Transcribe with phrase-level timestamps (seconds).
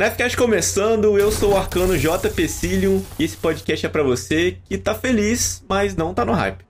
[0.00, 2.30] Nefcast começando, eu sou o Arcano J.
[2.30, 6.64] Pecilium e esse podcast é para você que tá feliz, mas não tá no hype.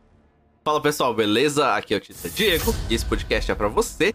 [0.65, 1.73] Fala pessoal, beleza?
[1.77, 4.13] Aqui é o Tita Diego e esse podcast é para você.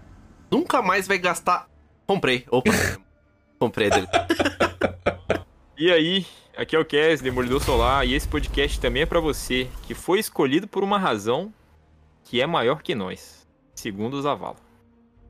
[0.51, 1.65] Nunca mais vai gastar.
[2.05, 2.43] Comprei.
[2.51, 2.69] Opa,
[3.57, 4.07] comprei dele.
[5.77, 6.25] E aí,
[6.57, 10.19] aqui é o Kes, Demolidor Solar, e esse podcast também é para você, que foi
[10.19, 11.53] escolhido por uma razão
[12.23, 14.61] que é maior que nós, segundo os avalos.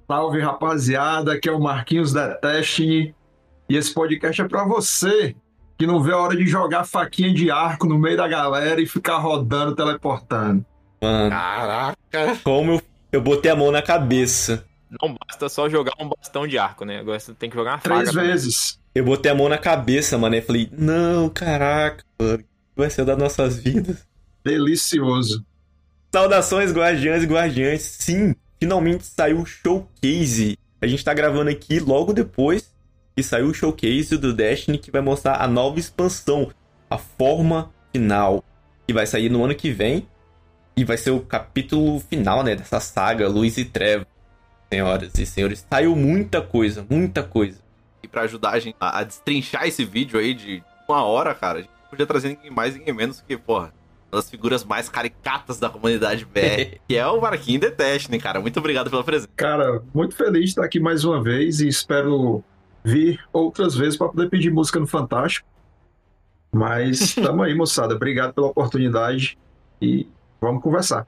[0.08, 3.14] Salve rapaziada, aqui é o Marquinhos da Destiny
[3.68, 5.36] e esse podcast é para você
[5.78, 8.88] que não vê a hora de jogar faquinha de arco no meio da galera e
[8.88, 10.66] ficar rodando, teleportando.
[11.02, 11.98] Mano, Caraca.
[12.44, 14.66] como eu, eu botei a mão na cabeça.
[15.02, 17.00] Não basta só jogar um bastão de arco, né?
[17.00, 17.96] Agora você tem que jogar uma faca.
[17.96, 18.28] Três também.
[18.28, 18.80] vezes.
[18.94, 22.46] Eu botei a mão na cabeça, mano, e falei, não, caraca, mano, o que
[22.78, 24.08] vai ser das nossas vidas?
[24.44, 25.46] Delicioso.
[26.14, 27.82] Saudações, guardiãs e guardiães.
[27.82, 30.58] Sim, finalmente saiu o showcase.
[30.82, 32.74] A gente tá gravando aqui logo depois
[33.16, 36.52] que saiu o showcase do Destiny que vai mostrar a nova expansão,
[36.90, 38.44] a forma final,
[38.86, 40.08] que vai sair no ano que vem
[40.76, 44.06] e vai ser o capítulo final, né, dessa saga Luz e Treva.
[44.72, 47.60] Senhoras e senhores, saiu muita coisa, muita coisa.
[48.04, 51.60] E pra ajudar a gente a, a destrinchar esse vídeo aí de uma hora, cara,
[51.60, 53.74] a gente podia trazer ninguém mais, ninguém menos que, porra,
[54.12, 58.42] uma das figuras mais caricatas da comunidade BR, que é o Marquinhos The Destiny, cara.
[58.42, 59.30] Muito obrigado pela presença.
[59.36, 62.44] Cara, muito feliz de estar aqui mais uma vez e espero
[62.86, 65.48] vir outras vezes para poder pedir música no Fantástico.
[66.54, 67.96] Mas tamo aí, moçada.
[67.96, 69.38] Obrigado pela oportunidade
[69.82, 70.08] e
[70.40, 71.06] vamos conversar.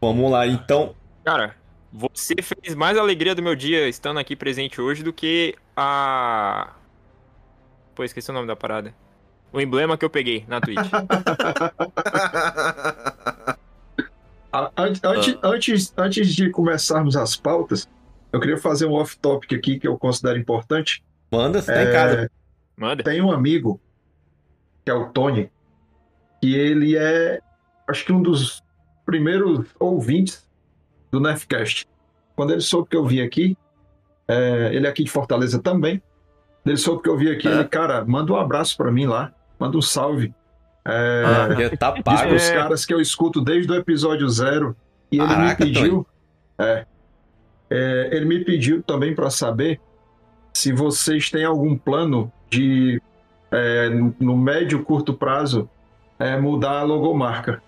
[0.00, 0.94] Vamos lá, então.
[1.24, 1.54] Cara,
[1.92, 6.72] você fez mais alegria do meu dia estando aqui presente hoje do que a.
[7.94, 8.92] Pô, esqueci o nome da parada.
[9.52, 10.78] O emblema que eu peguei na Twitch.
[14.52, 17.88] A- an- Antes, antes, antes de começarmos as pautas,
[18.34, 21.04] eu queria fazer um off-topic aqui que eu considero importante.
[21.30, 22.30] Manda, você tá em É, casa.
[22.76, 23.02] Manda.
[23.04, 23.80] Tem um amigo,
[24.84, 25.50] que é o Tony,
[26.40, 27.40] que ele é,
[27.88, 28.62] acho que um dos
[29.06, 30.48] primeiros ouvintes
[31.10, 31.86] do Nefcast.
[32.34, 33.56] Quando ele soube que eu vim aqui,
[34.26, 36.02] é, ele é aqui de Fortaleza também,
[36.66, 37.52] ele soube que eu vim aqui, É.
[37.52, 40.34] ele, cara, manda um abraço pra mim lá, manda um salve.
[40.86, 42.28] É, Ah, tá Diz pago.
[42.28, 42.54] pros É.
[42.54, 44.76] caras que eu escuto desde o episódio zero.
[45.12, 46.06] E ele Caraca, me pediu.
[46.58, 46.84] É,
[47.70, 49.80] É, ele me pediu também para saber
[50.52, 53.02] se vocês têm algum plano de,
[53.50, 55.68] é, no, médio curto prazo,
[56.18, 57.62] é, mudar a logomarca.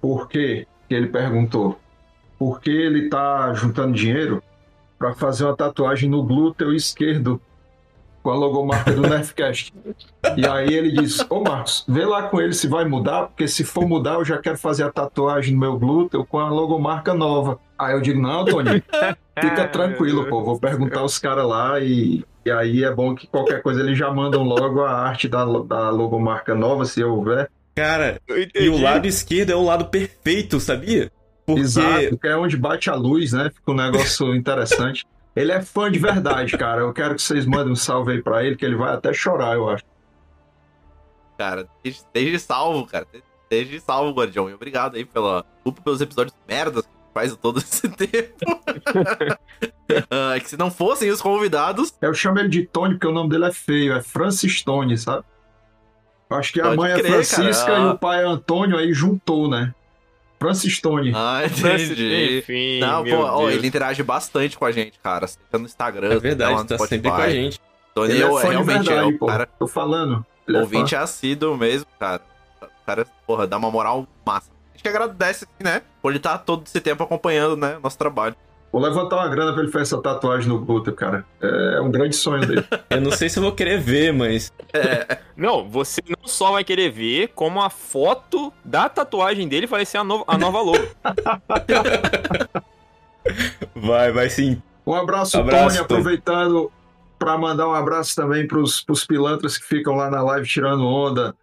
[0.00, 0.66] Por quê?
[0.88, 1.78] Que ele perguntou.
[2.38, 4.42] Porque ele tá juntando dinheiro
[4.98, 7.40] para fazer uma tatuagem no glúteo esquerdo
[8.22, 9.72] com a logomarca do Nerfcast.
[10.36, 13.64] E aí ele disse, ô Marcos, vê lá com ele se vai mudar, porque se
[13.64, 17.58] for mudar eu já quero fazer a tatuagem no meu glúteo com a logomarca nova.
[17.78, 18.82] Aí eu digo, não, Tony,
[19.40, 23.62] fica tranquilo, pô, vou perguntar os caras lá e, e aí é bom que qualquer
[23.62, 27.50] coisa eles já mandam logo a arte da, da logomarca nova, se houver.
[27.74, 28.20] Cara,
[28.54, 31.12] e o lado esquerdo é o lado perfeito, sabia?
[31.46, 33.50] Porque Exato, que é onde bate a luz, né?
[33.54, 35.06] Fica um negócio interessante.
[35.38, 36.80] Ele é fã de verdade, cara.
[36.80, 39.54] Eu quero que vocês mandem um salve aí pra ele, que ele vai até chorar,
[39.54, 39.84] eu acho.
[41.38, 43.06] Cara, desde, desde salvo, cara.
[43.48, 44.50] Desde salvo, Guardião.
[44.50, 45.44] E obrigado aí pela.
[45.54, 48.34] Desculpa pelos episódios merdas que faz todo esse tempo.
[50.10, 51.94] Ah, é que se não fossem os convidados.
[52.02, 55.24] Eu chamo ele de Tony porque o nome dele é feio, é Francis Tony, sabe?
[56.28, 57.80] Acho que a Pode mãe é crer, Francisca cara.
[57.80, 59.74] e o pai é Antônio, aí juntou, né?
[60.38, 61.12] Francis Tony.
[61.14, 62.38] Ah, entendi.
[62.38, 65.26] Enfim, Não, meu pô, ó, ele interage bastante com a gente, cara.
[65.26, 67.60] Seja no Instagram, é verdade, seja lá no tá sempre com a gente.
[67.94, 69.26] Tony ele é é, fã realmente é verdade, o pô.
[69.26, 70.24] cara, Tô falando.
[70.46, 71.02] Ele é ouvinte fã.
[71.02, 72.22] assíduo mesmo, cara.
[72.62, 74.50] O cara, porra, dá uma moral massa.
[74.50, 75.82] A gente que agradece, né?
[76.00, 77.78] Por ele estar todo esse tempo acompanhando, né?
[77.82, 78.34] Nosso trabalho.
[78.70, 81.24] Vou levantar uma grana pra ele fazer essa tatuagem no Guto, cara.
[81.40, 82.64] É um grande sonho dele.
[82.90, 84.52] Eu não sei se eu vou querer ver, mas.
[85.36, 89.98] Não, você não só vai querer ver, como a foto da tatuagem dele vai ser
[89.98, 90.86] a, no a nova logo.
[93.74, 94.62] Vai, vai sim.
[94.86, 96.00] Um abraço, Abraço, Tony, Tony.
[96.00, 96.72] aproveitando
[97.18, 101.34] para mandar um abraço também pros, pros pilantras que ficam lá na live tirando onda.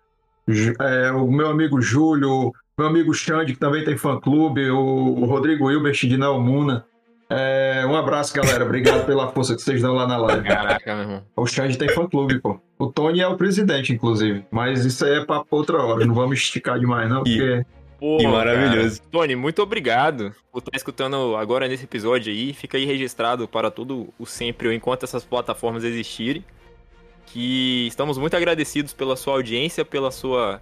[0.80, 5.72] É, o meu amigo Júlio, meu amigo Xande, que também tem fã-clube, o, o Rodrigo
[5.72, 6.86] Hilbert de Neomuna.
[7.30, 8.64] É, um abraço, galera.
[8.64, 10.48] Obrigado pela força que vocês dão lá na live.
[10.48, 11.24] Caraca, meu irmão.
[11.36, 12.60] O Xande tem fã-clube, pô.
[12.78, 14.46] O Tony é o presidente, inclusive.
[14.52, 16.06] Mas isso aí é pra outra hora.
[16.06, 17.66] Não vamos esticar demais, não, E- porque
[17.98, 19.00] Pô, Que maravilhoso.
[19.00, 19.10] cara.
[19.12, 22.54] Tony, muito obrigado por estar escutando agora nesse episódio aí.
[22.54, 26.44] Fica aí registrado para todo o sempre ou enquanto essas plataformas existirem.
[27.26, 30.62] Que estamos muito agradecidos pela sua audiência, pela sua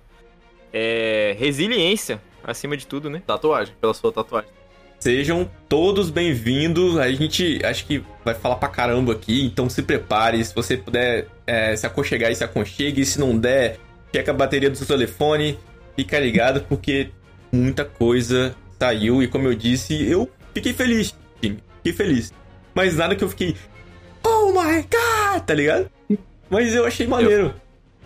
[0.71, 3.21] é, resiliência, acima de tudo, né?
[3.25, 4.49] Tatuagem, pela sua tatuagem.
[4.99, 6.97] Sejam todos bem-vindos.
[6.97, 10.43] A gente acho que vai falar pra caramba aqui, então se prepare.
[10.43, 13.05] Se você puder é, se aconchegar e se aconchegue.
[13.05, 13.79] Se não der,
[14.15, 15.59] checa a bateria do seu telefone.
[15.95, 17.09] Fica ligado, porque
[17.51, 19.21] muita coisa saiu.
[19.21, 21.59] E como eu disse, eu fiquei feliz, time.
[21.77, 22.33] Fiquei feliz.
[22.73, 23.55] Mas nada que eu fiquei.
[24.23, 25.43] Oh my god!
[25.45, 25.89] Tá ligado?
[26.49, 27.53] Mas eu achei maneiro.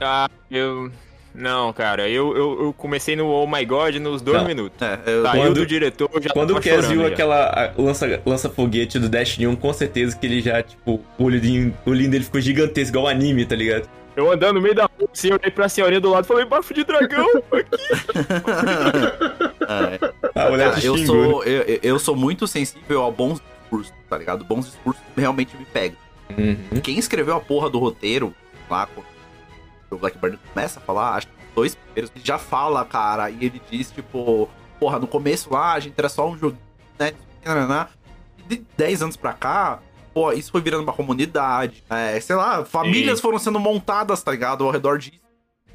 [0.01, 0.91] Ah, eu.
[1.39, 4.47] Não, cara, eu, eu, eu comecei no Oh My God nos dois Não.
[4.47, 4.81] minutos.
[4.81, 7.07] É, eu, Saiu Quando- do diretor, já Quando o chorando viu já.
[7.09, 11.23] aquela a- lança, lança foguete do Destiny 1, com certeza que ele já, tipo, o
[11.23, 13.87] olhinho, o olhinho dele ficou gigantesco, igual anime, tá ligado?
[14.15, 16.73] Eu andando no meio da rua, assim, olhei pra senhorinha do lado e falei, bafo
[16.73, 17.27] de dragão.
[19.67, 19.99] é,
[20.39, 21.23] A mulher cara, te eu xingou, né?
[21.31, 24.43] sou, eu, eu- sou muito sensível a bons discursos, tá ligado?
[24.43, 25.97] Bons discursos realmente me pegam.
[26.37, 26.81] Uhum.
[26.81, 28.33] Quem escreveu a porra do roteiro,
[28.69, 28.87] lá,
[29.89, 33.61] o Blackburn começa a falar, acho que dois primeiros, ele já fala, cara, e ele
[33.69, 34.49] diz, tipo,
[34.79, 36.57] porra, no começo lá, a gente era só um jogo,
[36.99, 37.13] né?
[38.39, 39.79] E de 10 anos pra cá,
[40.13, 44.63] pô, isso foi virando uma comunidade, é, sei lá, famílias foram sendo montadas, tá ligado,
[44.63, 45.19] ao redor disso.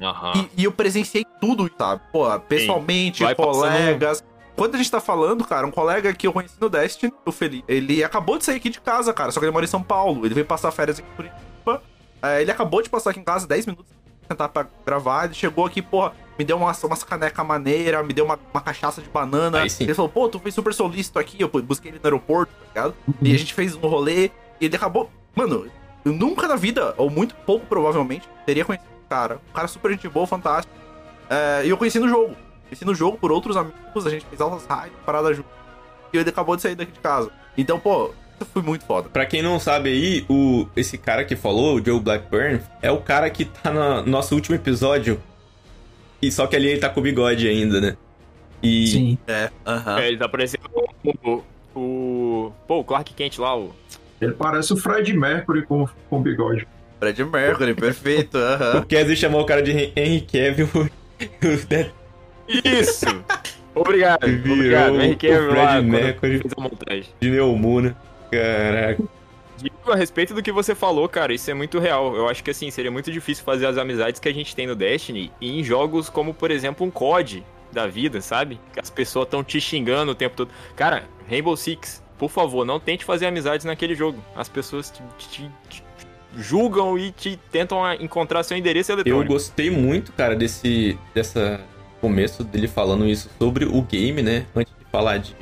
[0.01, 0.33] Aham.
[0.35, 2.01] E, e eu presenciei tudo, sabe?
[2.11, 4.23] Pô, pessoalmente, Vai passando- colegas.
[4.55, 7.63] Quando a gente tá falando, cara, um colega que eu conheci no Destiny, o Felipe,
[7.67, 10.25] ele acabou de sair aqui de casa, cara, só que ele mora em São Paulo.
[10.25, 11.81] Ele veio passar férias aqui em Curitiba.
[12.21, 13.91] É, ele acabou de passar aqui em casa 10 minutos
[14.33, 15.25] sentar pra gravar.
[15.25, 19.01] Ele chegou aqui, porra, me deu umas, umas caneca maneira, me deu uma, uma cachaça
[19.01, 19.63] de banana.
[19.79, 21.37] Ele falou, pô, tu fez super solícito aqui.
[21.39, 22.95] Eu busquei ele no aeroporto, tá ligado?
[23.21, 24.31] E a gente fez um rolê.
[24.59, 25.09] E ele acabou.
[25.35, 25.67] Mano,
[26.03, 29.39] eu nunca na vida, ou muito pouco provavelmente, teria conhecido esse cara.
[29.49, 30.73] Um cara super gente boa, fantástico.
[31.29, 32.35] É, e eu conheci no jogo.
[32.63, 35.49] Conheci no jogo por outros amigos, a gente fez altas raids, paradas junto.
[36.11, 37.31] E ele acabou de sair daqui de casa.
[37.57, 38.11] Então, pô,
[38.53, 39.09] foi muito foda.
[39.09, 42.97] Pra quem não sabe aí, o, esse cara que falou, o Joe Blackburn, é o
[42.99, 45.21] cara que tá no nosso último episódio.
[46.21, 47.97] E só que ali ele tá com o bigode ainda, né?
[48.61, 49.17] E sim.
[49.27, 49.99] É, aham.
[49.99, 50.63] É, ele tá parecendo
[51.03, 51.41] o,
[51.75, 52.51] o.
[52.67, 53.73] Pô, o Clark Kent lá, o.
[54.21, 56.65] Ele parece o Fred Mercury com, com bigode.
[56.99, 58.79] Fred Mercury, perfeito, aham.
[58.79, 60.69] o Kessie chamou o cara de Hen- Henry Cavill.
[60.73, 61.91] o Death
[62.63, 63.05] Isso!
[63.75, 64.93] Obrigado, Virou obrigado.
[64.93, 66.39] o Henry Cavill Fred lá, Mercury.
[66.39, 67.05] fez a montagem.
[67.19, 67.97] de Neomuna.
[68.41, 69.03] Caraca.
[69.57, 72.15] Digo a respeito do que você falou, cara, isso é muito real.
[72.15, 74.75] Eu acho que assim, seria muito difícil fazer as amizades que a gente tem no
[74.75, 78.59] Destiny e em jogos como, por exemplo, um COD da vida, sabe?
[78.73, 80.49] Que as pessoas estão te xingando o tempo todo.
[80.75, 84.23] Cara, Rainbow Six, por favor, não tente fazer amizades naquele jogo.
[84.35, 85.83] As pessoas te, te- te
[86.35, 89.31] julgam e te tentam encontrar seu endereço Eu eletrônico.
[89.33, 91.61] gostei muito, cara, desse dessa
[92.01, 94.45] começo dele falando isso sobre o game, né?
[94.55, 95.35] Antes de falar de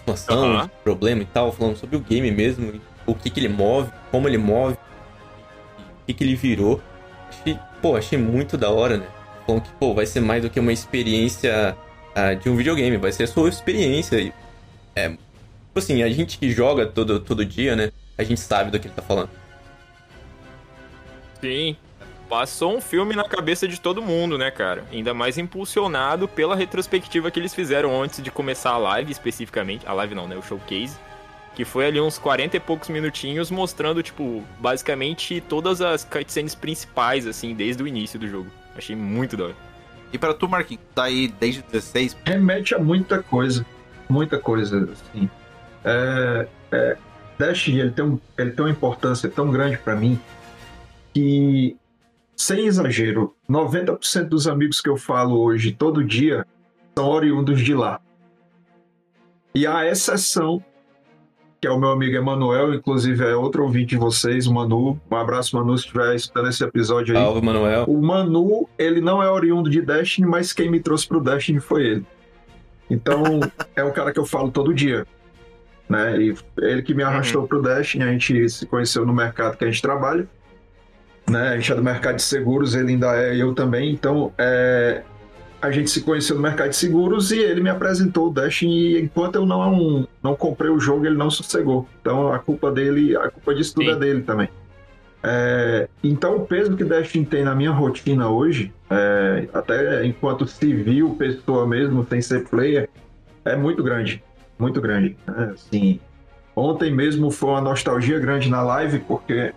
[0.00, 3.90] expansão, de problema e tal, falando sobre o game mesmo, o que que ele move,
[4.10, 6.80] como ele move, o que que ele virou.
[7.28, 9.06] Achei, pô, achei muito da hora, né?
[9.46, 11.76] Falando que, pô, vai ser mais do que uma experiência
[12.14, 14.16] ah, de um videogame, vai ser a sua experiência.
[14.20, 14.32] E,
[14.94, 15.18] É, tipo
[15.76, 17.92] assim, a gente que joga todo, todo dia, né?
[18.18, 19.30] A gente sabe do que ele tá falando.
[21.40, 21.76] Sim.
[22.30, 24.84] Passou um filme na cabeça de todo mundo, né, cara?
[24.92, 29.84] Ainda mais impulsionado pela retrospectiva que eles fizeram antes de começar a live, especificamente.
[29.84, 30.36] A live não, né?
[30.36, 30.96] O showcase.
[31.56, 37.26] Que foi ali uns 40 e poucos minutinhos mostrando, tipo, basicamente todas as cutscenes principais,
[37.26, 38.48] assim, desde o início do jogo.
[38.76, 39.56] Achei muito da hora.
[40.12, 43.66] E pra tu, Marquinhos, tá aí desde 16, remete a muita coisa.
[44.08, 45.28] Muita coisa, assim.
[45.84, 46.96] É, é,
[47.36, 50.16] Destiny, ele tem, um, ele tem uma importância tão grande pra mim
[51.12, 51.76] que,
[52.40, 56.46] sem exagero, 90% dos amigos que eu falo hoje, todo dia,
[56.96, 58.00] são oriundos de lá.
[59.54, 60.64] E a exceção,
[61.60, 64.98] que é o meu amigo Emanuel, inclusive é outro ouvinte de vocês, o Manu.
[65.10, 67.22] Um abraço, Manu, se estiver escutando esse episódio aí.
[67.22, 67.84] Salve, Manuel.
[67.84, 71.84] O Manu, ele não é oriundo de Destiny, mas quem me trouxe pro Destiny foi
[71.84, 72.06] ele.
[72.88, 73.22] Então,
[73.76, 75.06] é um cara que eu falo todo dia.
[75.86, 76.18] né?
[76.18, 79.70] E ele que me arrastou pro Destiny, a gente se conheceu no mercado que a
[79.70, 80.26] gente trabalha,
[81.30, 81.50] né?
[81.50, 85.02] A gente é do mercado de seguros, ele ainda é, eu também, então é,
[85.60, 89.00] a gente se conheceu no mercado de seguros e ele me apresentou o Destiny e
[89.02, 91.86] enquanto eu não, não comprei o jogo, ele não sossegou.
[92.00, 93.92] Então a culpa dele, a culpa disso tudo Sim.
[93.92, 94.48] é dele também.
[95.22, 101.14] É, então o peso que Destiny tem na minha rotina hoje, é, até enquanto civil,
[101.18, 102.88] pessoa mesmo, sem ser player,
[103.44, 104.22] é muito grande,
[104.58, 105.16] muito grande.
[105.26, 105.52] né?
[105.54, 106.00] Assim,
[106.56, 109.52] ontem mesmo foi uma nostalgia grande na live, porque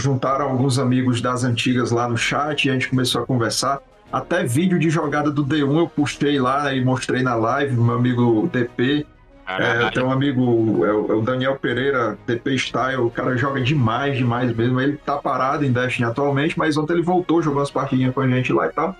[0.00, 3.80] juntaram alguns amigos das antigas lá no chat e a gente começou a conversar.
[4.12, 8.48] Até vídeo de jogada do D1 eu puxei lá e mostrei na live, meu amigo
[8.52, 9.06] DP.
[9.46, 9.92] É, eu Caralho.
[9.92, 14.54] tenho um amigo, é o, é Daniel Pereira, DP Style, o cara joga demais, demais
[14.54, 14.80] mesmo.
[14.80, 18.28] Ele tá parado em Destiny atualmente, mas ontem ele voltou, jogou umas partidinhas com a
[18.28, 18.94] gente lá e tal.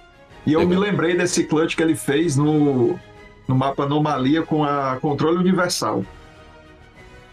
[0.47, 0.75] E eu Legal.
[0.75, 2.99] me lembrei desse clutch que ele fez no,
[3.47, 6.05] no mapa Anomalia com a controle universal.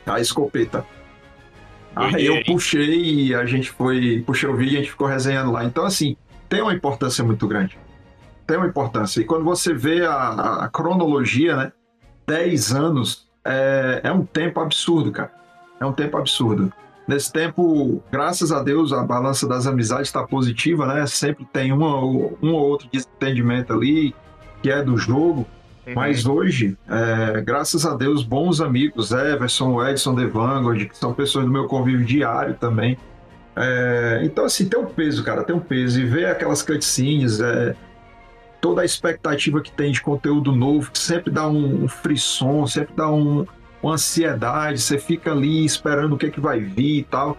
[0.06, 0.86] A escopeta.
[2.20, 5.64] Eu puxei e a gente foi, puxei o vídeo e a gente ficou resenhando lá.
[5.64, 6.16] Então, assim,
[6.50, 7.78] tem uma importância muito grande.
[8.46, 9.22] Tem uma importância.
[9.22, 11.72] E quando você vê a, a- cronologia, né?
[12.28, 15.32] 10 anos é, é um tempo absurdo, cara.
[15.80, 16.72] É um tempo absurdo.
[17.08, 21.06] Nesse tempo, graças a Deus, a balança das amizades está positiva, né?
[21.06, 24.16] Sempre tem uma, um ou outro desentendimento ali,
[24.62, 25.46] que é do jogo.
[25.88, 25.94] Uhum.
[25.94, 31.46] Mas hoje, é, graças a Deus, bons amigos, Everson, Edson The Vanguard, que são pessoas
[31.46, 32.98] do meu convívio diário também.
[33.56, 36.00] É, então, assim, tem um peso, cara, tem um peso.
[36.00, 37.76] E ver aquelas cutscenes, é,
[38.60, 42.96] toda a expectativa que tem de conteúdo novo, que sempre dá um, um frisson, sempre
[42.96, 43.46] dá um,
[43.82, 47.38] uma ansiedade, você fica ali esperando o que, é que vai vir e tal.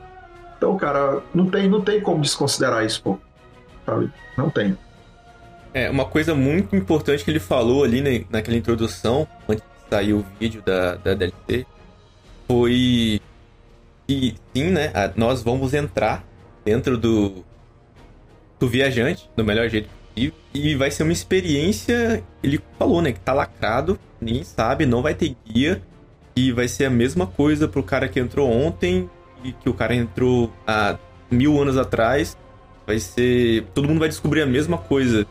[0.56, 3.18] Então, cara, não tem, não tem como desconsiderar isso, pô.
[3.84, 4.10] Sabe?
[4.38, 4.76] Não tem.
[5.76, 10.14] É, uma coisa muito importante que ele falou ali né, naquela introdução, antes de sair
[10.14, 11.66] o vídeo da, da DLC,
[12.48, 13.20] foi
[14.08, 14.90] que sim, né?
[15.14, 16.24] Nós vamos entrar
[16.64, 17.44] dentro do,
[18.58, 23.12] do viajante, do melhor jeito possível, e vai ser uma experiência, ele falou, né?
[23.12, 25.82] Que tá lacrado, ninguém sabe, não vai ter guia,
[26.34, 29.10] e vai ser a mesma coisa pro cara que entrou ontem
[29.44, 30.96] e que o cara entrou há
[31.30, 32.34] mil anos atrás.
[32.86, 33.66] Vai ser.
[33.74, 35.26] Todo mundo vai descobrir a mesma coisa.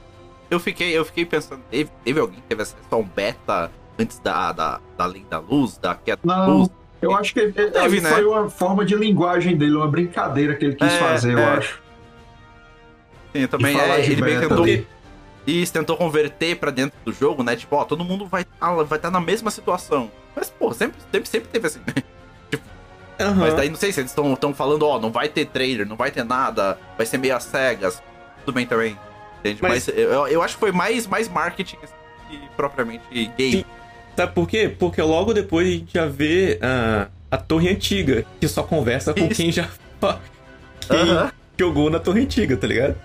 [0.55, 3.69] Eu fiquei, eu fiquei pensando, teve, teve alguém que teve acesso a um beta
[3.99, 6.69] antes da, da, da lei da luz, da queda da Não, luz?
[7.01, 8.09] eu acho que ele, Teve, né?
[8.09, 11.57] foi uma forma de linguagem dele, uma brincadeira que ele quis É, fazer, eu é.
[11.57, 11.81] acho.
[13.33, 14.65] Sim, também é, ele meio tentou.
[15.45, 17.55] Isso, tentou converter pra dentro do jogo, né?
[17.57, 20.09] Tipo, ó, todo mundo vai estar vai tá na mesma situação.
[20.33, 22.01] Mas, pô, sempre, sempre, sempre teve assim, né?
[23.19, 23.35] Aham.
[23.41, 26.11] Mas daí não sei se eles estão falando, ó, não vai ter trailer, não vai
[26.11, 28.01] ter nada, vai ser meio às cegas.
[28.45, 28.97] Tudo bem também.
[29.45, 29.59] Entende?
[29.61, 31.93] Mas, Mas- eu, eu acho que foi mais, mais marketing assim,
[32.29, 33.51] que propriamente game.
[33.51, 33.65] Sim.
[34.17, 34.67] Sabe por quê?
[34.79, 39.25] Porque logo depois a gente já vê ah, a torre antiga, que só conversa com
[39.25, 39.35] Isso.
[39.35, 39.67] quem já
[40.89, 41.31] quem Aham.
[41.59, 42.95] jogou na torre antiga, tá ligado?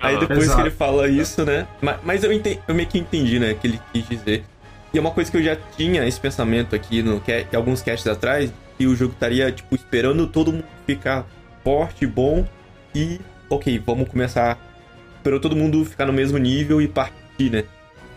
[0.00, 0.56] Aí depois Exato.
[0.56, 1.66] que ele fala isso, né?
[1.80, 3.54] Mas, mas eu, ente- eu meio que entendi, né?
[3.54, 4.44] Que ele quis dizer.
[4.92, 7.82] E é uma coisa que eu já tinha esse pensamento aqui no ca- em alguns
[7.82, 11.24] casts atrás, que o jogo estaria, tipo, esperando todo mundo ficar
[11.64, 12.46] forte, bom,
[12.94, 14.58] e ok, vamos começar.
[15.26, 17.64] Esperou todo mundo ficar no mesmo nível e partir, né?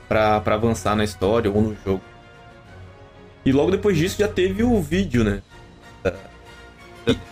[0.08, 2.04] Pra, pra avançar na história ou no jogo.
[3.44, 5.42] E logo depois disso já teve o vídeo, né?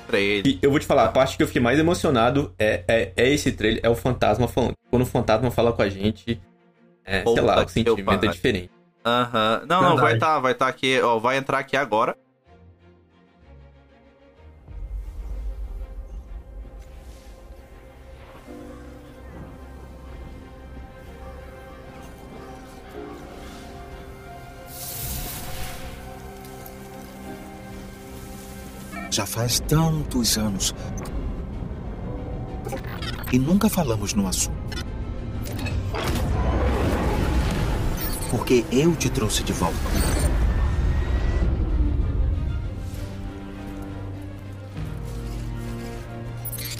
[0.07, 0.47] Trailer.
[0.47, 3.29] E eu vou te falar, a parte que eu fiquei mais emocionado é, é, é
[3.29, 4.73] esse trailer, é o fantasma falando.
[4.89, 6.41] Quando o fantasma fala com a gente,
[7.05, 8.71] é, sei lá, o sentimento é diferente.
[9.05, 9.61] Aham.
[9.67, 12.17] Não, não, vai estar vai tá aqui, ó, vai entrar aqui agora.
[29.17, 30.75] Já faz tantos anos.
[33.33, 34.85] E nunca falamos no assunto.
[38.29, 39.75] Porque eu te trouxe de volta.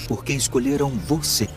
[0.06, 1.48] Porque escolheram você.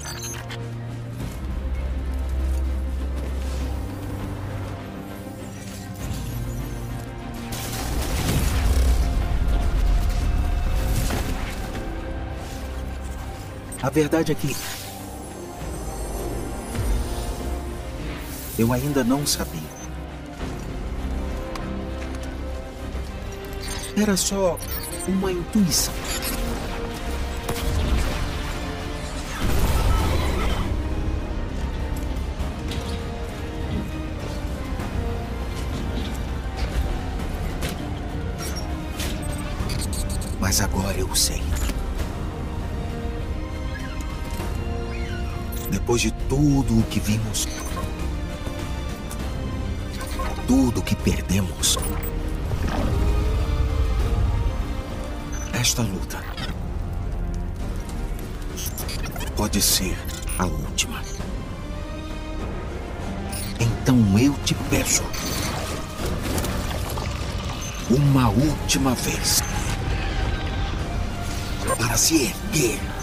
[13.92, 14.56] Verdade é que.
[18.58, 19.62] Eu ainda não sabia.
[23.98, 24.58] Era só
[25.08, 25.94] uma intuição.
[40.40, 41.51] Mas agora eu sei.
[45.92, 47.46] Depois de tudo o que vimos,
[50.48, 51.78] tudo o que perdemos,
[55.52, 56.24] esta luta
[59.36, 59.98] pode ser
[60.40, 61.04] a última.
[63.60, 65.04] Então eu te peço.
[67.90, 69.44] Uma última vez.
[71.78, 73.01] Para se erguer.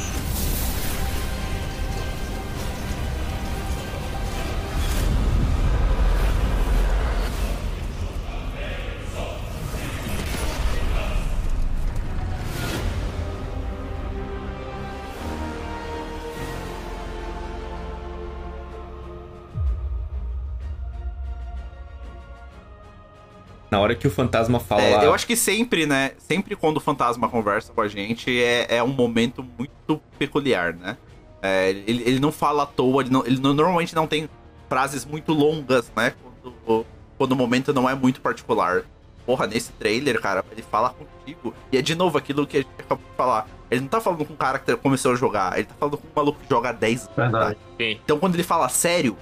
[23.89, 25.05] Hora que o fantasma fala É, lá.
[25.05, 26.13] eu acho que sempre, né?
[26.19, 30.97] Sempre quando o fantasma conversa com a gente é, é um momento muito peculiar, né?
[31.43, 34.29] É, ele, ele não fala à toa, ele, não- ele não- normalmente não tem
[34.69, 36.13] frases muito longas, né?
[36.43, 38.83] Quando, quando o momento não é muito particular.
[39.25, 41.55] Porra, nesse trailer, cara, ele fala contigo.
[41.71, 43.47] E é de novo aquilo que a gente acabou de falar.
[43.71, 46.07] Ele não tá falando com um cara que começou a jogar, ele tá falando com
[46.07, 47.15] um maluco que joga há 10 anos.
[47.15, 47.59] Verdade.
[47.79, 48.01] Sim.
[48.03, 49.17] Então quando ele fala sério,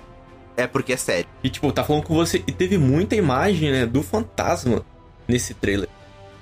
[0.57, 1.27] é porque é sério.
[1.43, 2.43] E, tipo, tá falando com você.
[2.47, 4.85] E teve muita imagem, né, do fantasma
[5.29, 5.89] nesse trailer.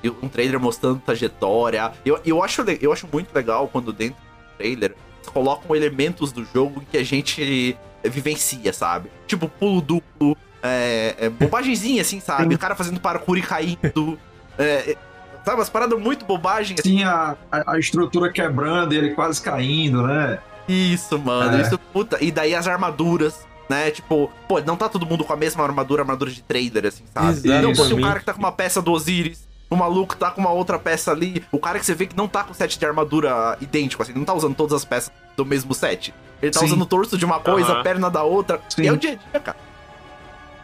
[0.02, 1.92] E um trailer mostrando trajetória.
[2.04, 6.44] Eu, eu, acho, eu acho muito legal quando dentro do trailer eles colocam elementos do
[6.44, 9.10] jogo que a gente vivencia, sabe?
[9.26, 12.54] Tipo, pulo duplo, é, é, bobagemzinha, assim, sabe?
[12.54, 14.18] O cara fazendo parkour e caindo.
[14.58, 14.96] é, é,
[15.44, 16.80] sabe, umas paradas muito bobagens.
[16.80, 16.98] assim.
[16.98, 20.38] Sim, a, a, a estrutura quebrando e ele quase caindo, né?
[20.68, 21.56] Isso, mano.
[21.56, 21.62] É.
[21.62, 22.22] Isso, puta.
[22.22, 23.46] E daí as armaduras.
[23.68, 27.04] Né, tipo, pô, não tá todo mundo com a mesma armadura, armadura de trader, assim,
[27.14, 27.28] sabe?
[27.30, 27.62] Exatamente.
[27.62, 30.30] Não, pô, tem um cara que tá com uma peça do Osiris, o maluco tá
[30.30, 32.54] com uma outra peça ali, o cara que você vê que não tá com o
[32.54, 36.12] set de armadura idêntico, assim, não tá usando todas as peças do mesmo set.
[36.42, 36.66] Ele tá Sim.
[36.66, 38.60] usando o torso de uma coisa, a perna da outra.
[38.68, 38.82] Sim.
[38.82, 39.56] E é o dia a dia, cara.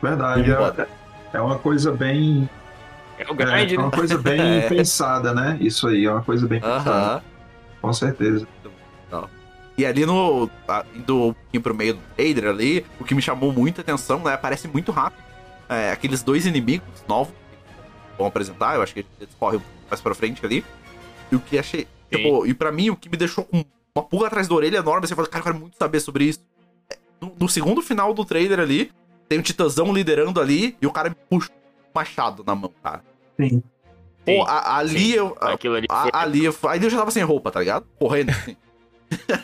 [0.03, 0.51] Verdade.
[0.53, 2.49] É, é uma coisa bem.
[3.19, 3.83] É o É, grind, é né?
[3.83, 4.61] uma coisa bem É.
[4.69, 5.57] pensada, né?
[5.61, 7.23] Isso aí, é uma coisa bem pensada.
[7.81, 8.47] Com certeza.
[9.81, 10.51] E ali no.
[10.69, 14.19] a- Indo um pouquinho pro meio do trailer ali, o que me chamou muita atenção,
[14.23, 14.37] né?
[14.37, 15.23] Parece muito rápido.
[15.69, 19.77] É, aqueles dois inimigos novos que vão apresentar, eu acho que eles correm um pouco
[19.89, 20.63] mais pra frente ali.
[21.33, 21.87] E o que achei.
[22.11, 23.65] Tipo, e pra mim, o que me deixou com
[23.95, 26.41] uma pulga atrás da orelha enorme, você fala, cara, eu quero muito saber sobre isso.
[26.91, 28.91] É, No, no segundo final do trailer ali,
[29.29, 33.03] tem um titãzão liderando ali e o cara me puxa um machado na mão, cara.
[33.41, 33.63] Sim.
[34.27, 35.13] Pô, a- ali sim.
[35.13, 35.37] eu.
[35.41, 36.55] a- Aquilo ali a- ali eu.
[36.69, 37.87] Aí eu já tava sem roupa, tá ligado?
[37.99, 38.55] Correndo assim.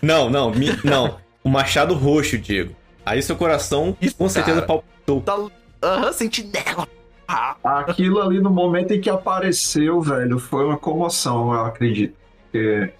[0.03, 1.19] Não, não, mi- não.
[1.43, 2.75] O machado roxo, Diego.
[3.05, 4.67] Aí seu coração Isso, com certeza cara.
[4.67, 5.21] palpitou.
[5.21, 5.37] Tá.
[5.83, 6.89] Aham, sentinela.
[7.29, 12.15] Ah, Aquilo ali no momento em que apareceu, velho, foi uma comoção, eu acredito.
[12.43, 12.93] Porque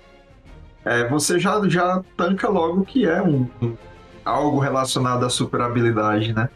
[0.85, 3.77] é, você já, já tanca logo que é um, um-
[4.25, 6.49] algo relacionado à super habilidade, né?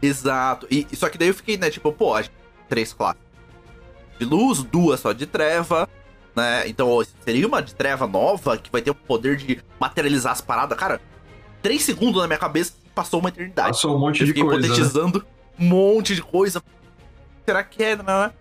[0.00, 0.66] exato.
[0.70, 2.14] E, só que daí eu fiquei, né, tipo, pô,
[2.68, 3.20] três classes
[4.18, 5.88] de luz, duas só de treva,
[6.38, 6.68] né?
[6.68, 10.78] Então seria uma de treva nova que vai ter o poder de materializar as paradas.
[10.78, 11.00] Cara,
[11.60, 13.70] três segundos na minha cabeça passou uma eternidade.
[13.70, 14.60] Passou um monte eu de fiquei coisa.
[14.60, 14.66] né?
[14.66, 15.26] hipotetizando
[15.58, 16.62] um monte de coisa.
[17.44, 18.32] Será que é, né?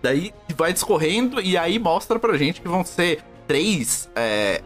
[0.00, 4.08] Daí vai discorrendo e aí mostra pra gente que vão ser três.
[4.14, 4.62] É,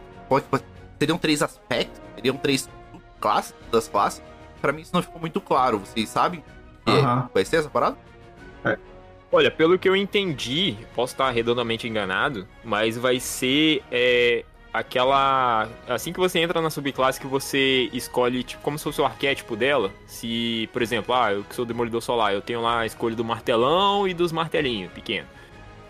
[0.99, 2.69] seriam três aspectos, seriam três
[3.19, 4.21] classes das classes.
[4.61, 5.79] Pra mim isso não ficou muito claro.
[5.79, 6.43] Vocês sabem?
[6.87, 7.29] Aham.
[7.33, 7.97] Vai ser essa parada?
[9.33, 15.67] Olha, pelo que eu entendi, posso estar redondamente enganado, mas vai ser é, aquela.
[15.87, 19.55] Assim que você entra na subclasse que você escolhe, tipo, como se fosse o arquétipo
[19.55, 19.91] dela.
[20.05, 23.25] Se, por exemplo, ah, eu que sou Demolidor Solar, eu tenho lá a escolha do
[23.25, 25.27] martelão e dos martelinhos pequeno.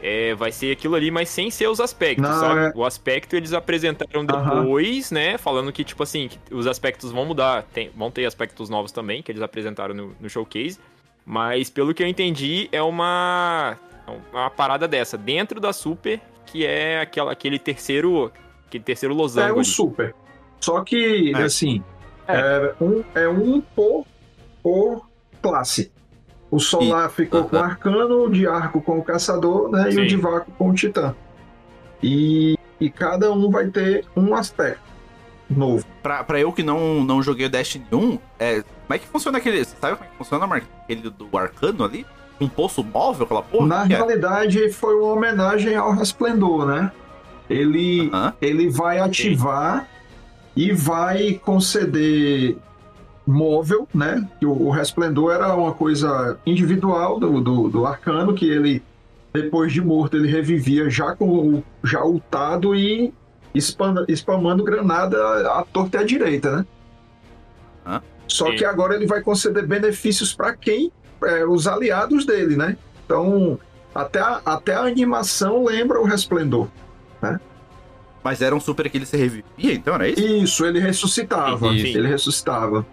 [0.02, 2.60] É, vai ser aquilo ali, mas sem ser os aspectos, Não, sabe?
[2.68, 5.38] é- O aspecto eles apresentaram depois, né?
[5.38, 7.64] Falando que, tipo assim, que os aspectos vão mudar.
[7.74, 10.78] Tem- vão ter aspectos novos também, que eles apresentaram no, no showcase.
[11.26, 16.66] Mas pelo que eu entendi, é uma, é uma parada dessa, dentro da Super, que
[16.66, 18.32] é aquela, aquele terceiro.
[18.68, 19.54] Aquele terceiro É losango.
[19.56, 19.66] um ali.
[19.66, 20.16] super.
[20.60, 21.44] Só que, É.
[21.44, 21.84] assim,
[22.28, 22.74] é.
[22.82, 24.06] um, é um por,
[24.62, 25.08] por
[25.42, 25.92] classe.
[26.50, 27.60] O Solar ficou com o.
[27.60, 29.90] Arcano, o de Arco com o Caçador, né?
[29.90, 30.02] E Sim.
[30.02, 31.16] o de Vácuo com o Titã.
[32.02, 34.82] E, e cada um vai ter um aspecto
[35.50, 35.86] novo.
[36.02, 39.38] Pra, pra eu que não, não joguei o Destiny 1, é, como é que funciona
[39.38, 39.64] aquele.
[39.64, 40.64] Você sabe como é que funciona, Mark?
[40.84, 42.06] Aquele do arcano ali?
[42.40, 43.68] Um poço móvel, aquela porra?
[43.68, 43.98] Na que é?
[43.98, 46.92] realidade, foi uma homenagem ao Resplendor, né?
[47.50, 48.34] Ele, Aham.
[48.42, 49.88] ele vai ativar
[50.56, 52.58] e vai conceder
[53.26, 54.28] móvel, né?
[54.42, 58.84] O, o Resplendor era uma coisa individual do, do, do Arcano, que ele
[59.34, 63.12] depois de morto, ele revivia já com o já ultado e
[63.56, 65.18] spam, spamando granada
[65.52, 66.66] à torta e à direita, né?
[67.86, 68.02] Hã?
[68.28, 68.56] Só Sim.
[68.58, 70.92] que agora ele vai conceder benefícios para quem?
[71.24, 72.78] É, os aliados dele, né?
[73.06, 73.60] Então,
[73.94, 76.68] até a, até a animação lembra o Resplendor.
[78.24, 80.22] Mas era um super que ele se revivia, então era isso?
[80.26, 81.70] Isso, ele ressuscitava.
[81.72, 81.88] Sim.
[81.98, 82.86] Ele ressuscitava.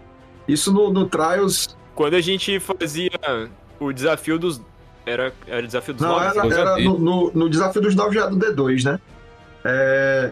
[0.47, 1.77] Isso no, no Trials.
[1.95, 3.11] Quando a gente fazia
[3.79, 4.61] o desafio dos.
[5.05, 6.25] Era, era o desafio dos Não, nove?
[6.37, 8.99] era, era no, no- no desafio dos nove já do D2, né?
[9.63, 10.31] É,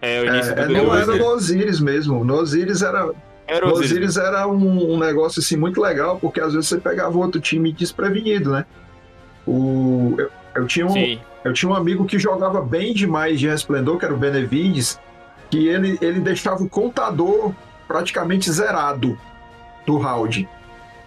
[0.00, 0.72] É, o início é, do é, D2.
[0.86, 1.18] não era né?
[1.18, 2.24] no Osiris mesmo.
[2.24, 3.10] No Osiris era,
[3.46, 4.16] Era Osiris.
[4.16, 8.50] Era um, um negócio assim muito legal, porque às vezes você pegava outro time desprevenido,
[8.52, 8.64] né?
[9.46, 11.20] O, eu, eu tinha um, Sim.
[11.44, 14.98] eu tinha um amigo que jogava bem demais de Resplendor, que era o Benevides,
[15.50, 17.52] que ele, ele deixava o contador
[17.86, 19.16] praticamente zerado
[19.86, 20.48] do round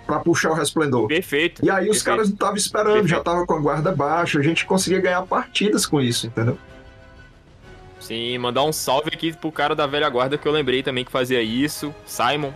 [0.08, 1.08] pra puxar o Resplendor.
[1.08, 1.63] Perfeito.
[1.63, 2.06] E aí os Perfeito.
[2.06, 3.10] caras não estavam esperando, Perfeito.
[3.10, 6.58] já estavam com a guarda baixa, a gente conseguia ganhar partidas com isso, entendeu?
[7.99, 11.12] Sim, mandar um salve aqui pro cara da velha guarda que eu lembrei também que
[11.12, 12.51] fazia isso, Simon,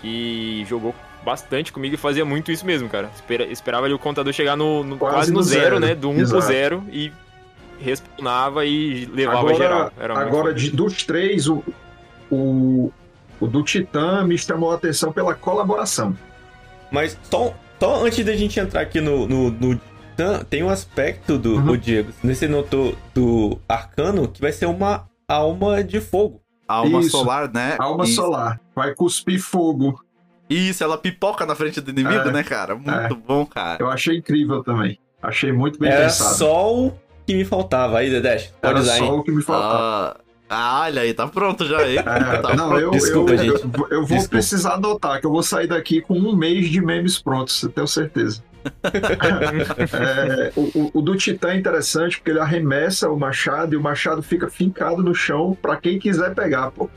[0.00, 0.94] que jogou
[1.24, 3.10] bastante comigo e fazia muito isso mesmo, cara.
[3.14, 5.80] Espera- esperava ali o contador chegar no, no- Quase quase, no zero, zero.
[5.80, 5.94] né?
[5.94, 6.42] Do 1 pro Exato.
[6.46, 7.12] 0 e
[7.80, 9.92] respawnava e levava Agora, geral.
[9.98, 11.62] Era agora de- dos três, o,
[12.30, 12.92] o,
[13.40, 16.16] o do Titã me chamou a atenção pela colaboração.
[16.90, 19.80] Mas só, só antes da gente entrar aqui no, no, no
[20.20, 21.70] Titã, tem um aspecto do Uhum.
[21.70, 22.12] o Diego.
[22.22, 26.42] Você notou do Arcano que vai ser uma alma de fogo.
[26.68, 27.10] Alma Isso.
[27.10, 27.76] solar, né?
[27.78, 28.16] Alma Isso.
[28.16, 29.98] solar, vai cuspir fogo.
[30.48, 32.32] Isso, ela pipoca na frente do inimigo, É.
[32.32, 32.74] né, cara?
[32.74, 33.08] Muito É.
[33.14, 33.78] bom, cara.
[33.80, 34.98] Eu achei incrível também.
[35.22, 36.34] Achei muito bem Era pensado.
[36.36, 36.92] só o
[37.26, 37.98] que me faltava.
[37.98, 39.12] Aí, Dedesh, pode Era usar, só hein?
[39.12, 40.16] o que me faltava.
[40.48, 41.96] Ah, ah, olha aí, tá pronto já, hein?
[42.04, 42.80] É, Tá não, pronto.
[42.82, 43.48] eu, Desculpa, eu, gente.
[43.48, 44.28] eu, eu vou Desculpa.
[44.28, 47.86] precisar anotar que eu vou sair daqui com um mês de memes prontos, eu tenho
[47.86, 48.42] certeza.
[49.92, 54.22] É, o, o- do Titã é interessante porque ele arremessa o machado e o machado
[54.22, 56.88] fica fincado no chão pra quem quiser pegar, pô.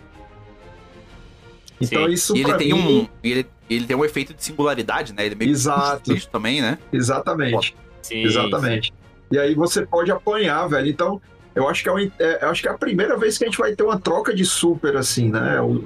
[1.81, 2.11] Então Sim.
[2.11, 3.07] isso E ele tem mim, um.
[3.23, 5.25] e Ele, ele tem um efeito de singularidade, né?
[5.25, 6.13] Ele meio que Exato.
[6.13, 6.77] bicho também, né?
[6.91, 7.75] Exatamente.
[8.01, 8.93] Sim, Exatamente.
[9.31, 10.87] E aí você pode apanhar, velho.
[10.87, 11.21] Então,
[11.55, 13.47] eu acho que é, uma- é, eu acho que é a primeira vez que a
[13.47, 15.59] gente vai ter uma troca de super, assim, né?
[15.61, 15.83] O-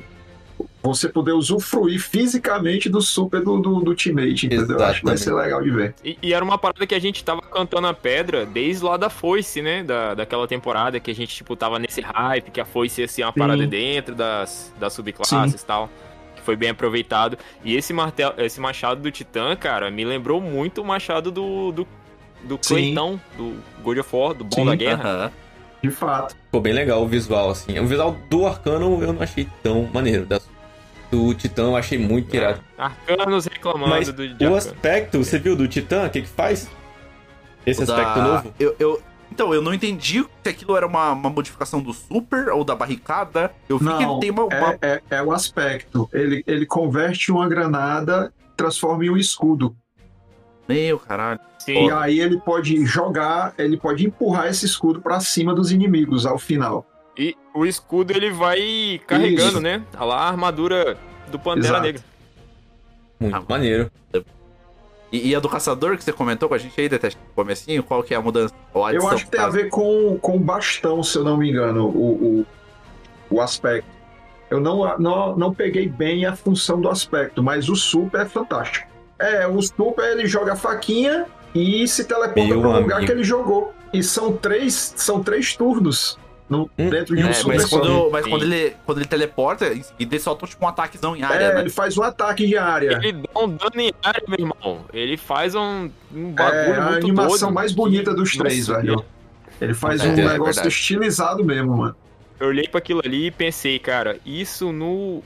[0.82, 4.78] você poder usufruir fisicamente do super do, do, do teammate, entendeu?
[4.78, 5.96] Eu acho que vai ser legal de ver.
[6.04, 9.10] E, e era uma parada que a gente tava cantando a pedra desde lá da
[9.10, 9.84] foice, né?
[9.84, 13.24] Da, daquela temporada que a gente, tipo, tava nesse hype, que a foice ia ser
[13.24, 13.39] uma Sim.
[13.39, 15.89] parada dentro das, das subclasses e tal.
[16.36, 17.38] Que foi bem aproveitado.
[17.63, 21.72] E esse martelo, esse machado do Titã, cara, me lembrou muito o machado do.
[21.72, 21.88] do
[22.43, 22.58] do.
[22.60, 24.65] Cleitão, do God of War, do Bom Sim.
[24.65, 25.10] da Guerra.
[25.10, 25.32] Aham.
[25.83, 26.35] De fato.
[26.45, 27.77] Ficou bem legal o visual, assim.
[27.79, 30.25] O visual do Arcano eu não achei tão maneiro.
[30.25, 30.39] Da-
[31.11, 32.59] Do Titã eu achei muito irado.
[32.77, 36.05] Arcanos reclamando Mas do de o aspecto, você viu do Titã?
[36.05, 36.69] O que que faz?
[37.65, 38.53] Esse O da- aspecto novo?
[38.59, 42.63] Eu, eu- Então, eu não entendi se aquilo era uma, uma modificação do super ou
[42.63, 43.51] da barricada.
[43.69, 44.45] Eu vi que ele Não, tem uma.
[44.45, 46.09] uma- é, é, é o aspecto.
[46.13, 49.75] Ele, ele converte uma granada, transforma em um escudo.
[50.67, 51.39] Meu caralho.
[51.67, 56.25] Sim, E aí ele pode jogar, ele pode empurrar esse escudo pra cima dos inimigos
[56.25, 56.86] ao final.
[57.17, 59.60] e o escudo ele vai carregando, Isso.
[59.60, 59.84] né?
[59.95, 60.97] Olha lá a armadura
[61.30, 61.84] do Pantera Exato.
[61.84, 62.01] Negra.
[63.19, 63.91] Muito Ah, maneiro.
[65.12, 67.84] E, e a do caçador que você comentou com a gente aí, Deteste, no comecinho,
[67.84, 68.53] qual que é a mudança?
[68.75, 71.49] A Eu acho que tem a ver com, com o bastão, se eu não me
[71.49, 72.45] engano, o,
[73.30, 73.89] o, o aspecto.
[74.49, 78.88] Eu não, não, não peguei bem a função do aspecto, mas o super é fantástico.
[79.19, 83.23] É, o super ele joga a faquinha e se teleporta para o lugar que ele
[83.23, 83.73] jogou.
[83.93, 86.17] E são três, são três turnos
[86.49, 87.79] no- Hum, dentro de um É, super mas só.
[87.79, 89.65] quando, mas quando, ele, quando ele teleporta,
[89.99, 91.62] ele solta tipo um ataquezão em área, É, né?
[91.62, 92.99] ele faz um ataque de área.
[93.01, 94.86] Ele dá um dano em área, meu irmão.
[94.93, 97.53] Ele faz um, um bagulho É a animação doido.
[97.53, 99.03] mais bonita dos Nossa, três, velho.
[99.60, 100.67] Ele faz É, um é negócio verdade.
[100.67, 101.95] estilizado mesmo, mano.
[102.39, 105.23] Eu olhei pra aquilo ali e pensei, cara, isso no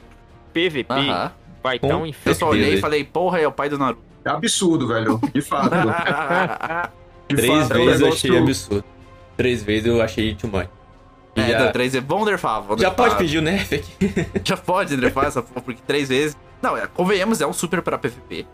[0.54, 1.32] PVP Aham.
[1.62, 2.40] vai Com estar um Eu inferno.
[2.40, 4.02] só olhei e falei, porra, é o pai do Naruto.
[4.24, 5.20] É absurdo, velho.
[5.34, 5.72] De fato.
[7.28, 8.84] De Três fato, é um vezes eu achei absurdo.
[9.38, 10.68] Três vezes eu achei too much.
[11.36, 12.94] E é, já, não, três é bom nerfar, já nerfar.
[12.96, 13.94] pode pedir o nerf aqui.
[14.44, 16.36] Já pode nerfar essa porra, porque três vezes.
[16.62, 18.46] Não, é, convenhamos, é um super pra PVP.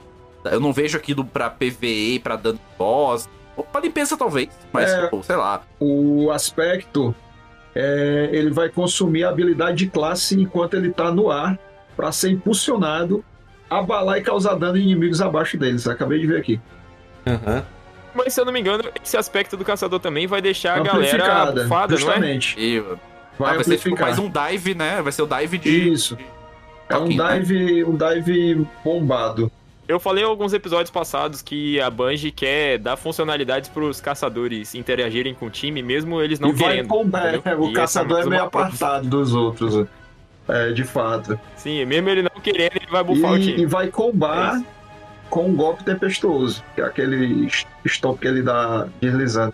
[0.45, 3.27] Eu não vejo aquilo pra PVE, pra dano de boss.
[3.55, 4.49] Ou pra limpeza, talvez.
[4.71, 5.07] Mas, É.
[5.07, 5.63] pô, sei lá.
[5.79, 7.15] O aspecto,
[7.73, 11.57] é, ele vai consumir a habilidade de classe enquanto ele tá no ar
[11.95, 13.25] pra ser impulsionado,
[13.69, 15.87] abalar e causar dano em inimigos abaixo deles.
[15.87, 16.59] Acabei de ver aqui.
[17.25, 17.63] Aham.
[18.15, 20.97] Mas se eu não me engano, esse aspecto do caçador também vai deixar a galera
[20.97, 21.97] Amplificada, bufada, não é?
[21.99, 22.55] justamente.
[22.59, 22.79] E,
[23.37, 24.07] Vai, ah, vai ser tipo amplificar.
[24.07, 24.99] mais um dive, né?
[25.03, 25.91] Vai ser o dive de.
[25.93, 26.17] Isso.
[26.89, 27.37] É um né?
[27.39, 29.51] dive, um dive bombado.
[29.87, 35.33] Eu falei em alguns episódios passados que a Bungie quer dar funcionalidades pros caçadores interagirem
[35.35, 36.87] com o time, mesmo eles não e vai querendo.
[36.87, 37.61] combar, entendeu?
[37.61, 39.85] o E caçador é meio uma- apartado dos outros.
[40.47, 41.37] É, de fato.
[41.55, 43.61] Sim, mesmo ele não querendo, ele vai bufar o E, time.
[43.61, 44.63] e vai combar É
[45.29, 47.49] com um golpe tempestuoso, que é aquele
[47.85, 49.53] stop que ele dá deslizando.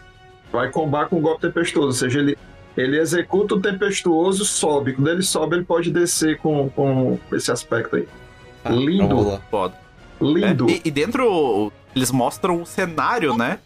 [0.52, 2.38] Vai combar com um golpe tempestuoso, ou seja, ele,
[2.78, 4.94] ele executa o tempestuoso, sobe.
[4.94, 8.08] Quando ele sobe, ele pode descer com, com esse aspecto aí.
[8.64, 9.42] Ah, Lindo.
[9.50, 9.76] Foda.
[10.22, 10.70] Lindo.
[10.70, 13.58] É, E, e dentro eles mostram o cenário, né?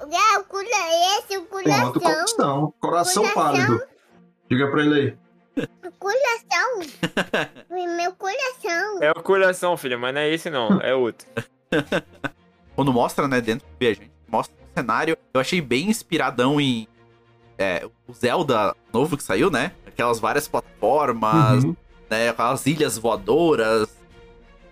[0.00, 0.44] Ah, o
[1.36, 2.00] o Pronto, coração.
[2.00, 2.74] coração.
[2.80, 3.34] Coração Coração.
[3.34, 3.82] pálido.
[4.50, 5.66] Diga pra ele aí.
[5.86, 6.80] O coração.
[7.96, 9.02] Meu coração.
[9.02, 11.26] É o coração, filha, mas não é esse não, é outro.
[12.74, 15.16] Quando mostra, né, dentro do viajante, mostra o cenário.
[15.34, 16.86] Eu achei bem inspiradão em
[17.58, 19.72] é, o Zelda novo que saiu, né?
[19.86, 21.76] Aquelas várias plataformas, Uhum.
[22.08, 22.28] né?
[22.28, 23.88] Aquelas ilhas voadoras.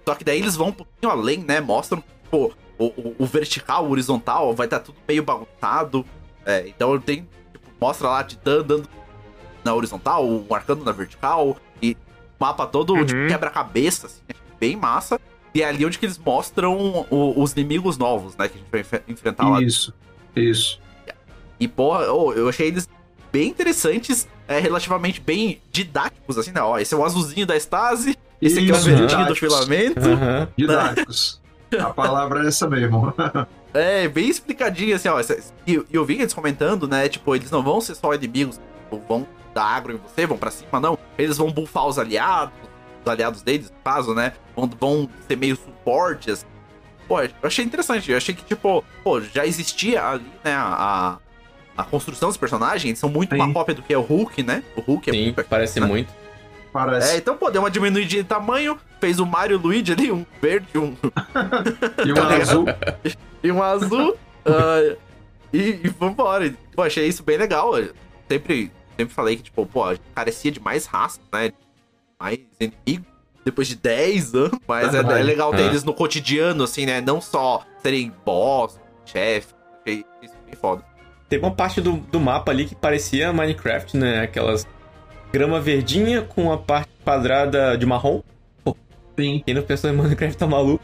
[0.09, 1.61] Só que daí eles vão um pouquinho além, né?
[1.61, 6.07] Mostram, pô, o, o- o vertical, o horizontal, vai estar tudo meio bagunçado.
[6.45, 8.89] É, então tem, tipo, mostra lá Titã andando
[9.67, 11.97] na horizontal, o Arcano na vertical, e o
[12.45, 13.05] mapa todo Uhum.
[13.05, 15.21] tipo, quebra-cabeça, assim, achei bem massa.
[15.55, 18.47] E é ali onde que eles mostram o- os inimigos novos, né?
[18.49, 19.63] Que a gente vai enf- enfrentar lá.
[19.63, 19.93] Isso.
[20.35, 20.79] Isso.
[21.59, 22.87] E, porra, ô, eu achei eles
[23.33, 26.61] bem interessantes, é, relativamente bem didáticos, assim, né?
[26.61, 30.01] Ó, esse é o azulzinho da Stasi, esse aqui é o verdinho do filamento.
[30.01, 30.49] Aham.
[30.57, 31.41] Didáticos.
[31.81, 33.13] A palavra é essa mesmo.
[33.75, 35.21] É, bem explicadinho, assim, ó.
[35.67, 37.11] E e eu vi eles comentando, né?
[37.11, 38.59] Tipo, eles não vão ser só inimigos,
[39.07, 40.99] vão dar agro em você, vão pra cima, não.
[41.17, 42.55] Eles vão buffar os aliados,
[43.03, 44.35] os aliados deles, no caso, né?
[44.55, 46.45] Vão, vão ser meio suporte, assim.
[47.09, 48.11] Pô, eu achei interessante.
[48.11, 51.19] Eu achei que, tipo, pô, já existia ali, né, a,
[51.77, 52.85] a construção dos personagens.
[52.85, 53.41] Eles são muito Sim.
[53.41, 54.63] uma cópia do que é o Hulk, né?
[54.77, 55.87] O Hulk é Sim, muito parece né?
[55.87, 56.13] muito.
[56.73, 57.15] Parece.
[57.15, 60.13] É, então, pô, deu uma diminuidinha de tamanho, fez o Mario e o Luigi ali,
[60.13, 60.95] um verde, um
[62.05, 62.67] E um tá azul.
[63.43, 64.17] e um azul.
[64.45, 64.97] ah,
[65.53, 66.53] e, e vambora.
[66.75, 67.79] Pô, achei isso bem legal.
[67.79, 67.95] Eu
[68.29, 71.53] sempre, sempre falei que, tipo, pô, a gente carecia de mais raça, né?
[72.19, 73.05] Mais inimigo.
[73.45, 74.59] Depois de 10 anos.
[74.67, 75.67] Mas é, é legal ter Ah.
[75.67, 77.01] eles no cotidiano, assim, né?
[77.01, 79.55] Não só serem boss, chefe.
[79.81, 80.85] Achei isso bem foda.
[81.29, 84.23] Teve uma parte do, do mapa ali que parecia Minecraft, né?
[84.23, 84.67] Aquelas
[85.33, 88.23] grama verdinha com a parte quadrada de marrom.
[89.19, 89.43] Sim.
[89.45, 90.83] Quem não pensou em Minecraft tá maluco.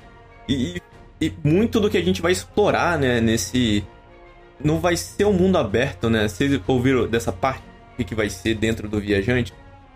[0.49, 0.81] E,
[1.21, 3.85] e muito do que a gente vai explorar, né, nesse.
[4.63, 6.29] Não vai ser um mundo aberto, né?
[6.29, 7.72] Vocês ouviram dessa parte?
[8.03, 9.55] O que, que vai ser dentro do viajante?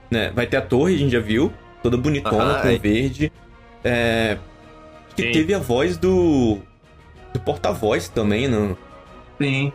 [0.09, 0.31] Né?
[0.31, 2.79] Vai ter a torre, a gente já viu, toda bonitona, com é.
[2.79, 3.33] verde.
[3.83, 4.39] É.
[5.17, 5.33] Que Sim.
[5.33, 6.59] teve a voz do.
[7.33, 8.77] Do porta-voz também, não?
[9.41, 9.73] Sim.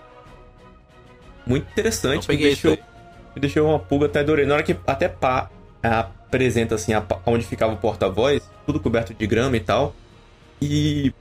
[1.46, 2.30] Muito interessante.
[2.30, 2.84] Me deixou, isso
[3.36, 4.46] me deixou uma pulga até adorei.
[4.46, 5.50] Na hora que até pá,
[5.84, 9.94] apresenta assim a, onde ficava o porta-voz, tudo coberto de grama e tal.
[10.62, 11.14] E,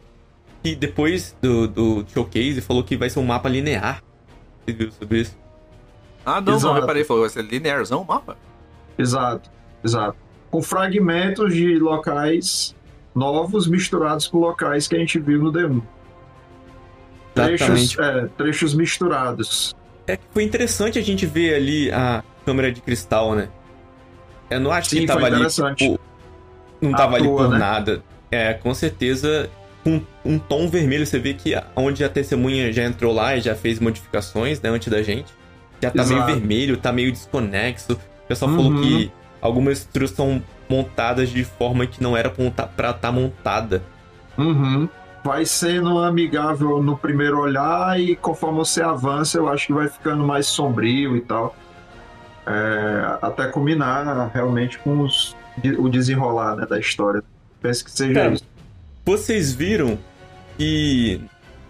[0.63, 4.01] e depois do, do showcase falou que vai ser um mapa linear.
[4.65, 5.40] Você viu sobre isso?
[6.25, 6.81] Ah, não, não Exato.
[6.81, 7.05] reparei.
[7.05, 8.37] Falou, vai ser linearzão o mapa?
[8.99, 9.51] Exato.
[9.83, 10.17] Exato.
[10.51, 12.75] Com fragmentos de locais
[13.15, 15.83] novos misturados com locais que a gente viu no D1.
[17.35, 19.75] Trechos, é, trechos misturados.
[20.07, 23.49] É que foi interessante a gente ver ali a câmera de cristal, né?
[24.49, 25.77] Eu não acho Sim, que tava foi ali.
[25.77, 26.01] tipo,
[26.81, 27.59] não tava ali por né?
[27.59, 28.03] nada.
[28.31, 29.49] É, com certeza.
[29.83, 33.55] Com um tom vermelho, você vê que onde a testemunha já entrou lá e já
[33.55, 35.33] fez modificações, né, antes da gente.
[35.83, 36.33] Já tá meio Exato.
[36.35, 37.93] vermelho, tá meio desconexo.
[37.95, 38.57] O pessoal Uhum.
[38.57, 43.83] falou que algumas estruturas são montadas de forma que não era pra estar montada.
[44.39, 44.89] Uhum.
[45.25, 50.25] Vai sendo amigável no primeiro olhar e conforme você avança, eu acho que vai ficando
[50.25, 51.55] mais sombrio e tal.
[52.47, 55.37] É, até combinar realmente com os-
[55.79, 57.23] o desenrolar né, da história.
[57.61, 58.45] Penso que seja Cara, isso.
[59.05, 59.99] Vocês viram
[60.57, 61.21] que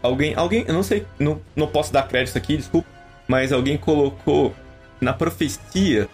[0.03, 2.89] alguém, alguém, eu não sei, não, não posso dar crédito aqui, desculpa,
[3.31, 4.53] mas alguém colocou
[5.01, 6.09] na profecia,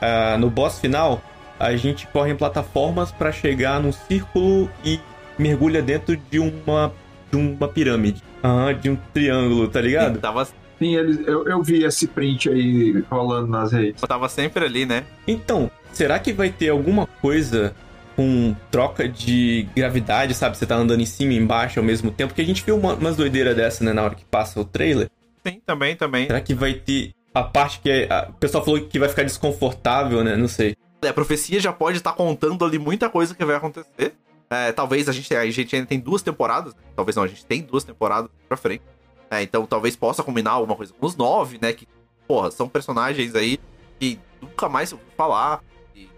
[0.00, 1.22] ah, no boss final,
[1.60, 4.98] a gente corre em plataformas pra chegar num círculo e
[5.38, 6.90] mergulha dentro de uma
[7.30, 10.18] de uma pirâmide, ah, de um triângulo, tá ligado?
[10.18, 10.46] Tava,
[10.78, 14.00] Sim, eles, eu, eu vi esse print aí rolando nas redes.
[14.00, 15.04] tava sempre ali, né?
[15.28, 17.74] Então, será que vai ter alguma coisa
[18.14, 20.56] com troca de gravidade, sabe?
[20.56, 22.28] Você tá andando em cima e embaixo ao mesmo tempo?
[22.30, 25.10] Porque a gente viu uma, umas doideiras dessa, né, na hora que passa o trailer.
[25.46, 26.26] Sim, também, também.
[26.26, 29.22] Será que vai ter a parte que é, a- o pessoal falou que vai ficar
[29.22, 30.36] desconfortável, né?
[30.36, 30.76] Não sei.
[31.02, 34.14] É, A profecia já pode estar contando ali muita coisa que vai acontecer.
[34.48, 36.74] É, talvez a gente, a gente ainda tem duas temporadas.
[36.74, 36.80] né?
[36.94, 38.82] Talvez não, a gente tem duas temporadas pra frente.
[39.30, 41.72] É, então talvez possa combinar alguma coisa com os nove, né?
[41.72, 41.86] Que,
[42.26, 43.58] porra, são personagens aí
[44.00, 45.62] que nunca mais eu ouvi falar.
[45.94, 46.08] E,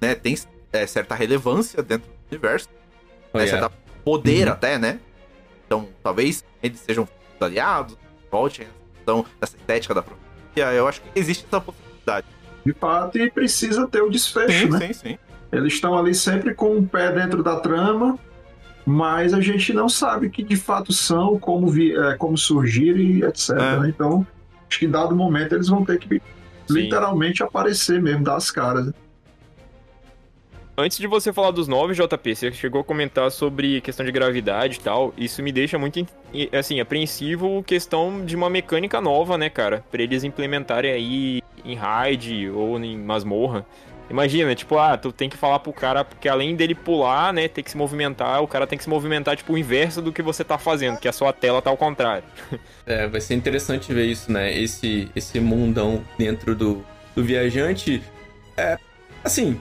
[0.00, 0.34] né, tem
[0.72, 2.68] é, certa relevância dentro do universo,
[3.32, 3.60] Oh, né, yeah.
[3.68, 4.52] certo poder Uhum.
[4.52, 5.00] até, né?
[5.66, 7.08] Então, talvez eles sejam
[7.40, 7.96] aliados,
[9.02, 10.72] então essa estética da profecia.
[10.72, 12.26] Eu acho que existe essa possibilidade.
[12.64, 14.86] De fato, e precisa ter o desfecho, né?
[14.86, 15.18] sim, sim.
[15.52, 18.18] Eles estão ali sempre com o pé dentro da trama,
[18.84, 23.22] mas a gente não sabe que de fato são, como, vi, é, como surgir e
[23.22, 23.50] etc.
[23.50, 23.80] É.
[23.80, 23.88] né?
[23.88, 24.26] Então,
[24.68, 26.20] acho que em dado momento eles vão ter que
[26.68, 28.92] literalmente aparecer mesmo, dar as caras.
[30.76, 34.78] Antes de você falar dos novos, JP, você chegou a comentar sobre questão de gravidade
[34.78, 35.14] e tal.
[35.16, 36.04] Isso me deixa muito,
[36.52, 39.84] assim, apreensivo questão de uma mecânica nova, né, cara?
[39.88, 43.64] Pra eles implementarem aí em raid ou em masmorra.
[44.10, 47.62] Imagina, tipo, ah, tu tem que falar pro cara, porque além dele pular, né, ter
[47.62, 50.42] que se movimentar, o cara tem que se movimentar, tipo, o inverso do que você
[50.42, 52.24] tá fazendo, que a sua tela tá ao contrário.
[52.86, 54.54] É, vai ser interessante ver isso, né?
[54.54, 56.84] Esse, esse mundão dentro do,
[57.16, 58.02] do viajante.
[58.58, 58.76] É,
[59.24, 59.58] assim.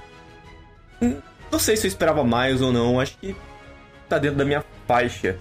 [1.52, 3.00] Não sei se eu esperava mais ou não.
[3.00, 3.36] Acho que
[4.10, 5.38] tá dentro da minha faixa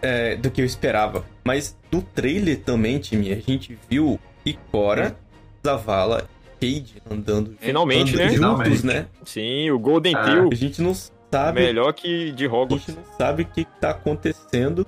[0.00, 1.24] é, do que eu esperava.
[1.44, 5.16] Mas no trailer também, time, a gente viu Ikora,
[5.64, 6.28] Zavala,
[6.60, 8.24] Cade andando, Finalmente, andando né?
[8.28, 8.86] juntos, Finalmente.
[8.86, 9.06] né?
[9.24, 12.86] Sim, o Golden Ah, A gente não sabe melhor que de a Hogwarts.
[12.86, 14.86] gente não sabe o que tá acontecendo,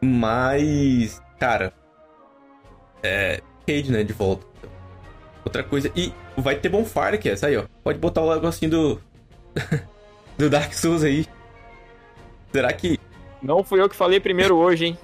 [0.00, 1.72] mas, cara,
[3.02, 3.40] é.
[3.66, 4.44] Cade, né, de volta.
[5.44, 5.90] Outra coisa.
[5.94, 7.64] E vai ter Bonfire, que é essa aí, ó.
[7.84, 9.00] Pode botar o negocinho do.
[10.38, 11.26] do Dark Souls aí.
[12.52, 12.98] Será que.
[13.42, 14.98] Não fui eu que falei primeiro hoje, hein?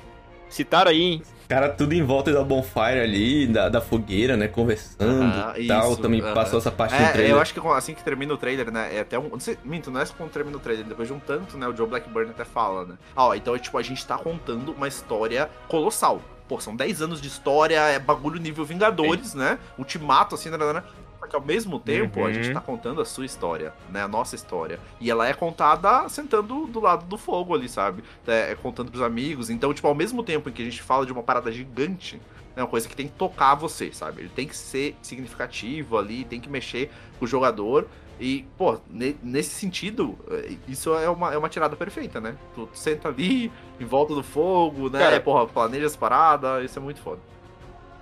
[0.48, 1.22] Citaram aí, hein?
[1.48, 4.48] Cara, tudo em volta da Bonfire ali, da, da fogueira, né?
[4.48, 5.92] Conversando Ah, e tal.
[5.92, 7.30] isso, Também passou essa parte do É, trailer.
[7.32, 8.94] eu acho que assim que termina o trailer, né?
[8.94, 9.30] É até um.
[9.30, 11.66] Não sei, minto, não é quando termina o trailer, depois de um tanto, né?
[11.66, 12.94] O Joe Blackburn até fala, né?
[13.16, 16.20] Ó, então é tipo, a gente tá contando uma história colossal.
[16.46, 19.58] Pô, são 10 anos de história, é bagulho nível Vingadores, né?
[19.78, 20.82] Ultimato, assim, né?
[21.28, 21.28] Né, né.
[21.28, 22.32] Só que ao mesmo tempo, a Uhum.
[22.34, 24.02] gente tá contando a sua história, né?
[24.02, 24.78] A nossa história.
[25.00, 28.02] E ela é contada sentando do lado do fogo ali, sabe?
[28.26, 29.50] É, é contando pros amigos.
[29.50, 32.20] Então, tipo, ao mesmo tempo em que a gente fala de uma parada gigante,
[32.56, 34.22] é uma coisa que tem que tocar você, sabe?
[34.22, 37.86] Ele tem que ser significativo ali, tem que mexer com o jogador.
[38.20, 42.36] E, pô, ne- nesse sentido, eh, isso é uma, é uma tirada perfeita, né?
[42.54, 44.98] Tu, tu senta ali, em volta do fogo, né?
[44.98, 47.20] Cara- porra, planeja as paradas, isso é muito foda.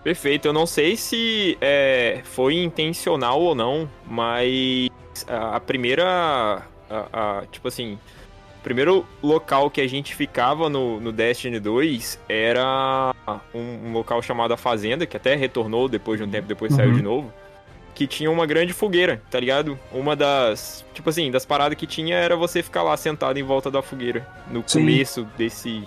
[0.06, 0.46] Perfeito.
[0.46, 4.88] Eu não sei se é, foi intencional ou não, mas
[5.26, 6.62] a, a primeira.
[6.88, 7.98] a- a- tipo assim.
[8.60, 13.12] O primeiro local que a gente ficava no, no Destiny 2 era
[13.52, 16.90] um, um local chamado A Fazenda, que até retornou depois de um tempo, depois saiu
[16.90, 16.96] Uhum.
[16.96, 17.32] de novo.
[17.92, 19.76] Que tinha uma grande fogueira, tá ligado?
[19.90, 20.84] Uma das.
[20.94, 24.24] Tipo assim, das paradas que tinha era você ficar lá sentado em volta da fogueira.
[24.52, 24.80] No Sim.
[24.80, 25.82] começo desse,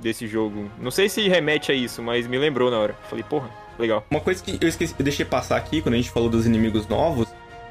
[0.00, 0.70] desse jogo.
[0.80, 2.94] Não sei se remete a isso, mas me lembrou na hora.
[3.08, 4.04] Falei, porra, legal.
[4.10, 6.86] Uma coisa que eu esqueci, eu deixei passar aqui quando a gente falou dos inimigos
[6.86, 7.28] novos.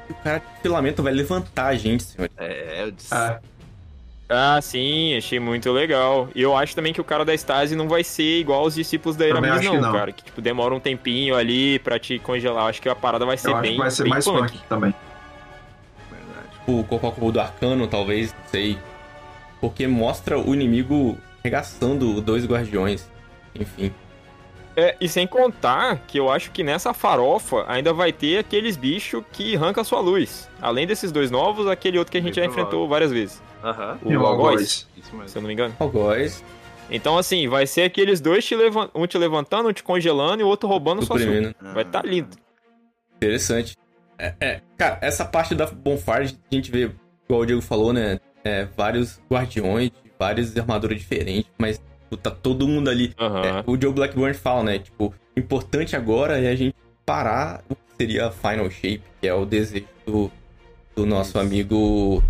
[0.08, 2.30] O cara de filamento vai levantar a gente, senhor.
[2.36, 3.14] É, eu disse.
[3.14, 3.38] É,
[4.28, 6.28] Ah, sim, achei muito legal.
[6.34, 9.16] E eu acho também que o cara da Stasi não vai ser igual aos discípulos
[9.16, 9.92] da Eramis, não, que não.
[9.92, 10.12] cara.
[10.12, 12.68] Que, tipo, demora um tempinho ali pra te congelar.
[12.68, 14.52] Acho que a parada vai ser eu acho bem, que vai ser bem mais punk.
[14.52, 14.94] punk também.
[16.10, 16.48] verdade.
[16.66, 18.78] o corpo a corpo do arcano, talvez, não sei.
[19.60, 23.10] Porque mostra o inimigo regaçando dois guardiões.
[23.54, 23.92] Enfim.
[24.76, 29.24] É, e sem contar que eu acho que nessa farofa ainda vai ter aqueles bichos
[29.32, 30.48] que arrancam a sua luz.
[30.62, 33.42] Além desses dois novos, aquele outro que a gente já Bem enfrentou várias vezes.
[33.64, 33.98] Aham.
[34.04, 34.86] O E o Algoz,
[35.26, 35.74] se eu não me engano.
[35.80, 36.44] Algoz,
[36.90, 40.44] Então, assim, vai ser aqueles dois te levan- um te levantando, um te congelando e
[40.44, 41.54] o outro roubando sua sua.
[41.74, 42.36] Vai tá lindo.
[43.16, 43.76] Interessante.
[44.16, 46.90] É, é, cara, essa parte da Bonfire, a gente vê,
[47.24, 48.20] igual o Diego falou, né?
[48.44, 53.14] É, vários guardiões, várias armaduras diferentes, mas tipo, tá todo mundo ali.
[53.18, 53.42] Aham.
[53.44, 54.78] É, o Joe Blackburn fala, né?
[54.78, 56.74] Tipo, o importante agora é a gente
[57.06, 60.30] parar o que seria a Final Shape, que é o desejo do,
[60.94, 61.38] do nosso Isso.
[61.38, 62.22] amigo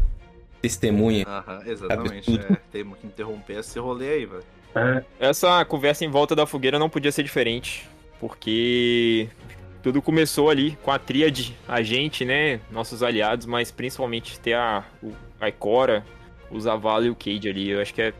[0.61, 1.25] testemunha.
[1.27, 2.39] Aham, exatamente.
[2.39, 4.45] É, temos que interromper esse rolê aí, velho.
[4.75, 7.89] É, Essa conversa em volta da fogueira não podia ser diferente,
[8.21, 9.29] porque
[9.83, 14.85] tudo começou ali com a tríade, a gente, né, nossos aliados, mas principalmente ter a,
[15.41, 16.05] a Ikora,
[16.51, 17.71] o Zavala e o Cade ali.
[17.71, 18.13] Eu acho que é,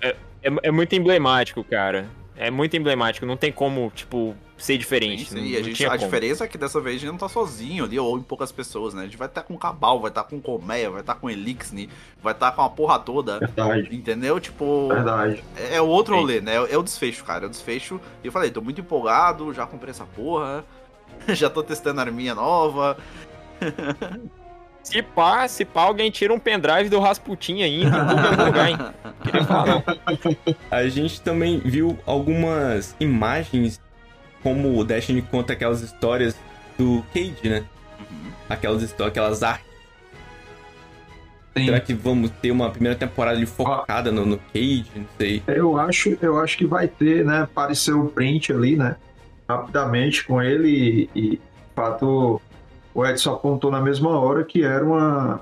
[0.00, 2.08] é, é, é muito emblemático, cara.
[2.36, 5.26] É muito emblemático, não tem como, tipo, ser diferente.
[5.26, 7.10] Sim, não, sim, e a, não gente, a diferença é que dessa vez a gente
[7.10, 9.02] não tá sozinho ali, ou em poucas pessoas, né?
[9.02, 11.90] A gente vai estar com Cabal, vai estar com Colmeia, vai estar com Elixni,
[12.22, 13.40] vai estar com a porra toda.
[13.40, 13.94] verdade.
[13.94, 14.40] Entendeu?
[14.40, 15.44] Tipo, Verdade.
[15.54, 16.20] é, é o outro Sim.
[16.20, 16.54] rolê, né?
[16.54, 17.44] É o desfecho, cara.
[17.44, 18.00] É o desfecho.
[18.24, 20.64] E eu falei, tô muito empolgado, já comprei essa porra.
[21.28, 22.96] já tô testando a arminha nova.
[24.82, 28.78] Se pá, se pá, alguém tira um pendrive do Rasputin ainda, em algum lugar, hein?
[29.22, 29.84] Queria falar.
[30.70, 33.80] A gente também viu algumas imagens
[34.42, 36.36] como o Destiny conta aquelas histórias
[36.78, 37.64] do Cade, né?
[38.48, 39.70] Aquelas histórias, aquelas artes.
[41.56, 41.66] Sim.
[41.66, 44.86] Será que vamos ter uma primeira temporada ali focada no, no Cage?
[44.94, 45.42] Não sei.
[45.46, 47.42] Eu acho, eu acho que vai ter, né?
[47.42, 48.96] Apareceu o print ali, né?
[49.48, 51.40] Rapidamente com ele e, e de
[51.74, 52.40] fato,
[52.94, 55.40] o Edson apontou na mesma hora que era uma,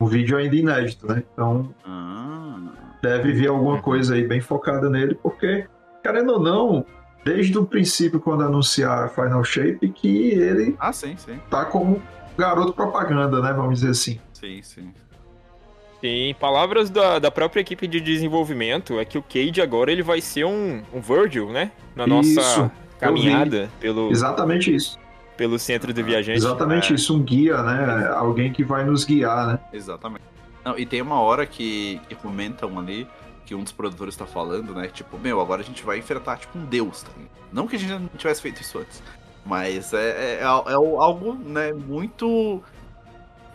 [0.00, 1.22] um vídeo ainda inédito, né?
[1.32, 2.58] Então Ah,
[3.02, 5.66] deve vir alguma coisa aí bem focada nele, porque,
[6.02, 6.84] querendo ou não,
[7.24, 11.40] desde o princípio, quando anunciaram a Final Shape, que ele ah sim, sim.
[11.50, 12.00] tá como
[12.36, 13.52] garoto propaganda, né?
[13.52, 14.20] Vamos dizer assim.
[14.32, 14.92] Sim, sim.
[16.00, 20.20] Sim, palavras da, da própria equipe de desenvolvimento é que o Cade agora ele vai
[20.20, 21.72] ser um, um Virgil, né?
[21.96, 22.70] Na nossa Isso,
[23.00, 24.98] caminhada pelo, Exatamente isso.
[25.36, 26.38] Pelo centro do viajante.
[26.38, 26.96] Exatamente É.
[26.96, 28.08] isso, um guia, né?
[28.14, 29.58] Alguém que vai nos guiar, né?
[29.72, 30.24] Exatamente.
[30.64, 33.06] Não, e tem uma hora que, que comentam ali
[33.44, 34.88] que um dos produtores tá falando, né?
[34.88, 37.10] Tipo, meu, agora a gente vai enfrentar tipo um deus, tá?
[37.52, 39.00] Não que a gente não tivesse feito isso antes.
[39.44, 42.60] Mas é, é, é algo, né, muito.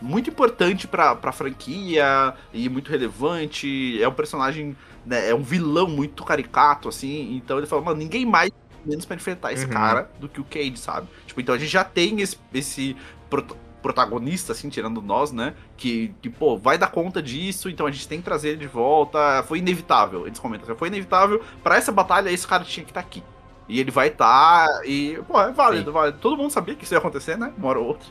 [0.02, 4.02] Muito importante pra, pra franquia e muito relevante.
[4.02, 4.76] É um personagem,
[5.06, 7.36] né, é um vilão muito caricato, assim.
[7.36, 8.50] Então ele fala, mano, ninguém mais
[8.86, 9.72] menos pra enfrentar esse Uhum.
[9.72, 11.08] cara do que o Cade, sabe?
[11.28, 12.96] Tipo, então a gente já tem esse, esse
[13.30, 15.54] prota- protagonista, assim, tirando nós, né?
[15.76, 18.68] Que, que, pô, vai dar conta disso, então a gente tem que trazer ele de
[18.68, 19.44] volta.
[19.48, 21.42] Foi inevitável, eles comentam assim, foi inevitável.
[21.64, 23.24] Pra essa batalha, esse cara tinha que estar aqui.
[23.68, 26.18] E ele vai estar, e, pô, é válido, válido.
[26.20, 27.52] Todo mundo sabia que isso ia acontecer, né?
[27.58, 28.08] Uma hora ou outra.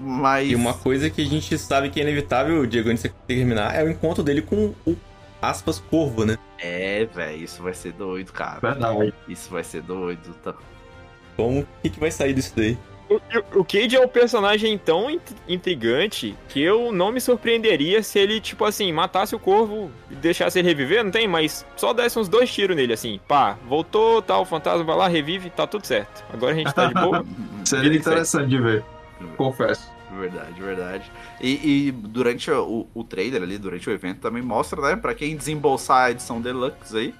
[0.00, 0.50] Mas.
[0.50, 3.84] E uma coisa que a gente sabe que é inevitável, Diego, antes de terminar, é
[3.84, 4.96] o encontro dele com o
[5.42, 6.38] aspas corvo, né?
[6.58, 8.60] É, velho, isso vai ser doido, cara.
[8.60, 9.12] Verdade.
[9.28, 10.32] Isso vai ser doido.
[10.42, 10.54] Tá?
[11.36, 12.78] Como o que, que vai sair disso daí?
[13.10, 18.18] O, o Cade é um personagem tão int- intrigante que eu não me surpreenderia se
[18.18, 21.28] ele, tipo assim, matasse o corvo e deixasse ele reviver, não tem?
[21.28, 23.20] Mas só desse uns dois tiros nele, assim.
[23.28, 26.24] Pá, voltou, tal, o fantasma vai lá, revive, tá tudo certo.
[26.32, 27.22] Agora a gente tá de boa.
[27.66, 28.84] Seria interessante de ver,
[29.36, 29.90] confesso.
[30.18, 31.12] Verdade, verdade.
[31.40, 34.96] E, e durante o, o trailer ali, durante o evento, também mostra, né?
[34.96, 37.14] Pra quem desembolsar a edição Deluxe aí,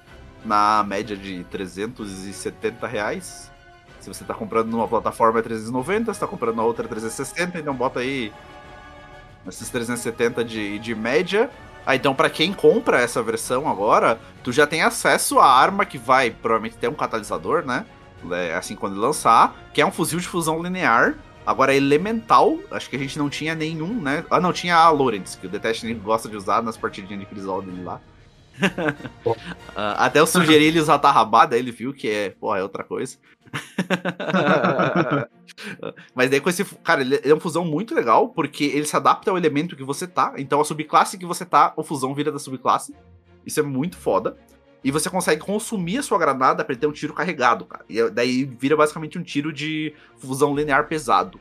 [0.45, 3.51] na média de 370 reais.
[3.99, 7.57] Se você tá comprando numa plataforma é 390, se tá comprando na outra é 360,
[7.57, 8.33] então bota aí
[9.47, 11.49] esses 370 de, de média.
[11.85, 15.97] Ah, então pra quem compra essa versão agora, tu já tem acesso à arma que
[15.97, 17.85] vai provavelmente ter um catalisador, né?
[18.31, 21.15] É, Assim quando lançar, que é um fuzil de fusão linear.
[21.45, 24.25] Agora, elemental, acho que a gente não tinha nenhum, né?
[24.29, 27.25] Ah, não, tinha a Lawrence, que o The Destiny gosta de usar nas partidinhas de
[27.25, 27.99] crisol dele lá.
[29.75, 33.17] Ah, até eu sugeri ele usar Tarrabada, ele viu que é, porra, é outra coisa.
[36.13, 36.63] Mas daí com esse.
[36.83, 40.05] Cara, ele é uma fusão muito legal, porque ele se adapta ao elemento que você
[40.05, 40.33] tá.
[40.37, 42.93] Então a subclasse que você tá, o fusão vira da subclasse.
[43.43, 44.37] Isso é muito foda.
[44.83, 47.85] E você consegue consumir a sua granada pra ele ter um tiro carregado, cara.
[47.89, 51.39] E daí vira basicamente um tiro de fusão linear pesado.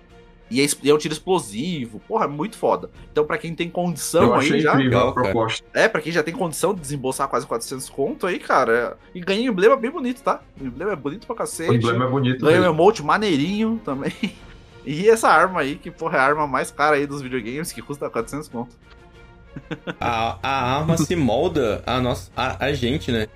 [0.51, 1.99] E é, e é um tiro explosivo.
[2.07, 2.91] Porra, é muito foda.
[3.11, 4.73] Então, pra quem tem condição Eu aí achei já.
[4.75, 5.67] incrível Legal, proposta.
[5.73, 8.99] É, pra quem já tem condição de desembolsar quase 400 conto aí, cara.
[9.15, 10.43] é- E ganha emblema bem bonito, tá?
[10.61, 11.71] O emblema é bonito pra cacete.
[11.71, 14.13] O emblema é bonito Ganha um emote maneirinho também.
[14.85, 17.81] E essa arma aí, que porra é a arma mais cara aí dos videogames, que
[17.81, 18.75] custa 400 conto.
[20.01, 23.27] A, a arma se molda a, nossa, a, a gente, né?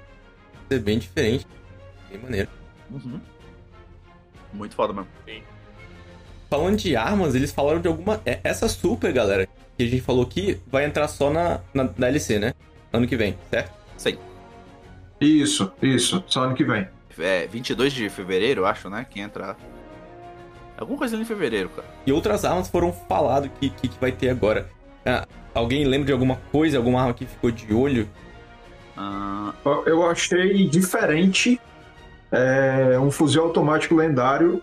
[0.70, 1.46] É bem diferente.
[2.10, 2.48] Bem maneiro.
[2.90, 3.20] Uhum.
[4.52, 5.08] Muito foda mesmo.
[6.48, 8.20] Falando de armas, eles falaram de alguma.
[8.24, 12.38] é, Essa super, galera, que a gente falou aqui, vai entrar só na, na DLC,
[12.38, 12.54] né?
[12.92, 13.72] Ano que vem, certo?
[13.96, 14.18] Sei.
[15.20, 16.22] Isso, isso.
[16.26, 16.88] Só ano que vem.
[17.18, 19.06] É 22 de fevereiro, acho, né?
[19.08, 19.56] Que entra.
[20.76, 21.88] Alguma coisa ali em fevereiro, cara.
[22.06, 24.68] E outras armas foram faladas que, que, que vai ter agora.
[25.04, 28.08] Ah, alguém lembra de alguma coisa, alguma arma que ficou de olho?
[28.96, 29.52] Ah,
[29.86, 31.60] Eu- achei diferente
[32.32, 34.62] é, um fuzil automático lendário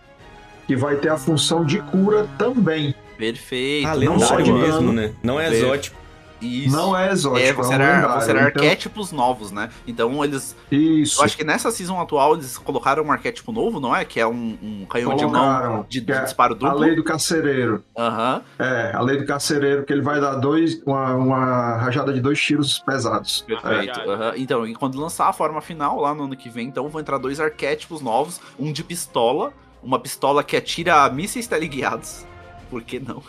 [0.67, 2.93] que vai ter a função de cura também.
[3.17, 3.87] perfeito.
[3.87, 4.93] Ah, não só lendário de mesmo, dano.
[4.93, 5.11] né?
[5.21, 5.97] Não é Ver- exótico.
[6.43, 6.75] Isso.
[6.75, 8.13] Não é exótico, É, é, um considerar, lendário.
[8.15, 9.69] considerar Então, arquétipos novos, né?
[9.87, 10.55] Então eles.
[10.71, 11.19] Isso.
[11.21, 14.03] Eu acho que nessa season atual eles colocaram um arquétipo novo, não é?
[14.05, 16.79] Que é um, um canhão de mão de, que é disparo A duplo.
[16.79, 17.83] lei do carcereiro.
[17.97, 18.41] Aham.
[18.59, 22.39] É, a lei do carcereiro, que ele vai dar dois, uma, uma rajada de dois
[22.41, 23.41] tiros pesados.
[23.41, 23.99] Perfeito.
[23.99, 24.09] É.
[24.13, 24.33] aham.
[24.35, 27.17] Então, e quando lançar a forma final lá no ano que vem, então vão entrar
[27.17, 32.25] dois arquétipos novos, um de pistola, uma pistola que atira mísseis teleguiados.
[32.69, 33.21] Por que não?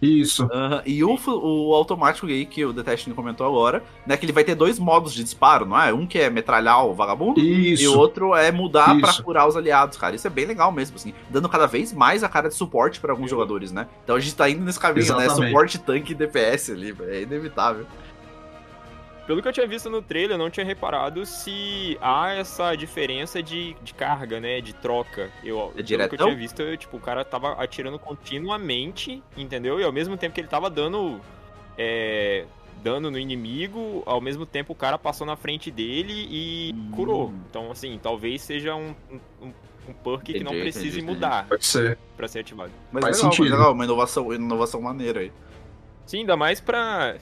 [0.00, 0.48] Isso.
[0.50, 4.16] Aham, E o, o automático aí que o Detesting comentou agora, né?
[4.16, 5.92] Que ele vai ter dois modos de disparo, não é?
[5.92, 7.40] Um que é metralhar o vagabundo.
[7.40, 7.98] E o Isso.
[7.98, 9.22] outro é mudar pra Isso.
[9.22, 10.14] curar os aliados, cara.
[10.16, 11.12] Isso é bem legal mesmo, assim.
[11.28, 13.86] Dando cada vez mais a cara de suporte pra alguns jogadores, né?
[14.04, 15.24] Então a gente tá indo nesse caminho, né?
[15.24, 15.50] Exatamente.
[15.50, 17.10] Suporte, tanque e DPS ali, velho.
[17.10, 17.86] É inevitável.
[19.30, 23.40] Pelo que eu tinha visto no trailer, eu não tinha reparado se há essa diferença
[23.40, 24.60] de, de carga, né?
[24.60, 25.30] De troca.
[25.44, 29.78] Eu, pelo que eu tinha visto, eu, tipo, o cara tava atirando continuamente, entendeu?
[29.78, 31.20] E ao mesmo tempo que ele tava dando
[31.78, 32.44] é,
[32.82, 37.32] dano no inimigo, ao mesmo tempo o cara passou na frente dele e curou.
[37.48, 38.96] Então, assim, talvez seja um,
[39.40, 39.52] um,
[39.90, 41.96] um perk que não precise entendi, mudar Pode ser.
[42.16, 42.72] pra ser ativado.
[42.90, 43.54] Mas Faz legal, mas sentido.
[43.54, 45.30] legal, uma inovação, inovação maneira aí.
[46.04, 47.14] Sim, ainda mais pra.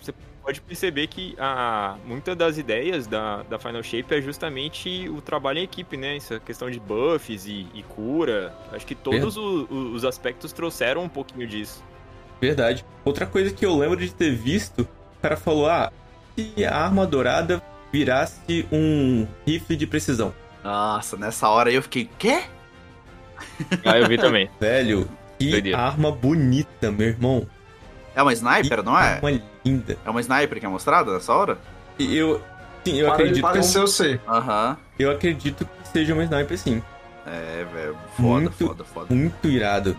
[0.48, 5.58] Pode perceber que a, muitas das ideias da, da Final Shape é justamente o trabalho
[5.58, 6.16] em equipe, né?
[6.16, 8.54] Essa questão de buffs e, e cura.
[8.72, 11.84] Acho que todos o- o- os aspectos trouxeram um pouquinho disso.
[12.40, 12.82] Verdade.
[13.04, 14.84] Outra coisa que eu lembro de ter visto,
[15.18, 15.92] o cara falou: ah,
[16.34, 20.32] se a arma dourada virasse um rifle de precisão.
[20.64, 22.44] Nossa, nessa hora aí eu fiquei, quê?
[23.84, 24.48] Ah, eu vi também.
[24.58, 25.06] Velho,
[25.38, 25.76] que Doideira.
[25.78, 27.46] arma bonita, meu irmão.
[28.14, 29.14] É uma sniper, Que não é?
[29.14, 29.30] Arma
[29.68, 29.96] linda.
[30.04, 31.58] É uma sniper que é mostrada nessa hora?
[31.98, 32.42] Eu.
[32.84, 34.20] Sim, eu Para acredito, que, pareceu ser.
[34.26, 34.76] Aham.
[34.98, 36.82] eu acredito que seja uma sniper sim.
[37.26, 39.14] É, velho, foda, Muito- foda, foda.
[39.14, 39.96] Muito irado.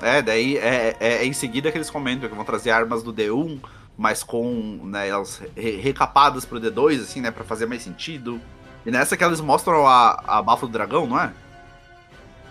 [0.00, 3.12] É, daí é, é, é em seguida que eles comentam que vão trazer armas do
[3.12, 3.60] D1,
[3.96, 8.40] mas com né, elas re- recapadas pro D2, assim, né, pra fazer mais sentido.
[8.84, 11.30] E nessa que eles mostram a, a bafo do dragão, não é?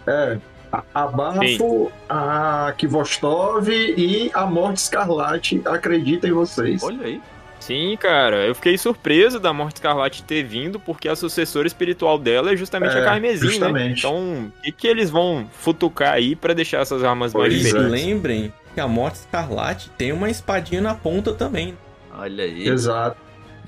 [0.08, 0.40] É.
[0.72, 6.82] A, a Bafo, a Kivostov e a Morte Escarlate, acredita em vocês.
[6.84, 7.22] Olha aí.
[7.60, 12.52] Sim, cara, eu fiquei surpreso da Morte Escarlate ter vindo, porque a sucessora espiritual dela
[12.52, 13.52] é justamente É, a Carmesim, né?
[13.52, 14.00] justamente.
[14.00, 17.60] Então, o que, que eles vão futucar aí pra deixar essas armas mais Pois E
[17.60, 17.64] é.
[17.72, 17.92] diferentes?
[18.06, 21.78] lembrem que a Morte Escarlate tem uma espadinha na ponta também.
[22.18, 22.68] Olha aí.
[22.68, 23.18] Exato.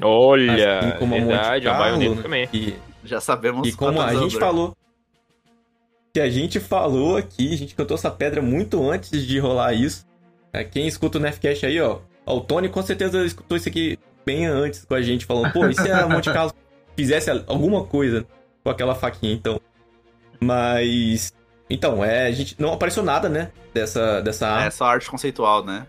[0.01, 2.21] Olha, Assim como a Monte a Carlo, baioneta né?
[2.23, 2.49] também.
[2.51, 2.73] E,
[3.03, 4.75] Já sabemos e como a gente falou.
[6.13, 10.05] Que a gente falou aqui, a gente cantou essa pedra muito antes de rolar isso.
[10.53, 12.01] É, Quem escuta o Nefcast aí, ó.
[12.23, 15.65] ó, O Tony com certeza escutou isso aqui bem antes com a gente, falando, pô,
[15.65, 16.53] e se a Monte Carlo
[16.95, 18.27] fizesse alguma coisa
[18.63, 19.59] com aquela faquinha, então.
[20.39, 21.33] Mas.
[21.67, 23.51] Então, é, a gente não apareceu nada, né?
[23.73, 24.69] Dessa, dessa É arma.
[24.71, 25.87] só arte conceitual, né?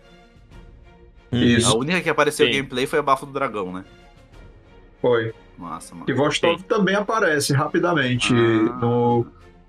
[1.30, 1.70] Isso.
[1.70, 2.52] A única que apareceu Sim.
[2.52, 3.84] gameplay foi a bafo do dragão, né?
[5.02, 5.34] Foi.
[5.58, 6.06] Nossa, mano.
[6.06, 8.32] Kivostov também aparece rapidamente.
[8.32, 8.78] Ah.
[8.80, 9.26] No,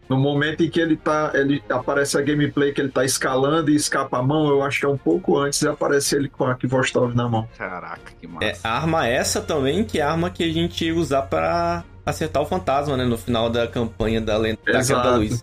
[0.08, 1.32] no momento em que ele tá.
[1.34, 4.86] Ele aparece a gameplay que ele tá escalando e escapa a mão, eu acho que
[4.86, 7.48] é um pouco antes e aparece ele com a Kivostov na mão.
[7.58, 8.46] Caraca, que massa.
[8.46, 11.84] É, a arma essa também, que é a arma que a gente ia usar pra
[12.06, 13.04] acertar o fantasma, né?
[13.04, 15.10] No final da campanha da lenda da Guerra Exato.
[15.10, 15.42] da Luz.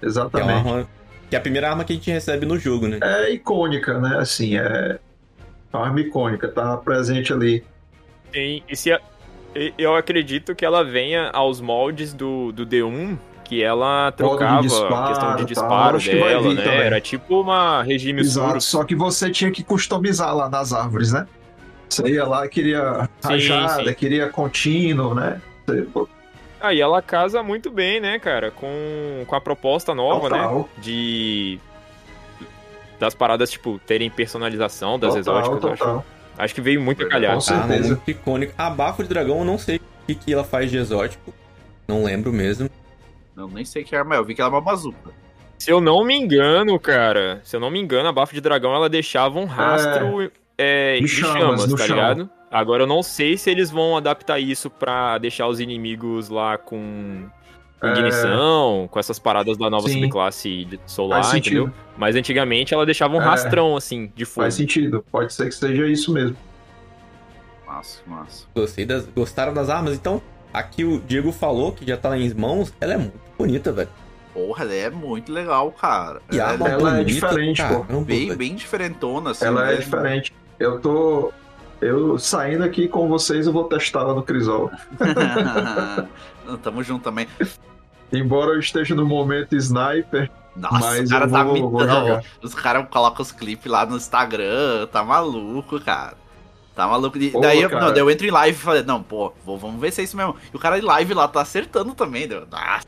[0.00, 0.50] Que é, Exatamente.
[0.50, 0.88] arma,
[1.28, 3.00] que é a primeira arma que a gente recebe no jogo, né?
[3.02, 4.18] É icônica, né?
[4.18, 4.98] Assim, é.
[5.72, 7.64] Uma arma icônica, tá presente ali.
[8.32, 9.00] Sim, e se a-
[9.78, 15.08] eu acredito que ela venha aos moldes do, do D1, que ela trocava disparo, a
[15.08, 16.62] questão de tal, disparo acho que vai dela, vir né?
[16.62, 16.80] também.
[16.80, 18.48] Era tipo uma regime Exato.
[18.48, 18.60] suro.
[18.60, 21.26] Só que você tinha que customizar lá nas árvores, né?
[21.88, 23.94] Você ia lá, queria rajada, sim.
[23.94, 25.40] queria contínuo, né?
[25.66, 25.86] Você-
[26.60, 30.38] Aí ela casa muito bem, né, cara, com, com a proposta nova, né?
[30.38, 30.68] Total.
[30.78, 31.60] De.
[32.98, 35.78] Das paradas, tipo, terem personalização das Total, exóticas, eu acho.
[35.84, 36.04] total.
[36.38, 37.36] Acho que veio muito a calhar.
[37.36, 37.88] Com A arma certeza.
[37.94, 38.54] muito icônica.
[38.56, 41.32] A bafo de dragão, eu não sei o que, que ela faz de exótico.
[41.86, 42.68] Não lembro mesmo.
[43.36, 44.18] Eu nem sei que arma é.
[44.18, 45.10] Eu vi que ela é uma bazuca.
[45.58, 48.74] Se eu não me engano, cara, se eu não me engano, a bafo de dragão
[48.74, 51.96] ela deixava um rastro é, de de chamas chamas, tá chão.
[51.96, 52.30] ligado?
[52.50, 57.26] Agora eu não sei se eles vão adaptar isso pra deixar os inimigos lá com
[57.82, 57.88] É.
[57.88, 59.94] ignição, com essas paradas da nova Sim.
[60.00, 61.64] subclasse de solar, Faz entendeu?
[61.66, 61.84] sentido.
[61.96, 63.24] Mas antigamente ela deixava um É.
[63.24, 64.42] rastrão, assim, de fogo.
[64.44, 65.04] Faz sentido.
[65.10, 66.36] Pode ser que seja isso mesmo.
[67.66, 68.46] Massa, massa.
[68.54, 69.94] Gostei das, gostaram das armas?
[69.94, 70.22] Então,
[70.52, 72.72] aqui o Diego falou que já tá em mãos.
[72.80, 73.88] Ela é muito bonita, velho.
[74.32, 76.20] Porra, ela é muito legal, cara.
[76.30, 77.80] E a arma ela é bonita, diferente, pô.
[77.84, 79.44] caramba, bem, bem diferentona, assim.
[79.44, 79.84] Ela é mesmo.
[79.84, 80.32] diferente.
[80.58, 81.32] Eu tô.
[81.80, 84.70] Eu saindo aqui com vocês, eu vou testar ela no Crisol.
[86.62, 87.26] Tamo junto também.
[88.12, 92.20] Embora eu esteja no momento sniper, Nossa, Mas o cara eu tá vou-.
[92.42, 96.14] Os caras colocam os clipes lá no Instagram, tá maluco, cara.
[96.74, 97.18] Tá maluco.
[97.18, 99.58] E Pô, daí, eu, não, daí eu entro em live e falei, não, pô, vou-
[99.58, 100.36] vamos ver se é isso mesmo.
[100.52, 102.46] E o cara em live lá tá acertando também, deu.
[102.50, 102.84] Nossa,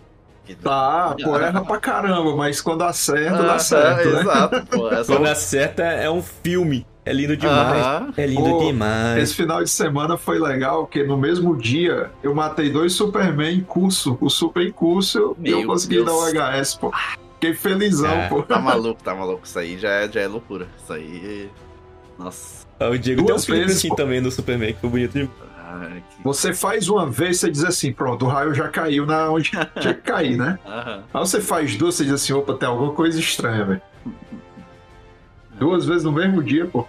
[0.54, 4.20] tá, pô, erra pra caramba, mas quando acerta, Ah, dá certo, né?
[4.20, 4.88] Exato, pô.
[4.90, 5.12] Essa...
[5.12, 6.86] Quando acerta, é um filme.
[7.04, 7.84] É lindo demais.
[7.86, 8.12] Aham.
[8.16, 9.22] É lindo Pô, demais.
[9.22, 13.60] Esse final de semana foi legal, porque no mesmo dia eu matei dois Superman em
[13.60, 14.18] curso.
[14.20, 16.06] O Super em curso e eu Meu consegui Deus.
[16.06, 16.92] dar o HS, pô.
[17.34, 18.28] Fiquei felizão, É.
[18.28, 18.42] pô.
[18.42, 19.42] Tá maluco, tá maluco.
[19.44, 20.66] Isso aí já é, já é loucura.
[20.82, 21.48] Isso aí.
[22.18, 22.66] Nossa.
[22.80, 23.94] O Diego Duas deu um vezes, assim pô.
[23.94, 25.30] também no Superman, que foi bonito demais.
[25.66, 26.22] Que...
[26.22, 29.50] Você faz uma vez, você diz assim, pronto, o raio já caiu na onde
[29.80, 30.58] tinha que cair, né?
[30.64, 31.04] Aham.
[31.12, 33.82] Aí você faz duas, você diz assim, opa, tem alguma coisa estranha, velho.
[35.58, 36.86] Duas vezes no mesmo dia, pô.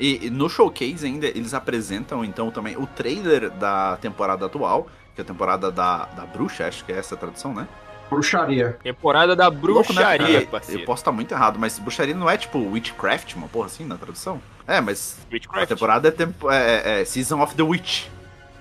[0.00, 5.20] E, e no showcase ainda, eles apresentam então também o trailer da temporada atual, que
[5.20, 7.68] é a temporada da, da bruxa, acho que é essa a tradução, né?
[8.08, 8.78] Bruxaria.
[8.82, 10.82] Temporada da bruxaria, É, parceiro.
[10.82, 13.96] Eu posso estar muito errado, mas bruxaria não é tipo witchcraft, uma porra assim na
[13.96, 14.40] tradução?
[14.66, 15.68] É, mas a Witchcraft.
[15.68, 18.06] temporada é, tempo, é, é Season of the Witch,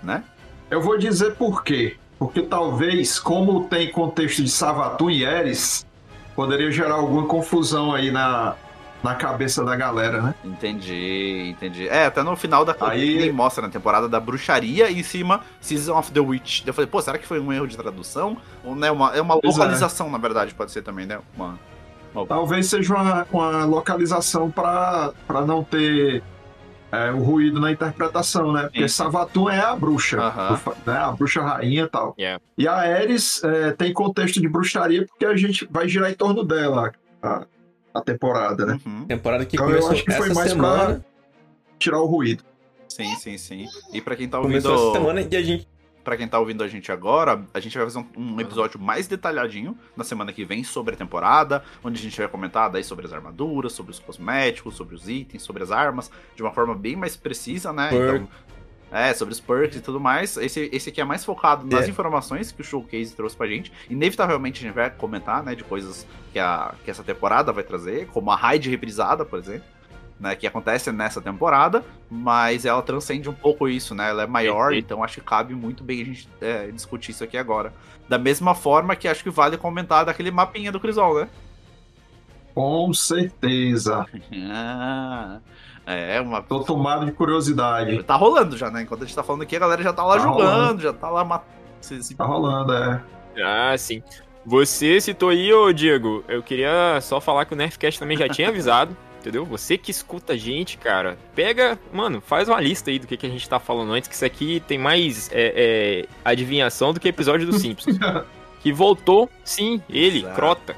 [0.03, 0.23] né?
[0.69, 1.95] Eu vou dizer por quê.
[2.17, 5.85] Porque talvez, como tem contexto de Savatun e Eris,
[6.35, 8.55] poderia gerar alguma confusão aí na,
[9.05, 10.35] na cabeça da galera, né?
[10.43, 11.87] Entendi, entendi.
[11.87, 15.41] É, até no final da Aí- ele mostra na temporada da bruxaria e em cima
[15.61, 16.65] Season of the Witch.
[16.65, 18.37] Eu falei, pô, será que foi um erro de tradução?
[18.63, 19.59] Ou né, uma, é uma Pois é.
[19.59, 21.19] localização, na verdade, pode ser também, né?
[21.35, 21.57] Uma,
[22.27, 25.11] Talvez seja uma, uma localização para
[25.45, 26.23] não ter
[26.91, 28.63] é, o ruído na interpretação, né?
[28.63, 28.87] Porque.
[28.87, 30.17] Savatun é a bruxa,
[30.51, 30.97] o fa- né?
[30.97, 32.15] a bruxa rainha e tal.
[32.17, 32.41] Yeah.
[32.57, 36.41] E a Eris é, tem contexto de bruxaria porque a gente vai girar em torno
[36.43, 37.43] dela a,
[37.95, 38.79] a temporada, né?
[38.85, 39.05] Uhum.
[39.05, 40.85] Temporada que Então eu começou acho que foi essa mais semana.
[40.95, 40.99] pra
[41.79, 42.43] tirar o ruído.
[42.89, 43.65] Sim, sim, sim.
[43.93, 44.61] E pra quem tá ouvindo.
[44.61, 45.67] Começou essa semana e a gente.
[46.03, 49.07] Pra quem tá ouvindo a gente agora, a gente vai fazer um, um episódio mais
[49.07, 53.07] detalhadinho na semana que vem sobre a temporada, onde a gente vai comentar daí sobre
[53.07, 56.95] as armaduras, sobre os cosméticos, sobre os itens, sobre as armas, de uma forma bem
[56.95, 57.89] mais precisa, né?
[57.91, 58.27] Então,
[58.91, 60.37] é, sobre os perks e tudo mais.
[60.37, 61.89] Esse, esse aqui é mais focado nas É.
[61.89, 63.71] informações que o Showcase trouxe pra gente.
[63.89, 68.07] Inevitavelmente a gente vai comentar, né, de coisas que, a, que essa temporada vai trazer,
[68.07, 69.75] como a raid reprisada, por exemplo.
[70.17, 74.09] Né, que acontece nessa temporada, mas ela transcende um pouco isso, né?
[74.09, 77.37] Ela é maior, então acho que cabe muito bem a gente é, discutir isso aqui
[77.37, 77.73] agora.
[78.07, 81.29] Da mesma forma que acho que vale comentar daquele mapinha do Crisol, né?
[82.53, 84.05] Com certeza.
[85.85, 86.41] É, uma.
[86.41, 88.01] Tô tomado de curiosidade.
[88.03, 88.81] Tá rolando já, né?
[88.81, 90.81] Enquanto a gente tá falando aqui, a galera já tá lá Tá jogando, rolando.
[90.81, 91.49] já tá lá matando.
[91.81, 93.01] Se- Tá rolando, é.
[93.43, 94.01] Ah, sim.
[94.45, 98.47] Você citou aí, ô Diego, eu queria só falar que o Nerfcast também já tinha
[98.49, 99.45] avisado, entendeu?
[99.45, 103.25] Você que escuta a gente, cara, pega, mano, faz uma lista aí do que, que
[103.25, 105.53] a gente tá falando antes, que isso aqui tem mais é,
[106.03, 107.97] é, adivinhação do que episódio do Simpsons.
[108.61, 110.35] que voltou, sim, ele, Exato.
[110.35, 110.75] Crota.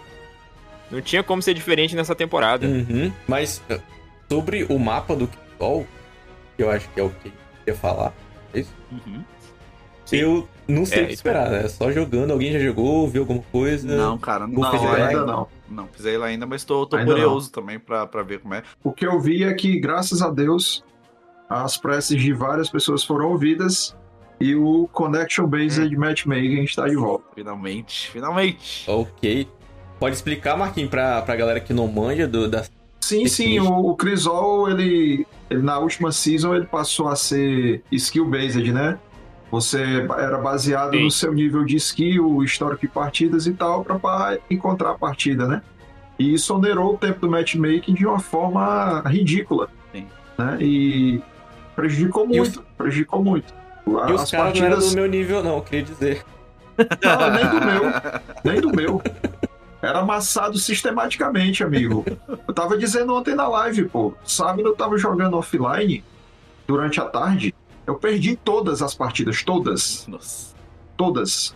[0.92, 2.66] Não tinha como ser diferente nessa temporada.
[2.68, 3.12] Uhum.
[3.28, 3.62] Mas
[4.30, 5.86] sobre o mapa do Sol,
[6.56, 8.14] que eu acho que é o que eu ia falar,
[8.90, 9.24] Uhum.
[10.12, 11.54] é eu não sei É, o que isso esperar.
[11.54, 13.86] É só jogando, alguém já jogou, viu alguma coisa.
[13.88, 15.48] Não, cara, não, não, Não, ainda não.
[15.70, 18.64] não fiz ele ainda, mas tô, tô Ainda curioso também pra, pra ver como é.
[18.84, 20.84] O que eu vi é que, graças a Deus,
[21.50, 23.96] as preces de várias pessoas foram ouvidas
[24.40, 27.26] e o Connection Based Matchmaking está de volta.
[27.36, 28.90] Finalmente, finalmente.
[28.90, 29.48] Ok.
[30.00, 32.64] Pode explicar, Marquinhos, pra, pra galera que não manja do, da.
[33.08, 37.82] Sim, Esse sim, o, o Crisol, ele, ele na última season, ele passou a ser
[37.92, 38.98] skill-based, né?
[39.50, 41.04] Você era baseado Sim.
[41.06, 45.62] no seu nível de skill, histórico de partidas e tal, para encontrar a partida, né?
[46.20, 49.70] E isso onerou o tempo do matchmaking de uma forma ridícula.
[49.94, 50.06] Sim.
[50.38, 50.58] Né?
[50.60, 51.22] E
[51.76, 53.54] prejudicou E os- muito, prejudicou muito.
[53.86, 54.90] E os As caras não eram partidas.
[54.90, 56.26] do meu nível, não, queria dizer.
[56.78, 57.84] Não, nem do meu.
[58.44, 59.02] Nem do meu.
[59.82, 62.04] Era amassado sistematicamente, amigo.
[62.48, 64.14] Eu tava dizendo ontem na live, pô.
[64.26, 66.04] Sábado eu tava jogando offline
[66.68, 67.54] durante a tarde.
[67.86, 70.06] Eu perdi todas as partidas, todas.
[70.08, 70.56] Nossa.
[70.98, 71.56] Todas.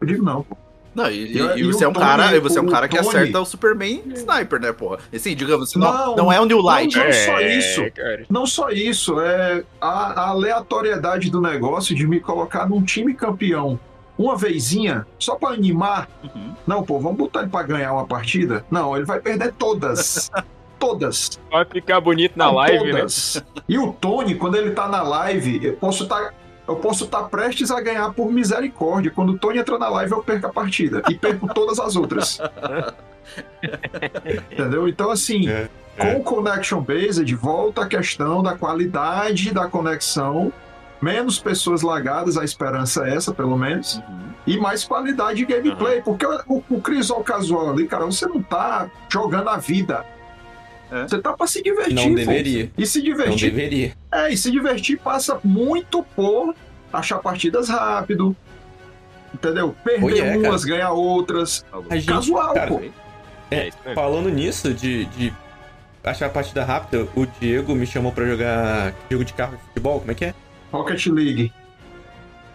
[0.00, 0.56] Eu digo não, pô.
[0.94, 2.88] Não, e, E- e você é um cara, Tony- e você é um o cara
[2.88, 4.98] que Tony- acerta o Superman Sniper, né, porra?
[5.14, 6.96] Assim, digamos, não, Não, não é o New Light.
[6.96, 7.90] não, só isso.
[7.94, 8.24] cara.
[8.28, 9.88] Não só isso, é a,
[10.22, 13.78] a aleatoriedade do negócio de me colocar num time campeão
[14.18, 16.08] uma vezinha, só pra animar.
[16.24, 16.54] Uhum.
[16.66, 18.64] Não, pô, vamos botar ele pra ganhar uma partida?
[18.70, 20.30] Não, ele vai perder todas.
[20.78, 21.38] todas.
[21.50, 22.98] Vai ficar bonito na Não, live, né?
[23.00, 23.42] todas.
[23.68, 26.32] E o Tony, quando ele tá na live, eu posso estar.
[26.66, 29.10] eu posso estar prestes a ganhar por misericórdia.
[29.10, 31.02] Quando o Tony entra na live, eu perco a partida.
[31.08, 32.38] E perco todas as outras.
[34.50, 34.88] Entendeu?
[34.88, 40.52] Então, assim, É, com o Connection Based, volta a questão da qualidade da conexão.
[41.00, 43.96] Menos pessoas lagadas, a esperança é essa, pelo menos.
[43.96, 44.28] Uhum.
[44.46, 46.02] E mais qualidade de gameplay.
[46.02, 50.04] Porque o, o Crisol Casual ali, cara, você não tá jogando a vida.
[50.90, 51.02] É.
[51.06, 51.94] Você tá pra se divertir.
[51.94, 52.14] Não pô.
[52.14, 52.70] deveria.
[52.76, 53.92] E se Não divertir deveria.
[54.12, 56.54] é, e se divertir passa muito por
[56.92, 58.34] achar partidas rápido.
[59.32, 59.76] Entendeu?
[59.84, 61.64] Perder Oh, yeah, umas, ganhar outras.
[61.90, 62.80] A gente, Casual, cara, pô.
[63.50, 63.94] É, mesmo.
[63.94, 65.32] Falando nisso, de, de
[66.02, 70.00] achar a partida rápida, o Diego me chamou pra jogar jogo de carro de futebol,
[70.00, 70.34] como é que é?
[70.72, 71.52] Rocket League.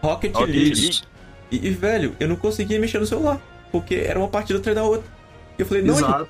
[0.02, 0.70] Rocket Rocket League.
[0.82, 1.02] League.
[1.52, 3.40] E, e, velho, eu não conseguia mexer no celular,
[3.72, 5.06] porque era uma partida atrás da outra.
[5.58, 6.28] E eu falei, não, Exato.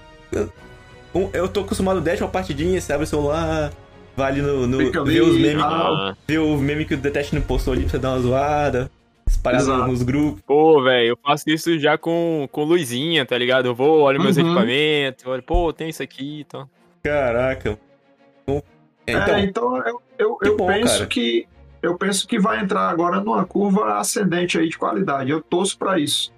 [1.15, 3.71] um- eu tô acostumado a deixar uma partidinha, você abre o celular,
[4.15, 4.67] vai ali no...
[4.67, 7.73] no Fica ali, vê os memes, ah, vê o meme que o Detest não postou
[7.73, 8.91] ali pra você dar uma zoada,
[9.25, 9.87] espalhado Exato.
[9.87, 10.41] nos grupos.
[10.45, 13.67] Pô, velho, eu faço isso já com, com luzinha, tá ligado?
[13.67, 14.45] Eu vou, olho meus Uhum.
[14.45, 16.69] equipamentos, olho, pô, tem isso aqui e tal.
[17.01, 17.77] Caraca.
[19.05, 21.05] É, Então, então, então eu, eu, que eu bom, penso cara.
[21.07, 21.45] que
[21.83, 25.29] eu penso que vai entrar agora numa curva ascendente aí de qualidade.
[25.29, 26.33] Eu torço pra isso.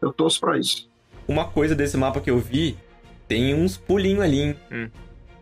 [0.00, 0.88] Eu torço pra isso.
[1.26, 2.78] Uma coisa desse mapa que eu vi,
[3.26, 4.56] tem uns pulinhos ali, hein?
[4.70, 4.88] Hum.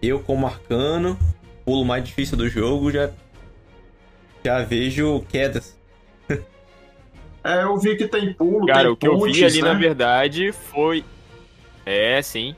[0.02, 1.18] Eu, como arcano,
[1.66, 3.10] pulo mais difícil do jogo, já,
[4.42, 5.78] já vejo quedas.
[7.44, 9.72] É, eu vi que tem pulo, Cara, tem o que eu vi pontes, ali, né?
[9.72, 11.04] na verdade, foi.
[11.84, 12.56] É, sim.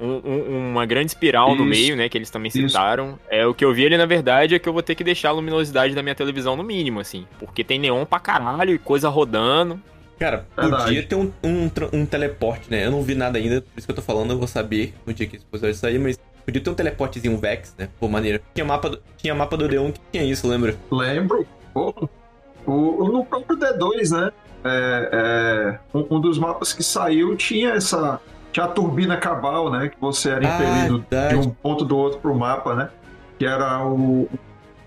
[0.00, 2.08] Um- um- uma grande espiral no Isso, meio, né?
[2.08, 2.68] Que eles também isso.
[2.68, 3.18] citaram.
[3.28, 5.28] É, o que eu vi ali, na verdade, é que eu vou ter que deixar
[5.28, 7.26] a luminosidade da minha televisão no mínimo, assim.
[7.38, 9.80] Porque tem neon pra caralho e coisa rodando.
[10.18, 10.84] Cara, Verdade.
[10.84, 12.84] podia ter um, um, um teleporte, né?
[12.86, 15.12] Eu não vi nada ainda, por isso que eu tô falando, eu vou saber no
[15.14, 17.88] dia que esse episódio sair, mas podia ter um teleportezinho Vex, né?
[17.98, 18.40] Por maneira.
[18.54, 20.76] Tinha mapa do, tinha mapa do D1 que tinha isso, lembra?
[20.90, 21.46] Lembro.
[21.72, 21.94] Pô,
[22.66, 22.72] o,
[23.04, 24.30] o- no próprio D2, né?
[24.62, 28.20] É, é, um, um dos mapas que saiu tinha essa.
[28.52, 29.88] Tinha a turbina cabal, né?
[29.88, 31.34] Que você era Ah, impelido de verdade.
[31.36, 32.88] um ponto do outro pro mapa, né?
[33.38, 34.28] Que era o.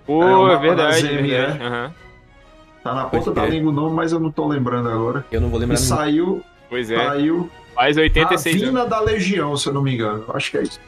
[0.06, 1.30] Pô, É, o é, mapa verdade, da é ZME.
[1.30, 1.64] verdade.
[1.64, 1.92] aham.
[2.84, 3.54] Tá na ponta da crer.
[3.54, 5.26] língua o nome, mas eu não tô lembrando agora.
[5.32, 6.98] Eu não vou lembrar E saiu, Pois é.
[6.98, 8.76] saiu Faz 86 anos.
[8.76, 10.26] Ravina da Legião, se eu não me engano.
[10.34, 10.80] Acho que é isso.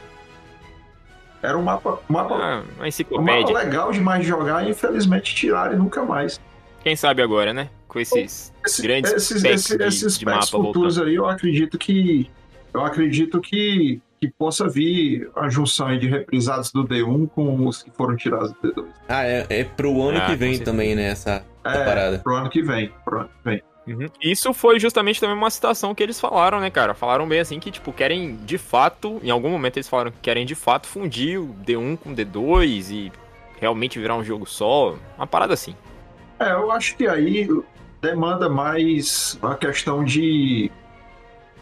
[1.42, 3.56] Era um mapa, um mapa, Ah, uma um mapa enciclopédia.
[3.58, 6.40] legal demais de jogar e infelizmente tiraram e nunca mais.
[6.84, 7.70] Quem sabe agora, né?
[7.88, 11.10] Com esses Esse- grandes esses, packs esses, de- esses de packs mapa futuros voltando.
[11.10, 12.30] aí, eu acredito que
[12.76, 17.82] eu acredito que, que possa vir a junção aí de reprisados do D1 com os
[17.84, 18.86] que foram tirados do D2.
[19.08, 21.08] Ah, é, é pro ano Ah, que vem também, né?
[21.10, 22.20] Essa, essa É, parada.
[22.20, 23.62] pro ano que vem, pro ano que vem.
[23.88, 24.08] Uhum.
[24.22, 26.94] Isso foi justamente também uma citação que eles falaram, né, cara?
[26.96, 30.44] Falaram bem assim que, tipo, querem de fato, em algum momento eles falaram que querem
[30.46, 33.12] de fato fundir o D1 com o D2 e
[33.62, 34.96] realmente virar um jogo só.
[35.18, 35.76] Uma parada assim.
[36.40, 37.48] É, eu acho que aí
[38.02, 40.72] demanda mais uma questão de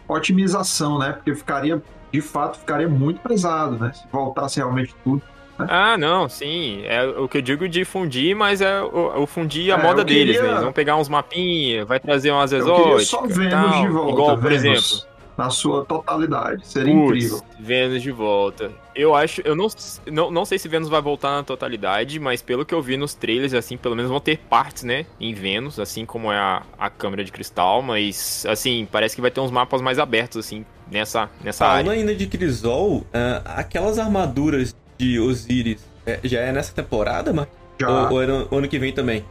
[0.07, 1.13] otimização, né?
[1.13, 1.81] Porque ficaria,
[2.11, 3.91] de fato, ficaria muito pesado, né?
[3.93, 5.21] Se voltasse realmente tudo.
[5.59, 6.81] Ah, não, sim.
[6.85, 10.03] É o que eu digo de fundir, mas é o, o fundir a É, moda
[10.03, 10.49] queria- deles, né?
[10.49, 13.07] Eles vão pegar uns mapinhas, vai trazer umas exóticas.
[13.07, 15.12] só Vênus de volta, Igual, por Vênus, exemplo.
[15.37, 16.67] Na sua totalidade.
[16.67, 17.41] Seria Putz, incrível.
[17.59, 18.71] Vênus de volta.
[18.95, 19.67] Eu acho, eu não,
[20.11, 23.15] não, não sei se Vênus vai voltar na totalidade, mas pelo que eu vi nos
[23.15, 26.89] trailers, assim, pelo menos vão ter partes, né, em Vênus, assim como é a, a
[26.89, 31.27] câmera de cristal, mas, assim, parece que vai ter uns mapas mais abertos, assim, nessa,
[31.43, 31.99] nessa Falando área.
[31.99, 37.49] ainda de Crisol, ah, aquelas armaduras de Osiris, é, já é nessa temporada, Mark?
[37.81, 39.25] Já, Ou, ou é no ano que vem também?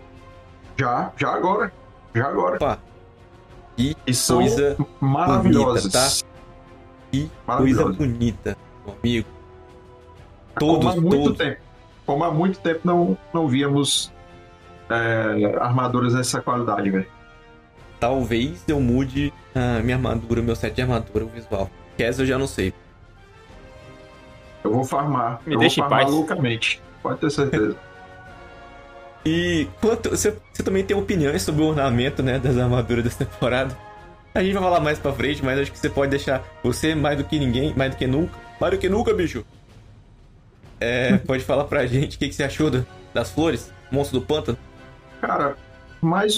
[0.77, 1.73] já, já agora.
[2.15, 2.57] Já agora.
[2.57, 2.79] Opa,
[3.77, 5.83] que E são coisa maravilhosas.
[5.85, 6.29] bonita, tá?
[7.11, 8.57] que coisa bonita,
[9.01, 9.29] amigo.
[10.59, 11.39] Como Todos, há muito todos.
[11.39, 11.61] tempo.
[12.07, 14.13] Como há muito tempo não, não víamos
[14.91, 17.07] é, armaduras dessa qualidade, velho.
[18.01, 21.71] Talvez eu mude a minha armadura, meu set de armadura, o visual.
[21.97, 22.75] Que essa eu já não sei.
[24.65, 25.41] Eu vou farmar.
[25.47, 26.15] Me eu deixa em vou farmar paz.
[26.15, 26.83] loucamente.
[27.03, 27.77] Pode ter certeza.
[29.25, 33.77] E quanto você, você também tem opiniões sobre o ornamento, né, das armaduras dessa temporada?
[34.35, 37.19] A gente vai falar mais pra frente, mas acho que você pode deixar você mais
[37.19, 39.45] do que ninguém, mais do que nunca, mais do que nunca, bicho.
[40.81, 44.27] É, pode falar pra gente o que, que você achou do- das flores, monstro do
[44.27, 44.59] pântano.
[45.21, 45.57] Cara,
[46.01, 46.35] mais,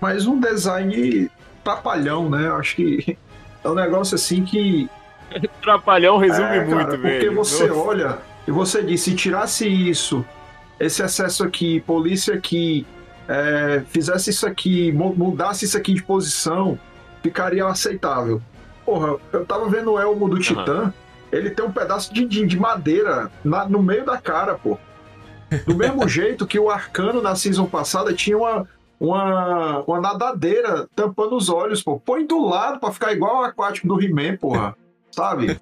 [0.00, 1.30] mais um design
[1.64, 2.48] trapalhão, né?
[2.48, 3.16] Eu acho que
[3.64, 4.88] é um negócio assim que.
[5.62, 7.34] Trapalhão resume É, muito, cara, Porque velho.
[7.34, 7.80] você Nossa.
[7.80, 10.24] olha e você diz, se tirasse isso,
[10.78, 12.86] esse excesso aqui, polícia aqui,
[13.28, 16.78] é, fizesse isso aqui, mu- mudasse isso aqui de posição,
[17.22, 18.40] ficaria aceitável.
[18.84, 20.92] Porra, eu tava vendo o elmo do Titã,
[21.32, 24.78] ele tem um pedaço de, de, de madeira na- no meio da cara, pô.
[25.66, 28.68] Do mesmo jeito que o Arcano na season passada tinha uma,
[29.00, 31.98] uma, uma nadadeira tampando os olhos, pô.
[31.98, 34.76] Põe do lado pra ficar igual o aquático do He-Man, porra.
[35.10, 35.58] Sabe?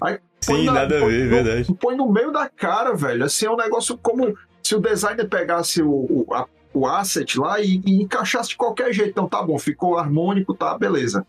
[0.00, 1.74] Aí Sim, na- nada a põe ver, no- verdade.
[1.80, 3.24] Põe no meio da cara, velho.
[3.24, 7.60] Assim, é um negócio como se o designer pegasse o, o, a- o asset lá
[7.60, 9.10] e, e encaixasse de qualquer jeito.
[9.10, 11.26] Então tá bom, ficou harmônico, tá, beleza.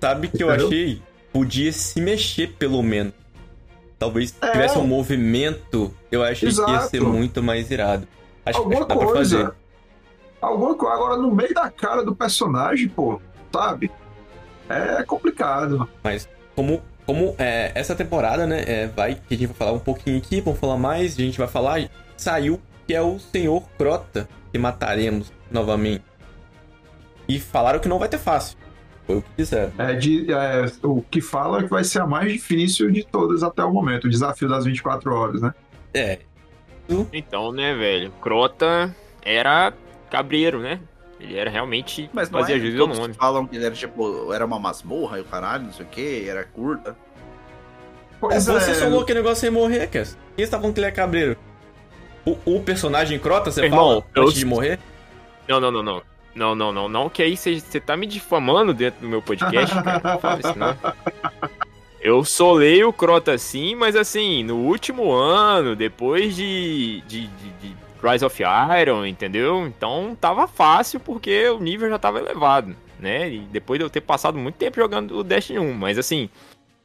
[0.00, 1.00] Sabe que eu achei?
[1.32, 3.12] Podia se mexer pelo menos.
[3.98, 4.50] Talvez É.
[4.50, 8.06] tivesse um movimento, eu achei que ia ser muito mais irado.
[8.44, 9.36] Acho, acho Alguma que dá pra fazer.
[9.36, 9.56] coisa.
[10.40, 10.94] Alguma coisa.
[10.94, 13.20] Agora, no meio da cara do personagem, pô,
[13.52, 13.90] sabe?
[14.68, 15.88] É complicado.
[16.02, 19.78] Mas como, como é, essa temporada, né, é, vai, que a gente vai falar um
[19.78, 24.28] pouquinho aqui, vamos falar mais, a gente vai falar, saiu que é o Senhor Crota
[24.52, 26.04] que mataremos novamente.
[27.28, 28.58] E falaram que não vai ter fácil.
[29.06, 29.72] Foi o que disseram.
[29.78, 33.42] É de, é, o que fala é que vai ser a mais difícil de todas
[33.42, 34.04] até o momento.
[34.04, 35.54] O desafio das 24 horas, né?
[35.92, 36.18] É,
[37.12, 38.10] Então, né, velho?
[38.20, 39.72] Crota era
[40.10, 40.80] cabreiro, né?
[41.20, 42.10] Ele era realmente.
[42.12, 43.14] Mas não fazia é jus todos nome.
[43.14, 46.28] falam que ele era tipo, era uma masmorra e o caralho, não sei o que,
[46.28, 46.90] era curta.
[46.90, 46.94] é
[48.20, 50.16] Pois você é, falou que o negócio ia morrer, Cass.
[50.36, 51.36] Quem está falando que ele é cabreiro?
[52.26, 54.78] O, o personagem Crota, você Irmão, fala eu- antes de morrer?
[55.48, 56.02] Não, não, não, não.
[56.34, 60.00] Não, não, não, não, que aí você tá me difamando dentro do meu podcast, cara.
[60.02, 60.76] Não fala isso, não.
[62.00, 67.76] Eu solei o Crota sim, mas assim, no último ano, depois de, de, de, de
[68.10, 68.42] Rise of
[68.82, 69.66] Iron, entendeu?
[69.66, 73.28] Então tava fácil porque o nível já tava elevado, né?
[73.30, 76.28] E depois de eu ter passado muito tempo jogando o Destiny 1, mas assim,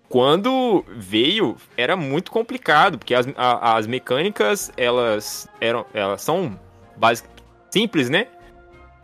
[0.07, 6.59] quando veio era muito complicado, porque as, a- as mecânicas elas eram elas são
[6.97, 7.29] básicas
[7.71, 8.27] simples, né?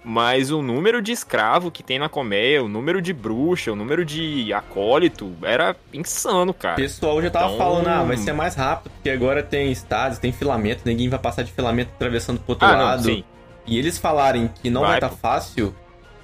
[0.08, 4.06] Mas o número de escravo que tem na colmeia, o número de bruxa, o número
[4.06, 6.76] de acólito, era insano, O cara.
[6.76, 10.32] pessoal já tava Então- falando, ah, vai ser mais rápido, porque agora tem estádios, tem
[10.32, 13.02] filamento, ninguém vai passar de filamento atravessando pro outro Ah, não, lado.
[13.04, 13.24] sim.
[13.66, 15.16] E eles falarem que não vai Vai, estar pô.
[15.16, 15.76] fácil,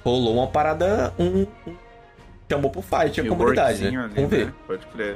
[0.04, 1.44] rolou uma parada, um,
[2.48, 3.98] chamou pro fight a o comunidade, né?
[4.04, 4.46] ali, Vamos ver.
[4.46, 4.52] né?
[4.64, 5.14] Pode crer.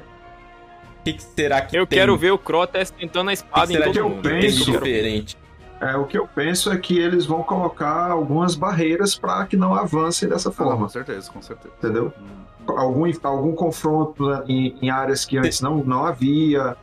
[0.99, 3.77] O que, que será que Eu tem quero ver o Crotas tentando a espada em
[3.77, 4.23] todo que eu mundo.
[4.23, 4.41] penso?
[4.41, 4.93] tem Isso de que eu ver.
[4.93, 5.37] diferente?
[5.81, 9.75] É, o que eu penso é que eles vão colocar algumas barreiras para que não
[9.75, 11.75] avancem dessa Ah, forma, com certeza, com certeza.
[11.79, 12.13] entendeu?
[12.19, 12.75] Hum.
[12.77, 16.77] Algum, algum confronto né, em, em áreas que antes não, não havia,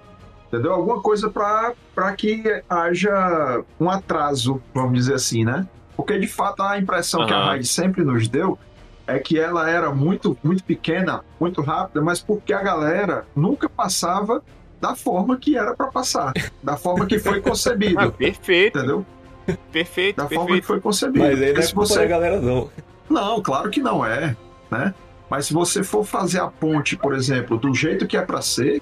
[0.48, 0.72] entendeu?
[0.74, 5.68] Alguma coisa para que haja um atraso, vamos dizer assim, né?
[5.98, 7.46] Porque de fato a impressão que a.
[7.48, 8.58] Raid sempre nos deu
[9.06, 14.42] é que ela era muito, muito pequena, muito rápida, mas porque a galera nunca passava
[14.84, 19.06] da forma que era para passar, da forma que foi Ah, concebido, perfeito, entendeu?
[19.72, 20.68] perfeito, Da forma que perfeito.
[20.68, 21.24] foi concebido.
[21.26, 22.70] Mas aí não é se você da galera, não.
[23.10, 24.36] não, claro que não é,
[24.70, 24.94] né?
[25.30, 28.82] Mas se você for fazer a ponte, por exemplo, do jeito que é pra ser,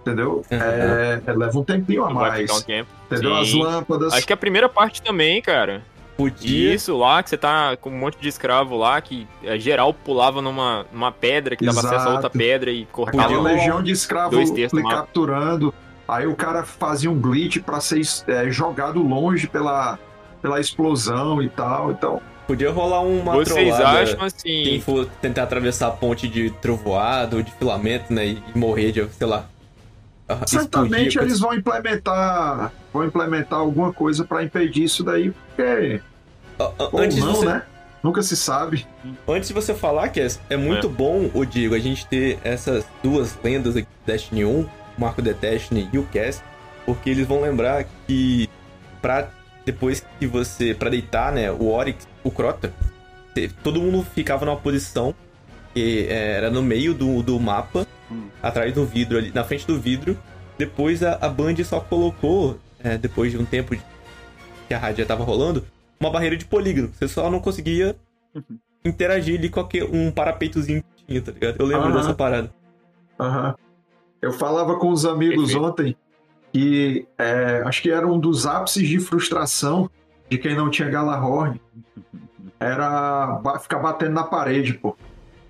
[0.00, 0.42] entendeu?
[0.50, 0.58] Uhum.
[0.58, 2.88] É, leva um tempinho a mais, um tempo.
[3.10, 3.36] entendeu?
[3.36, 3.62] As Sim.
[3.62, 4.14] lâmpadas.
[4.14, 5.82] Acho que a primeira parte também, cara.
[6.16, 6.74] Podia.
[6.74, 10.40] Isso lá, que você tá com um monte de escravo lá, que é, geral pulava
[10.40, 12.38] numa, numa pedra, que dava acesso a outra Exato.
[12.38, 13.28] pedra e cortava.
[13.28, 15.74] Podia legião de terços lhe capturando.
[16.08, 19.98] Aí o cara fazia um glitch pra ser é, jogado longe pela,
[20.40, 21.90] pela explosão e tal.
[21.90, 24.02] Então, Podia rolar uma Vocês trollada.
[24.02, 24.80] acham Quem assim.
[24.80, 28.24] for tentar atravessar a ponte de trovoado ou de filamento, né?
[28.26, 29.46] E morrer de, sei lá.
[30.28, 36.00] Ah, certamente explodir, eles vão implementar, vão implementar alguma coisa pra impedir isso daí, porque
[36.58, 37.62] Ah, ah, ou Antes de não, você né?
[38.02, 38.86] Nunca se sabe.
[39.26, 40.90] Antes de você falar, Cass, é muito É.
[40.90, 45.20] bom, o Diego, a gente ter essas duas lendas aqui do Destiny 1, o Marco
[45.20, 46.42] The Destiny e o Cass,
[46.84, 48.48] porque eles vão lembrar que
[49.02, 49.28] pra
[49.64, 52.72] depois que você, pra deitar, né, o Oryx, o Crota,
[53.64, 55.12] todo mundo ficava numa posição
[55.74, 57.84] que é, era no meio do, do mapa.
[58.42, 60.16] Atrás do vidro ali, na frente do vidro.
[60.58, 63.82] Depois a, a Band só colocou, é, depois de um tempo de-
[64.68, 65.64] que a rádio já tava rolando,
[66.00, 66.90] uma barreira de polígono.
[66.92, 67.94] Você só não conseguia
[68.84, 71.56] interagir ali com aquele- um parapeitozinho que tinha, tá ligado?
[71.60, 71.96] Eu lembro Aham.
[71.96, 72.52] dessa parada.
[73.20, 73.54] Aham.
[74.22, 75.64] Eu falava com os amigos Perfeito.
[75.64, 75.96] ontem
[76.52, 79.90] que é, acho que era um dos ápices de frustração
[80.30, 81.60] de quem não tinha Galahorn.
[82.58, 84.96] Era ba- ficar batendo na parede, pô.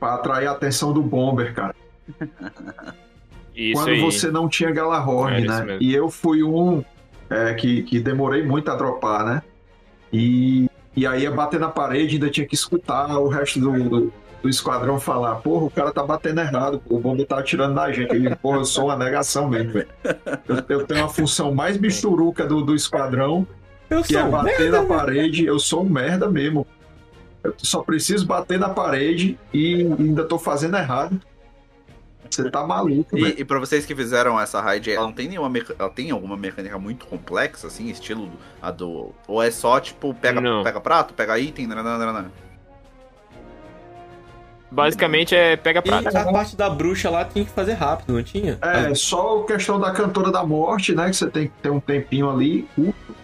[0.00, 1.74] Pra atrair a atenção do Bomber, cara.
[3.56, 4.00] Isso Quando aí.
[4.00, 5.78] você não tinha Galahorn, isso né?
[5.80, 6.84] E eu fui um
[7.30, 9.42] é, que, que demorei muito a dropar, né?
[10.12, 14.12] E, e aí ia bater na parede, ainda tinha que escutar o resto do, do,
[14.42, 17.90] do esquadrão falar, porra, o cara tá batendo errado, pô, o bomba tá atirando na
[17.90, 18.14] gente.
[18.14, 19.88] Ele, porra, eu sou uma negação mesmo, velho.
[20.46, 23.46] Eu, eu tenho a função mais bichuruca do, do esquadrão,
[23.88, 26.66] Eu que é sou bater merda, na parede, eu sou um merda mesmo.
[27.42, 31.20] Eu só preciso bater na parede e ainda tô fazendo errado.
[32.30, 33.28] Você tá maluco, velho.
[33.36, 36.10] E, e pra vocês que fizeram essa raid, ela não tem nenhuma meca- ela tem
[36.10, 39.12] alguma mecânica muito complexa, assim, estilo a do.
[39.28, 40.62] Ou é só, tipo, pega, Não.
[40.64, 42.30] pega prato, pega item, nananana.
[44.70, 46.08] Basicamente é pega E prata.
[46.20, 48.58] a parte da bruxa lá tinha que fazer rápido, não tinha?
[48.60, 51.08] É, só a questão da cantora da morte, né?
[51.08, 53.14] Que você tem que ter um tempinho ali, curto.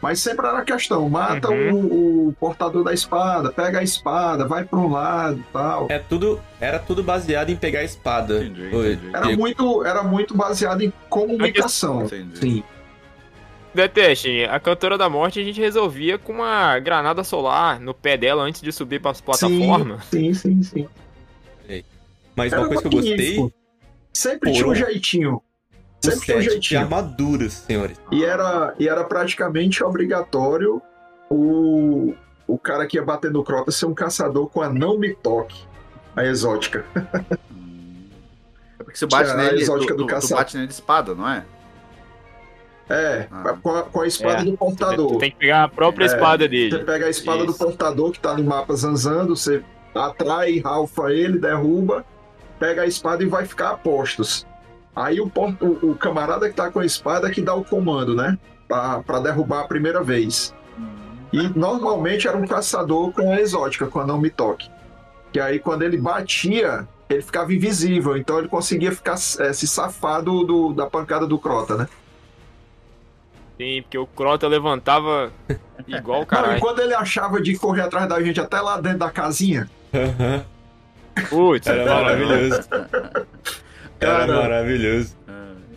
[0.00, 1.74] Mas sempre era a questão: mata Uhum.
[1.74, 5.86] o, o portador da espada, pega a espada, vai para um lado e tal.
[5.90, 8.44] É tudo, era tudo baseado em pegar a espada.
[8.44, 9.08] Entendi, entendi.
[9.12, 9.40] Era Diego.
[9.40, 12.04] muito, era muito baseado em comunicação.
[12.04, 12.38] Entendi.
[12.38, 12.62] Sim.
[13.74, 18.42] Deteste, a cantora da morte a gente resolvia com uma granada solar no pé dela
[18.42, 20.04] antes de subir para as plataformas.
[20.06, 20.88] Sim, sim, sim.
[22.34, 23.52] Mas Era uma coisa que eu gostei.
[24.12, 25.42] Sempre Foram tinha um jeitinho.
[26.00, 26.80] Sempre tinha um jeitinho.
[26.80, 28.00] armaduras, senhores.
[28.12, 30.80] E era, e era praticamente obrigatório
[31.30, 32.14] o,
[32.46, 35.60] o cara que ia bater no Crota ser um caçador com a não me toque,
[36.14, 36.84] a exótica.
[38.78, 41.14] É porque você bate a nele, exótica tu, do tu, tu bate nele de espada,
[41.14, 41.44] não é?
[42.88, 43.54] É, Ah.
[43.62, 45.18] com, a, com a espada É, do Tu portador.
[45.18, 46.78] tem que pegar a própria É, espada Você dele.
[46.84, 47.58] pega a espada do Isso.
[47.58, 49.62] portador que tá no mapa zanzando, você
[49.94, 52.04] atrai, ralfa ele, derruba,
[52.58, 54.46] pega a espada e vai ficar a postos.
[54.98, 55.30] Aí o,
[55.60, 58.36] o, o camarada que tá com a espada que dá o comando, né?
[58.66, 60.52] Pra, pra derrubar a primeira vez.
[61.32, 64.68] E normalmente era um caçador com a exótica, com a não me toque.
[65.32, 70.20] Que aí quando ele batia, ele ficava invisível, então ele conseguia ficar é, se safar
[70.22, 71.88] do, do- da pancada do Crota, né?
[73.56, 75.30] Sim, porque o Crota levantava
[75.86, 78.98] igual o Não, e quando ele achava de correr atrás da gente até lá dentro
[78.98, 80.44] da casinha, Aham.
[81.28, 81.84] Putz, Era
[82.16, 83.26] mano.
[84.00, 84.26] maravilhoso.
[84.26, 84.40] Era Cara.
[84.42, 85.16] maravilhoso.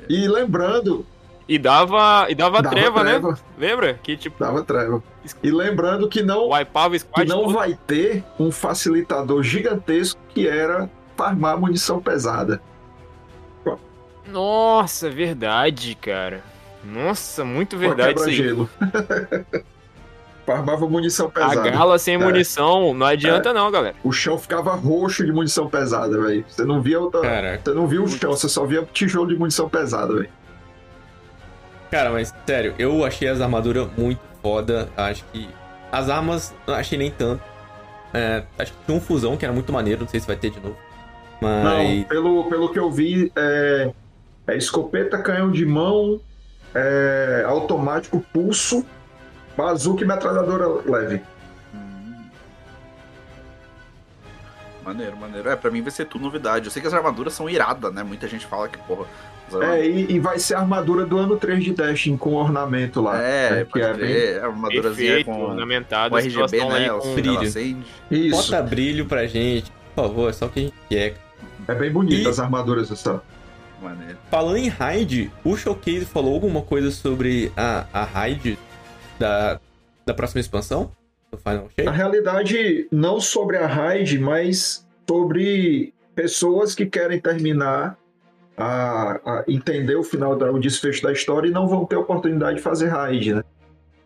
[0.09, 1.05] e lembrando,
[1.47, 3.11] E dava, e dava, dava treva, né?
[3.11, 3.93] treva, Lembra?
[3.95, 5.03] Que tipo, dava treva.
[5.43, 6.49] E lembrando que não,
[7.13, 7.53] que não todo.
[7.53, 12.61] vai ter um facilitador gigantesco que era farmar munição pesada.
[14.27, 16.41] Nossa, verdade, cara.
[16.83, 18.35] Nossa, muito verdade isso aí.
[18.37, 18.69] quebra-gelo.
[20.45, 21.69] Farmava munição A pesada.
[21.69, 22.17] gala sem É.
[22.17, 23.95] munição não adianta não, galera.
[24.03, 26.43] O chão ficava roxo de munição pesada, velho.
[26.47, 27.21] Você não via outra.
[27.21, 27.61] Caraca.
[27.63, 30.29] Você não via o chão, você só via tijolo de munição pesada, velho.
[31.91, 34.89] Cara, mas sério, eu achei as armaduras muito foda.
[34.95, 35.47] Acho que
[35.91, 37.43] as armas não achei nem tanto.
[38.13, 40.49] É, acho que tinha um fusão que era muito maneiro, não sei se vai ter
[40.49, 40.75] de novo.
[41.41, 42.05] Não, Mas.
[42.05, 43.91] pelo, pelo que eu vi, é,
[44.47, 46.19] é escopeta, canhão de mão,
[46.73, 48.85] é, automático, pulso,
[49.61, 51.21] bazuca e metralhadora leve.
[51.73, 52.23] Hum.
[54.83, 55.49] Maneiro, maneiro.
[55.49, 56.65] É, pra mim vai ser tudo novidade.
[56.65, 58.03] Eu sei que as armaduras são iradas, né?
[58.03, 59.05] Muita gente fala que, porra.
[59.61, 63.21] É, e, e vai ser a armadura do ano 3 de Destiny com ornamento lá.
[63.21, 64.35] É, né, que é bem...
[64.37, 66.11] armadurazinha Perfeito, com, ornamentado.
[66.11, 66.89] com RGB, né?
[66.89, 67.43] com- brilho.
[68.09, 71.17] Isso, Bota brilho pra gente, por favor, é só o que a gente quer.
[71.67, 73.21] é bem bonito E- as armaduras essa.
[73.81, 74.17] Maneiro.
[74.29, 78.57] Falando em raid, o Showcase falou alguma coisa sobre a, a raid
[79.21, 79.59] da,
[80.05, 80.91] da próxima expansão?
[81.31, 81.97] Do Final Na Shape?
[81.97, 87.97] realidade, não sobre a raid, mas sobre pessoas que querem terminar
[88.57, 92.57] a, a entender o final da, o desfecho da história e não vão ter oportunidade
[92.57, 93.43] de fazer raid, né?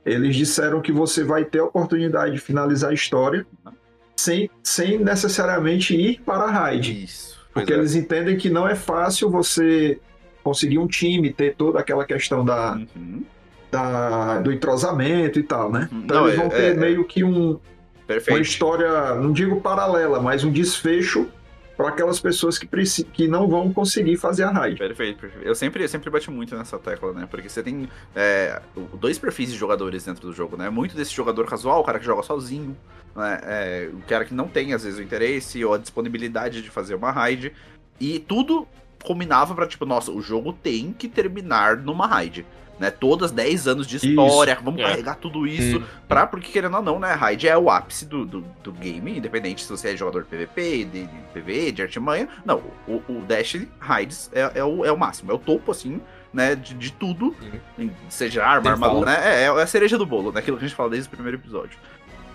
[0.06, 3.44] Eles disseram que você vai ter a oportunidade de finalizar a história
[4.16, 7.06] sem, sem necessariamente ir para a raid.
[7.06, 7.40] Isso.
[7.52, 7.78] Porque é.
[7.78, 10.00] eles entendem que não é fácil você
[10.44, 13.24] conseguir um time, ter toda aquela questão da, Uhum.
[13.76, 15.90] Da- do entrosamento e tal, né?
[15.92, 17.60] Então Não, eles é- vão ter é- meio que um, uma
[18.08, 18.42] Perfeito.
[18.42, 21.28] história, não digo paralela, mas um desfecho
[21.76, 22.66] para aquelas pessoas que,
[23.12, 24.78] que não vão conseguir fazer a raid.
[24.78, 25.46] Perfeito, perfeito.
[25.46, 27.28] Eu sempre, eu sempre bati muito nessa tecla, né?
[27.30, 28.62] Porque você tem é,
[28.94, 30.70] dois perfis de jogadores dentro do jogo, né?
[30.70, 32.78] Muito desse jogador casual, o cara que joga sozinho,
[33.14, 33.40] né?
[33.44, 36.96] É, o cara que não tem, às vezes, o interesse ou a disponibilidade de fazer
[36.96, 37.52] uma raid.
[38.00, 38.66] E tudo
[39.04, 42.46] combinava pra, tipo, nossa, o jogo tem que terminar numa raid.
[42.78, 42.92] Né?
[42.92, 44.06] Todas 10 anos de Isso.
[44.08, 44.84] história, vamos É.
[44.84, 45.84] carregar tudo isso Hum.
[46.10, 49.64] pra, porque querendo ou não, né, Raid é o ápice do, do, do game, independente
[49.64, 52.28] se você é jogador de PVP, de, de PVE, de artimanha.
[52.46, 56.02] Não, o, o Destiny Raids é, é, o, é o máximo, é o topo, assim,
[56.34, 57.34] né, de, de tudo,
[58.10, 60.90] seja arma, armadura, né, é, é a cereja do bolo, daquilo que a gente fala
[60.90, 61.80] desde o primeiro episódio.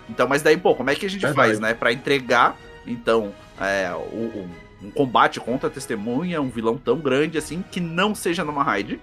[0.09, 1.35] Então, mas daí, pô, como é que a gente Verdade.
[1.49, 2.55] faz, né, pra entregar,
[2.87, 4.49] então, é, o, o-
[4.83, 8.99] um combate contra a testemunha, um vilão tão grande, assim, que não seja numa raid,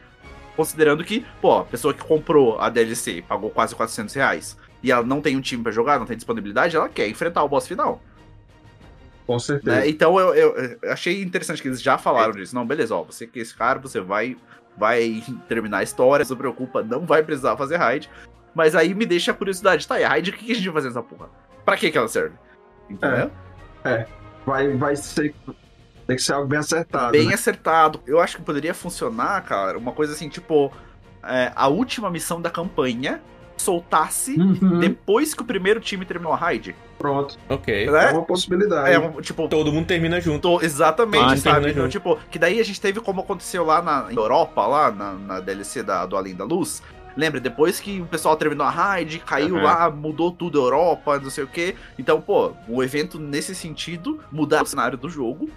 [0.63, 5.05] considerando que, pô, a pessoa que comprou a DLC pagou quase 400 reais e ela
[5.07, 8.03] não tem um time pra jogar, não tem disponibilidade, ela quer enfrentar o boss final.
[9.25, 9.77] Com certeza.
[9.77, 9.89] Né?
[9.89, 12.55] Então eu, eu- eu achei interessante que eles já falaram disso.
[12.57, 14.37] Não, beleza, ó, você que é esse cara, você vai,
[14.77, 18.11] vai terminar a história, não se preocupa, não vai precisar fazer raid.
[18.53, 20.65] Mas aí me deixa a curiosidade, tá, e a raid, o que que a gente
[20.65, 21.29] vai fazer nessa porra?
[21.65, 22.35] Pra que que ela serve?
[22.91, 23.31] Entendeu?
[24.45, 25.33] Vai, vai ser.
[26.09, 27.13] Tem que ser algo bem acertado.
[27.13, 27.35] Bem né?
[27.35, 28.01] acertado.
[28.07, 30.73] Eu acho que poderia funcionar, cara, uma coisa assim, tipo,
[31.23, 33.21] é, a última missão da campanha
[33.59, 36.75] soltasse Uhum, depois que o primeiro time terminou a raid.
[36.99, 37.37] Pronto.
[37.49, 37.91] Ok.
[37.91, 38.07] Né?
[38.07, 38.91] É uma possibilidade.
[38.91, 40.65] É, um, tipo, Todo mundo termina junto.
[40.65, 41.71] Exatamente, Ah, sabe?
[41.73, 45.41] Então, tipo, que daí a gente teve como aconteceu lá na Europa, lá na, na
[45.41, 46.83] DLC da, do Além da Luz.
[47.17, 49.63] Lembra, depois que o pessoal terminou a raid, caiu Uhum.
[49.63, 51.75] lá, mudou tudo a Europa, não sei o quê.
[51.99, 55.51] Então, pô, o evento nesse sentido mudar o cenário do jogo.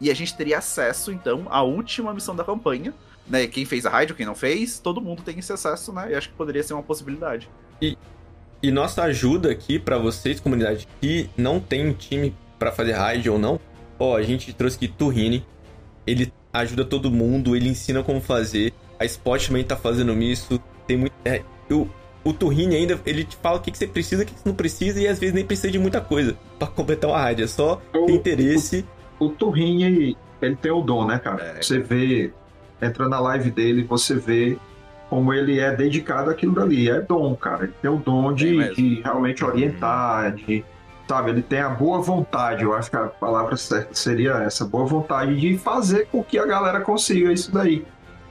[0.00, 2.92] E a gente teria acesso, então, à última missão da campanha.
[3.28, 3.46] Né?
[3.48, 6.12] Quem fez a raid ou quem não fez, todo mundo tem esse acesso, né?
[6.12, 7.48] E acho que poderia ser uma possibilidade.
[8.62, 13.28] E nossa ajuda aqui pra vocês, comunidade, que não tem um time pra fazer raid
[13.28, 13.60] ou não,
[13.98, 15.44] ó, a gente trouxe aqui Turrini.
[16.06, 18.72] Ele ajuda todo mundo, ele ensina como fazer.
[18.98, 20.60] A Spot também tá fazendo isso.
[20.86, 21.12] Tem muito.
[21.24, 21.86] É, o,
[22.24, 24.48] o Turrini ainda, ele te fala o que, que você precisa, o que, que você
[24.48, 27.42] não precisa, e às vezes nem precisa de muita coisa pra completar uma raid.
[27.42, 28.84] É só O- ter interesse.
[29.18, 31.42] O Turrinha, ele tem o dom, né, cara?
[31.56, 31.62] É.
[31.62, 32.32] Você vê,
[32.82, 34.56] entra na live dele, você vê
[35.08, 36.90] como ele é dedicado àquilo dali.
[36.90, 37.64] É dom, cara.
[37.64, 40.64] Ele tem o dom Tem de, de realmente orientar, de.
[41.08, 44.84] Sabe, ele tem a boa vontade, eu acho que a palavra certa seria essa, boa
[44.84, 47.86] vontade de fazer com que a galera consiga isso daí.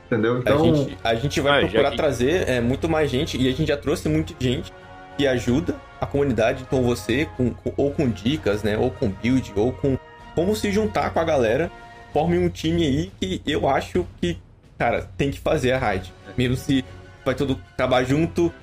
[0.07, 0.35] Entendeu?
[0.35, 3.47] A Então, gente, a gente vai Ah, procurar que- trazer é, muito mais gente, e
[3.47, 4.73] a gente já trouxe muita gente.
[5.17, 8.77] que ajuda a comunidade, então você, com, com- ou com dicas, né?
[8.77, 9.97] Ou com build, ou com
[10.35, 11.71] como se juntar com a galera,
[12.13, 14.37] forme um time aí que eu acho que,
[14.77, 16.13] cara, tem que fazer a raid.
[16.37, 16.83] Mesmo se
[17.25, 18.53] vai todo acabar junto,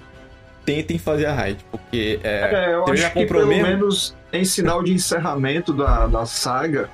[0.65, 4.93] tentem fazer a raid, porque é, É, eu acho que pelo menos em sinal de
[4.93, 6.89] encerramento da, da saga,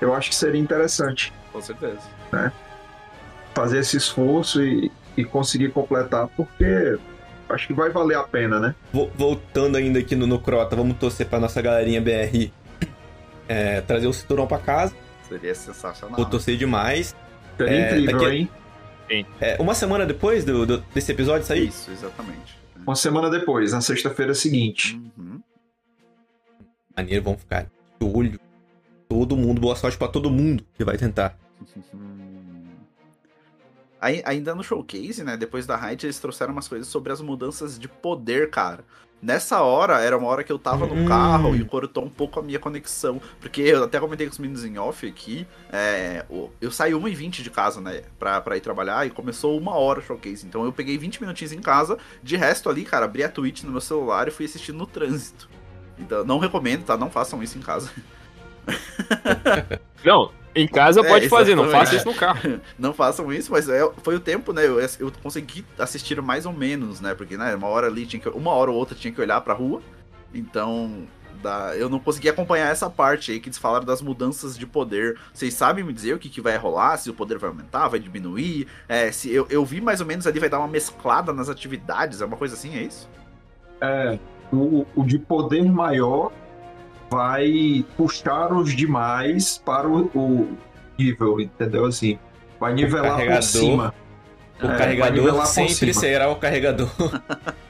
[0.00, 1.98] eu acho que seria interessante Com certeza.
[3.54, 6.98] fazer esse esforço e, e conseguir completar, porque
[7.48, 8.74] acho que vai valer a pena, né?
[8.92, 12.50] Vo- Voltando ainda aqui no, no Crota, vamos torcer pra nossa galerinha BR
[13.48, 14.94] é, trazer o cinturão pra casa.
[15.28, 16.16] Seria sensacional.
[16.16, 17.14] Vou torcer demais.
[17.56, 18.48] Seria É, incrível, daqui-
[19.10, 19.26] hein?
[19.40, 22.58] É, uma semana depois do, do- desse episódio sair, Isso, exatamente.
[22.86, 25.00] Uma semana depois, na sexta-feira seguinte.
[25.16, 25.40] Uhum.
[26.96, 28.38] maneiro, vamos ficar de olho.
[29.08, 31.36] Todo mundo, boa sorte pra todo mundo que vai tentar.
[34.00, 35.36] Aí- Ainda no showcase, né?
[35.36, 38.84] Depois da Raid, eles trouxeram umas coisas sobre as mudanças de poder, cara.
[39.24, 41.06] Nessa hora, era uma hora que eu tava no Hum.
[41.06, 43.18] carro e cortou um pouco a minha conexão.
[43.40, 45.46] Porque eu até comentei com os meninos em off aqui.
[45.72, 46.26] é,
[46.60, 48.02] eu saí 1h20 de casa, né?
[48.18, 50.46] Pra, pra ir trabalhar e começou uma hora o showcase.
[50.46, 51.96] Então eu peguei 20 minutinhos em casa.
[52.22, 55.48] De resto ali, cara, abri a Twitch no meu celular e fui assistindo no trânsito.
[55.98, 56.94] Então, não recomendo, tá?
[56.94, 57.90] Não façam isso em casa.
[60.04, 62.60] Não, em casa É, pode fazer, não faça isso no carro.
[62.78, 64.64] Não façam isso, mas é- foi o tempo, né?
[64.64, 67.14] Eu, eu consegui assistir mais ou menos, né?
[67.14, 68.28] Porque, né, uma hora ali tinha que.
[68.28, 69.82] Uma hora ou outra tinha que olhar pra rua.
[70.32, 71.06] Então.
[71.42, 75.18] Da, eu não consegui acompanhar essa parte aí que eles falaram das mudanças de poder.
[75.32, 76.96] Vocês sabem me dizer o que, que vai rolar?
[76.96, 78.66] Se o poder vai aumentar, vai diminuir?
[78.88, 82.22] É, se eu, eu vi mais ou menos ali vai dar uma mesclada nas atividades,
[82.22, 83.06] é uma coisa assim, é isso?
[83.78, 84.18] É,
[84.50, 86.32] o, o de poder maior
[87.14, 90.56] vai puxar os demais para o, o
[90.98, 91.86] nível, entendeu?
[91.86, 92.18] Assim,
[92.58, 93.94] vai nivelar por cima.
[94.62, 96.88] O É, carregador sempre será o carregador.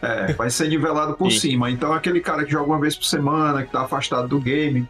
[0.03, 1.39] É, vai ser nivelado por Sim.
[1.39, 1.71] cima.
[1.71, 4.87] Então, aquele cara que joga uma vez por semana, que tá afastado do game,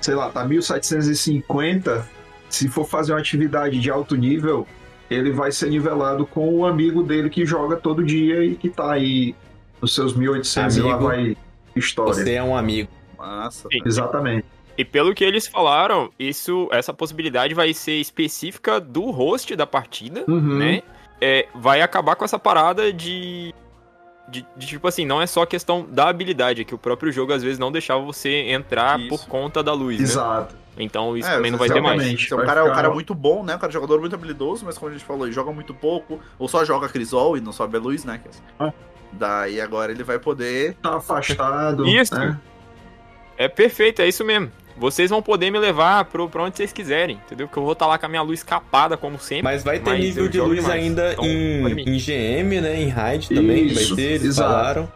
[0.00, 2.06] sei lá, tá 1750,
[2.50, 4.66] se for fazer uma atividade de alto nível,
[5.10, 8.92] ele vai ser nivelado com o amigo dele que joga todo dia e que tá
[8.92, 9.34] aí
[9.80, 11.08] nos seus 1800 e lá Amigo.
[11.08, 11.36] vai
[11.74, 12.12] história.
[12.12, 12.90] Você é um amigo.
[13.26, 13.68] Massa.
[13.70, 13.80] Sim.
[13.84, 14.44] Exatamente.
[14.76, 20.24] E pelo que eles falaram, isso, essa possibilidade vai ser específica do host da partida,
[20.26, 20.58] Uhum.
[20.58, 20.82] né?
[21.20, 23.54] É, vai acabar com essa parada de,
[24.28, 27.32] de, de, tipo assim, não é só questão da habilidade, é que o próprio jogo
[27.32, 29.08] às vezes não deixava você entrar Isso.
[29.10, 30.04] por conta da luz, né?
[30.04, 30.56] Exato.
[30.76, 31.96] Então isso É, também não vai ter mais.
[32.00, 32.24] exatamente.
[32.26, 33.54] Então, o Vai cara, o ficar- cara é muito bom, né?
[33.54, 36.18] O cara é jogador muito habilidoso, mas como a gente falou, ele joga muito pouco,
[36.38, 38.20] ou só joga Crisol e não sobe a luz, né?
[38.58, 38.72] Ah.
[39.12, 40.74] Daí agora ele vai poder.
[40.82, 41.86] Tá afastado.
[41.86, 42.14] Isso.
[42.14, 42.40] né?
[43.42, 44.50] É perfeito, é isso mesmo.
[44.76, 47.46] Vocês vão poder me levar pro, pra onde vocês quiserem, entendeu?
[47.46, 49.42] Porque eu vou estar lá com a minha luz capada, como sempre.
[49.42, 50.82] Mas vai ter Mas nível de luz demais.
[50.82, 52.80] ainda Então, em, em GM, né?
[52.80, 54.50] Em raid também Isso, vai ter, eles exato.
[54.50, 54.92] falaram.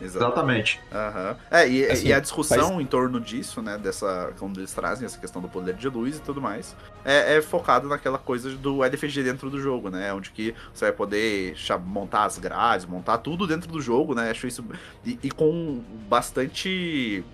[0.00, 0.80] Exatamente.
[0.92, 1.36] Aham.
[1.50, 3.76] É, e, Assim, e a discussão em torno disso, né?
[3.78, 4.32] Dessa.
[4.38, 7.88] Quando eles trazem essa questão do poder de luz e tudo mais, é, é focado
[7.88, 10.12] naquela coisa do LFG dentro do jogo, né?
[10.12, 14.30] Onde que você vai poder montar as grades, montar tudo dentro do jogo, né?
[14.30, 14.64] Acho isso.
[15.04, 17.24] E, e com bastante.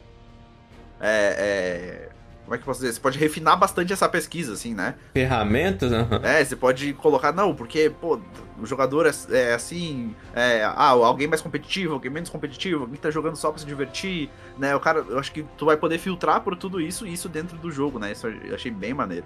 [1.01, 2.09] É, é,
[2.45, 2.93] Como é que eu posso dizer?
[2.95, 4.95] Você pode refinar bastante essa pesquisa, assim, né?
[5.13, 6.21] Ferramentas, aham.
[6.23, 8.21] É, você pode colocar, não, porque, pô,
[8.61, 13.11] o jogador é, é assim, é, ah, alguém mais competitivo, alguém menos competitivo, alguém tá
[13.11, 14.75] jogando só pra se divertir, né?
[14.77, 17.57] O cara, eu acho que tu vai poder filtrar por tudo isso e isso dentro
[17.59, 18.13] do jogo, né?
[18.13, 19.25] Isso eu achei bem maneiro.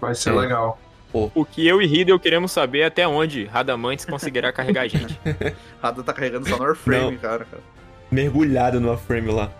[0.00, 0.32] Vai ser É.
[0.32, 0.78] legal.
[1.12, 5.18] O que eu e Riddle queremos saber é até onde Radamantes conseguirá carregar a gente.
[5.80, 7.18] Rada tá carregando só no Warframe, Não.
[7.18, 7.62] cara, cara.
[8.10, 9.50] Mergulhado no frame lá.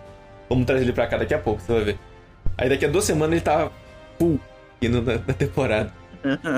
[0.51, 1.99] Vamos trazer ele pra cá daqui a pouco, você vai ver.
[2.59, 3.71] Aí daqui a duas semanas ele tá
[4.19, 4.39] full
[4.83, 5.93] indo na, na temporada.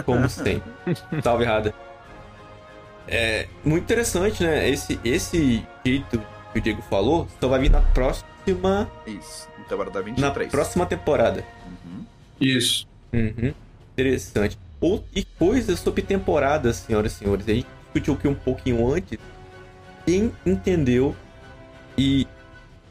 [0.04, 0.70] Como sempre.
[1.22, 1.74] Salve, Rada.
[3.06, 4.68] É muito interessante, né?
[4.68, 6.22] Esse, esse jeito
[6.52, 8.28] que o Diego falou só vai vir na próxima,
[9.06, 10.50] Isso, temporada na 23.
[10.50, 11.44] próxima temporada.
[11.66, 12.04] Uhum.
[12.40, 12.86] Isso.
[13.12, 13.54] Uhum.
[13.92, 14.58] Interessante.
[14.80, 17.48] Ou, e coisas sobre temporadas, senhoras e senhores.
[17.48, 19.18] A gente discutiu aqui um pouquinho antes.
[20.06, 21.16] Quem entendeu
[21.96, 22.26] e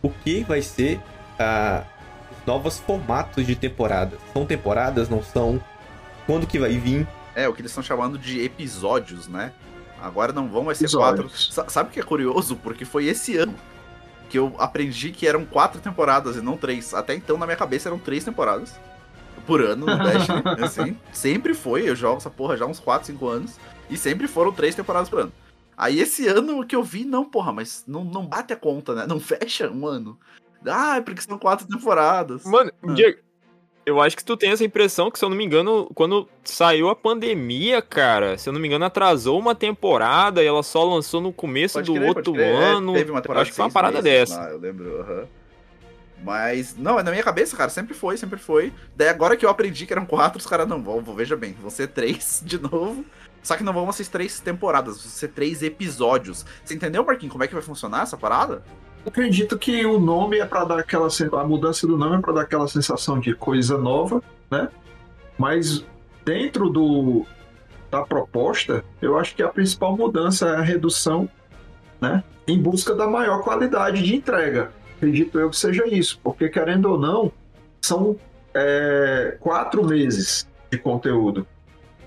[0.01, 0.99] o que vai ser
[1.39, 1.83] a,
[2.31, 4.19] os novos formatos de temporadas?
[4.33, 5.61] São temporadas, não são?
[6.27, 7.07] Quando que vai vir?
[7.33, 9.51] É, o que eles estão chamando de episódios, né?
[10.01, 11.31] Agora não vão mais ser Episódios.
[11.31, 11.53] quatro.
[11.53, 12.55] Sa- Sabe o que é curioso?
[12.57, 13.55] Porque foi esse ano
[14.29, 16.93] que eu aprendi que eram quatro temporadas e não três.
[16.93, 18.75] Até então, na minha cabeça, eram três temporadas
[19.47, 20.43] por ano no Destiny.
[20.63, 21.89] assim, sempre foi.
[21.89, 23.55] Eu jogo essa porra já há uns 4, 5 anos.
[23.89, 25.31] E sempre foram três temporadas por ano.
[25.77, 29.05] Aí esse ano que eu vi, não, porra, mas não, não bate a conta, né?
[29.07, 30.19] Não fecha um ano.
[30.65, 32.43] Ah, é porque são quatro temporadas.
[32.43, 32.93] Mano, Ah.
[32.93, 33.19] Diego,
[33.87, 36.89] Eu acho que tu tem essa impressão que, se eu não me engano, quando saiu
[36.89, 41.21] a pandemia, cara, se eu não me engano, atrasou uma temporada e ela só lançou
[41.21, 42.37] no começo Pode do crer, outro.
[42.37, 42.91] É, ano.
[42.91, 44.41] teve uma temporada acho que foi uma parada meses dessa.
[44.41, 45.25] lá, eu lembro, aham.
[46.21, 48.73] Mas, não, é na minha cabeça, cara, sempre foi, sempre foi.
[48.93, 51.69] Daí agora que eu aprendi que eram quatro, os caras não vão, veja bem, vão
[51.69, 53.05] ser três de novo.
[53.41, 56.45] Só que não vão ser três temporadas, vão ser três episódios.
[56.61, 58.63] Você entendeu, Marquinhos, como é que vai funcionar essa parada?
[59.07, 62.41] Acredito que o nome é para dar aquela a mudança do nome é para dar
[62.41, 64.21] aquela sensação de coisa nova,
[64.51, 64.67] né?
[65.37, 65.85] Mas
[66.25, 67.25] dentro do
[67.89, 71.29] da proposta, eu acho que a principal mudança é a redução,
[72.01, 72.21] né?
[72.45, 74.71] Em busca da maior qualidade de entrega.
[74.97, 77.31] Acredito eu que seja isso, porque querendo ou não,
[77.81, 78.17] são
[78.53, 81.47] é, quatro meses de conteúdo,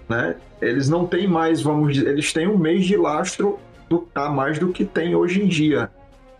[0.06, 0.36] né?
[0.60, 3.59] Eles não têm mais, vamos dizer, eles têm um mês de lastro
[3.89, 5.90] do, a mais do que tem hoje em dia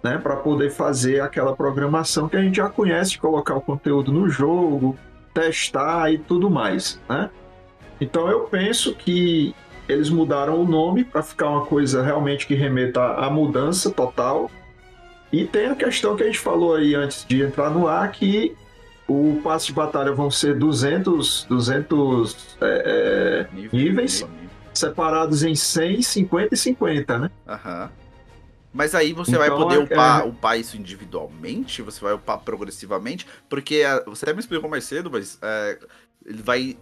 [0.03, 4.29] né, para poder fazer aquela programação que a gente já conhece, colocar o conteúdo no
[4.29, 4.97] jogo,
[5.35, 7.31] testar e tudo mais, né?
[8.01, 9.55] Então eu penso que
[9.89, 14.51] eles mudaram o nome para ficar uma coisa realmente que remeta à mudança total.
[15.33, 18.57] E tem a questão que a gente falou aí antes de entrar no ar que
[19.07, 24.27] o passe de batalha vão ser 200, 200 é, é, Níveis?
[24.73, 27.31] separados em 100, 50 e 50, né?
[27.47, 27.91] Aham.
[28.73, 31.83] Mas aí você vai Então, poder é- upar, upar isso individualmente?
[31.83, 33.27] Você vai upar progressivamente?
[33.49, 35.79] Porque ah, você até me explicou mais cedo, mas é,
[36.25, 36.79] ele vai.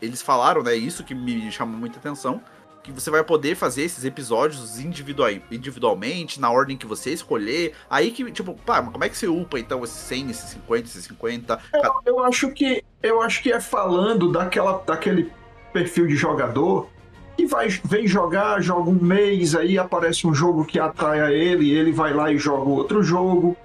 [0.00, 0.74] Eles falaram, né?
[0.74, 2.40] Isso que me chamou muita atenção.
[2.82, 7.74] Que você vai poder fazer esses episódios individual, individualmente, na ordem que você escolher.
[7.90, 10.86] Aí que, tipo, pá, mas como é que você upa então esses 100, esses 50,
[10.88, 11.56] esses 50?
[11.56, 15.32] Ca- Eu acho que eu acho que é falando daquela, daquele
[15.72, 16.88] perfil de jogador
[17.36, 21.70] que vai, vem jogar, joga um mês, aí aparece um jogo que atrai a ele,
[21.70, 23.56] ele vai lá e joga outro jogo.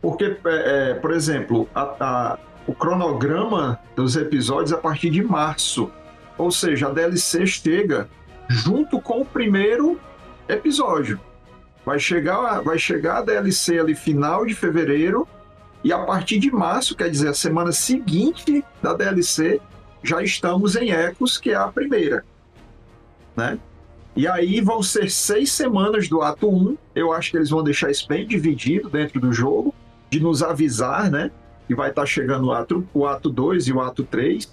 [0.00, 5.22] Porque, é, é, por exemplo, a- a- o cronograma dos episódios é a partir de
[5.22, 5.90] março.
[6.38, 8.08] Ou seja, a DLC chega
[8.48, 9.98] junto com o primeiro
[10.48, 11.18] episódio.
[11.84, 15.26] Vai chegar, vai chegar a DLC ali final de fevereiro
[15.82, 19.60] e a partir de março, quer dizer, a semana seguinte da DLC,
[20.02, 22.24] já estamos em Ecos, que é a primeira.
[23.36, 23.58] Né?
[24.14, 26.76] E aí vão ser seis semanas do ato 1.
[26.94, 29.74] Eu acho que eles vão deixar isso bem dividido dentro do jogo,
[30.08, 31.30] de nos avisar, né?
[31.68, 34.50] Que vai estar chegando o ato, o ato 2 e o ato 3,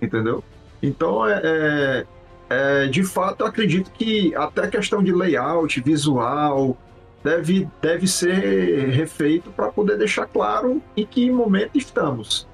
[0.00, 0.44] entendeu?
[0.80, 2.06] Então, é, é-
[2.52, 6.76] é, de fato, eu acredito que até questão de layout, visual,
[7.22, 12.48] deve, deve ser refeito para poder deixar claro em que momento estamos,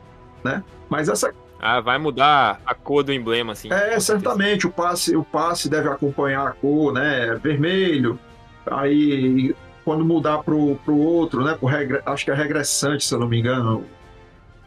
[0.44, 0.62] né?
[0.89, 1.32] Mas essa
[1.69, 3.73] Ah, vai mudar a cor do emblema, assim.
[3.73, 7.35] é certamente o passe, o passe deve acompanhar a cor, né?
[7.43, 8.17] Vermelho.
[8.65, 9.53] Aí
[9.85, 11.57] quando mudar pro, pro outro, né?
[11.59, 12.01] Pro regre...
[12.07, 13.85] acho que é regressante, se eu não me engano,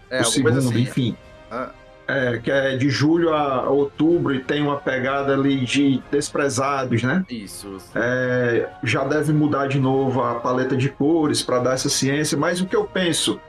[0.10, 0.82] É, o segundo, assim.
[0.82, 1.16] enfim.
[1.50, 1.70] Ah.
[2.06, 7.24] É, que é de julho a outubro e tem uma pegada ali de desprezados, né?
[7.30, 7.78] Isso.
[7.96, 12.60] É, já deve mudar de novo a paleta de cores para dar essa ciência, mas
[12.60, 13.40] o que eu penso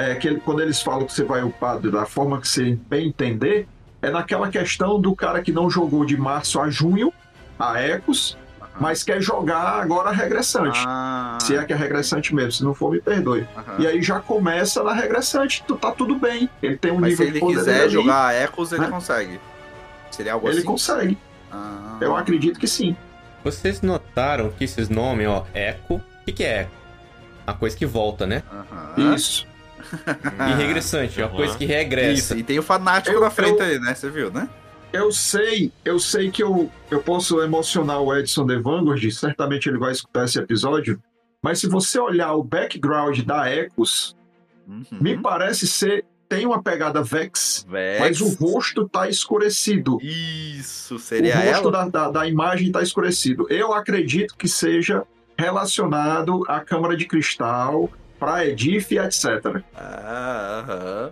[0.00, 3.08] é que ele- quando eles falam que você vai upar da forma que você bem
[3.08, 3.66] entender,
[4.02, 7.12] é naquela questão do cara que não jogou de março a junho,
[7.58, 8.36] a Ecos,
[8.80, 10.78] mas quer jogar agora regressante.
[10.86, 13.46] Ah, Se é que é regressante mesmo, se não for, me perdoe.
[13.56, 13.76] aham.
[13.78, 16.48] E aí já começa na regressante, tu tá tudo bem.
[16.62, 18.80] Ele tem um Mas se nível ele de poder quiser ali, jogar a Ecos, ele
[18.82, 18.88] né?
[18.88, 19.40] consegue.
[20.10, 20.66] Seria algo ele assim?
[20.66, 21.18] consegue.
[21.52, 21.98] Ah.
[22.00, 22.96] Eu acredito que sim.
[23.44, 26.68] Vocês notaram que esses nomes, ó, Echo, o que, que é?
[27.46, 28.42] A coisa que volta, né?
[28.52, 29.14] Aham.
[29.14, 29.46] Isso.
[30.50, 31.36] E regressante, é uma Aham.
[31.36, 32.12] coisa que regressa.
[32.12, 33.94] Isso, e tem o fanático Eu- na frente eu- aí, né?
[33.94, 34.48] Você viu, né?
[34.92, 39.78] Eu sei, eu sei que eu, eu posso emocionar o Edson The Vanguard, certamente ele
[39.78, 41.00] vai escutar esse episódio,
[41.42, 44.16] mas se você olhar o background da Ecos,
[44.66, 44.84] Uhum.
[45.00, 46.04] me parece ser.
[46.28, 47.98] Tem uma pegada Vex, Vex.
[48.00, 49.98] mas o rosto tá escurecido.
[50.00, 51.72] Isso, O seria rosto ela?
[51.72, 53.46] da, da, da imagem tá escurecido.
[53.50, 55.02] Eu acredito que seja
[55.36, 57.90] relacionado à Câmara de Cristal,
[58.20, 59.62] pra Edith e etc.
[59.74, 61.10] Ah, aham.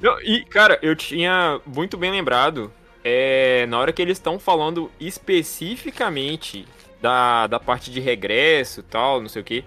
[0.00, 2.72] Não, e, cara, eu tinha muito bem lembrado,
[3.04, 6.66] é, na hora que eles estão falando especificamente
[7.00, 9.64] da, da parte de regresso e tal, não sei o que,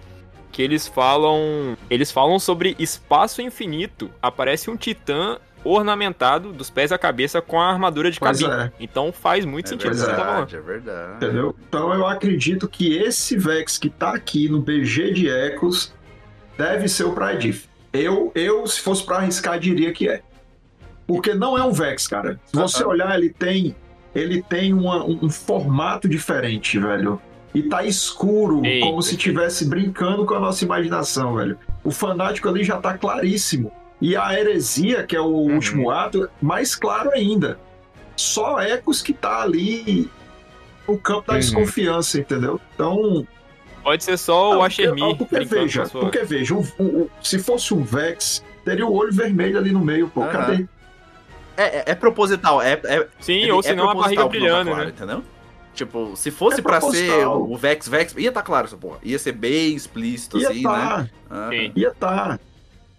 [0.52, 1.76] que eles falam.
[1.88, 4.10] Eles falam sobre espaço infinito.
[4.20, 8.62] Aparece um titã ornamentado dos pés à cabeça com a armadura de Pois cabine.
[8.64, 8.72] é.
[8.80, 10.46] Então faz muito É sentido o que você tá falando.
[10.48, 11.12] verdade, é verdade.
[11.16, 11.56] Entendeu?
[11.68, 15.92] Então eu acredito que esse Vex que tá aqui no BG de Ecos
[16.60, 17.66] deve ser o Pradif.
[17.92, 20.22] Eu, eu, se fosse pra arriscar, diria que é.
[21.06, 22.38] Porque não é um Vex, cara.
[22.44, 23.74] Se você olhar, ele tem.
[24.14, 27.20] Ele tem uma- um, um formato diferente, velho.
[27.54, 28.86] E tá escuro, Eita.
[28.86, 31.58] como se estivesse brincando com a nossa imaginação, velho.
[31.82, 33.72] O fanático ali já tá claríssimo.
[34.00, 35.54] E a heresia, que é o Uhum.
[35.54, 37.58] último ato, mais claro ainda.
[38.16, 40.08] Só Ecos que tá ali
[40.86, 41.38] no campo da Uhum.
[41.40, 42.60] desconfiança, entendeu?
[42.74, 43.26] Então.
[43.82, 46.84] Pode ser só o Não, Asher porque, Me porque brincando veja, porque veja, o- o-
[47.02, 50.20] o- se fosse um Vex, teria o olho vermelho ali no meio, pô.
[50.26, 50.66] Cadê?
[51.56, 54.70] É, é, é proposital, é, é, Sim, é- ou é senão a barriga tá brilhando,
[54.70, 54.90] claro, né?
[54.96, 55.22] Entendeu?
[55.74, 58.98] Tipo, se fosse É pra ser o Vex Vex, ia tá claro essa porra.
[59.02, 61.48] Ia ser bem explícito, Ia assim, tá, né?
[61.50, 61.72] Sim.
[61.76, 62.38] ia tá.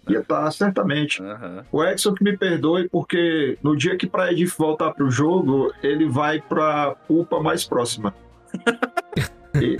[0.08, 1.22] Ia tá, certamente.
[1.22, 1.64] aham.
[1.70, 6.08] O Exxon que me perdoe, porque no dia que pra Edith voltar pro jogo, ele
[6.08, 8.12] vai pra UPA mais próxima.
[9.54, 9.78] E-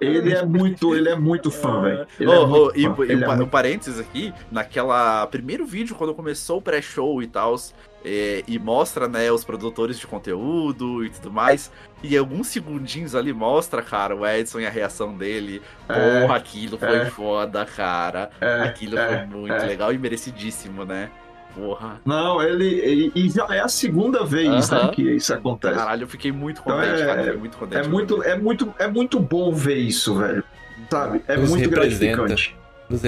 [0.00, 2.06] ele é muito, ele é muito fã, velho.
[2.20, 5.94] É ô, muito e e um é pa- um muito- parênteses aqui, naquela primeiro vídeo,
[5.94, 7.56] quando começou o pré-show e tal,
[8.04, 11.70] e mostra, né, os produtores de conteúdo e tudo mais,
[12.02, 15.60] e alguns segundinhos ali mostra, cara, o Edson e a reação dele.
[15.88, 17.04] É, Porra, aquilo foi é.
[17.06, 18.30] foda, cara.
[18.40, 19.66] é, Aquilo é, foi muito é.
[19.66, 21.10] legal e merecidíssimo, né?
[21.54, 22.00] Porra.
[22.04, 23.10] Não, ele.
[23.14, 24.86] E, e já é a segunda vez Aham.
[24.86, 25.74] né, que isso acontece.
[25.74, 27.22] Caralho, eu fiquei muito Então contente, é- cara.
[27.24, 27.84] Fiquei muito contente.
[27.84, 30.44] É muito, é, muito, é muito bom ver isso, velho.
[30.90, 31.22] Sabe?
[31.28, 32.16] É Nos muito representa.
[32.26, 32.56] gratificante.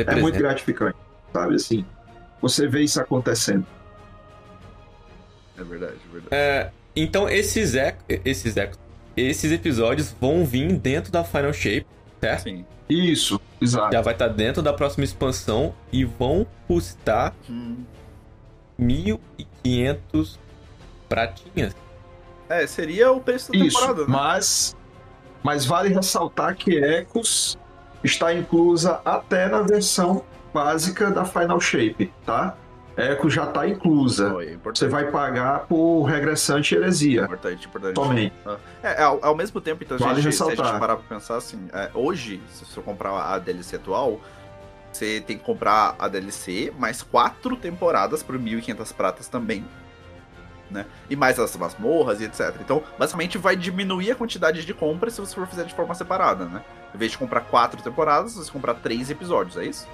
[0.07, 0.97] É muito gratificante.
[1.33, 1.85] Sabe assim?
[2.41, 3.65] Você vê isso acontecendo.
[5.59, 6.29] É verdade, é verdade.
[6.31, 8.77] É, então esses ec- esses ec-
[9.17, 11.87] esses episódios vão vir dentro da Final Shape,
[12.21, 12.43] certo?
[12.45, 12.65] Sim.
[12.89, 13.93] Isso, exato.
[13.93, 17.77] Já vai estar dentro da próxima expansão e vão custar Hum.
[18.83, 20.39] 1.500
[21.09, 21.75] pratinhas.
[22.49, 24.09] É, seria o preço da Isso, temporada, né?
[24.09, 24.77] mas,
[25.43, 27.59] mas vale ressaltar que Ecos
[28.05, 32.57] está inclusa até na versão básica da Final Shape, tá?
[32.97, 34.31] Ecos já está inclusa.
[34.31, 34.59] Foi, é.
[34.63, 37.23] Você vai pagar por regressante e heresia.
[37.23, 37.95] Importante, importante.
[37.95, 38.35] Somente.
[38.83, 40.73] É, é, ao, ao mesmo tempo, então, Vale gente, se a ressaltar.
[40.73, 44.21] gente parar pra pensar assim, é, hoje, se você comprar a DLC atual,
[44.93, 49.65] você tem que comprar a DLC mais quatro temporadas por 1.500 pratas também.
[50.71, 50.87] Né?
[51.11, 52.55] E mais as masmorras e etc.
[52.61, 56.47] Então, basicamente, vai diminuir a quantidade de compras se você for fazer de forma separada,
[56.47, 56.65] né?
[56.95, 59.87] Em vez de comprar quatro temporadas, você comprar três episódios, é isso?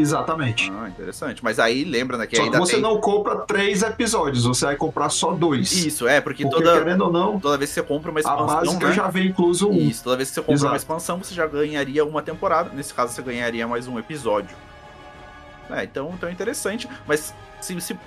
[0.00, 0.72] Exatamente.
[0.72, 1.42] Ah, interessante.
[1.42, 2.82] Mas aí lembra, né, que Só que você tem...
[2.82, 5.72] não compra três episódios, você vai comprar só dois.
[5.72, 8.22] Isso, é, porque, Porque, toda, querendo ou não, toda vez que você compra uma a
[8.22, 8.92] expansão, básica né?
[8.94, 9.74] já vem incluso um.
[9.74, 10.72] Isso, toda vez que você compra Exato.
[10.72, 12.70] uma expansão, você já ganharia uma temporada.
[12.72, 14.56] Nesse caso, você ganharia mais um episódio.
[15.70, 16.88] É, então, então é interessante.
[17.06, 17.98] Mas se, se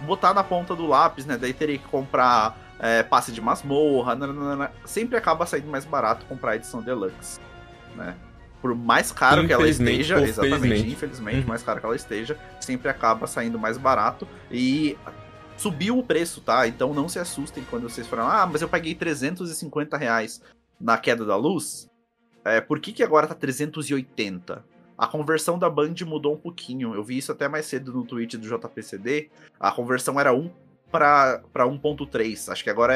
[0.00, 1.36] botar na ponta do lápis, né?
[1.36, 4.14] Daí teria que comprar é, passe de masmorra.
[4.14, 7.40] nananana, sempre acaba saindo mais barato comprar a edição deluxe.
[7.94, 8.14] Né?
[8.64, 10.90] Por mais caro que ela esteja, exatamente, felizmente.
[10.94, 11.46] infelizmente, Uhum.
[11.48, 14.26] mais caro que ela esteja, sempre acaba saindo mais barato.
[14.50, 14.96] E
[15.54, 16.66] subiu o preço, tá?
[16.66, 20.40] Então não se assustem quando vocês falam, ah, mas eu paguei 350 reais
[20.80, 21.90] na queda da luz.
[22.42, 24.64] É, por que, que agora tá 380?
[24.96, 26.94] A conversão da Band mudou um pouquinho.
[26.94, 29.28] Eu vi isso até mais cedo no tweet do JPCD.
[29.60, 30.50] A conversão era 1
[30.90, 32.48] para 1.3.
[32.50, 32.94] Acho que agora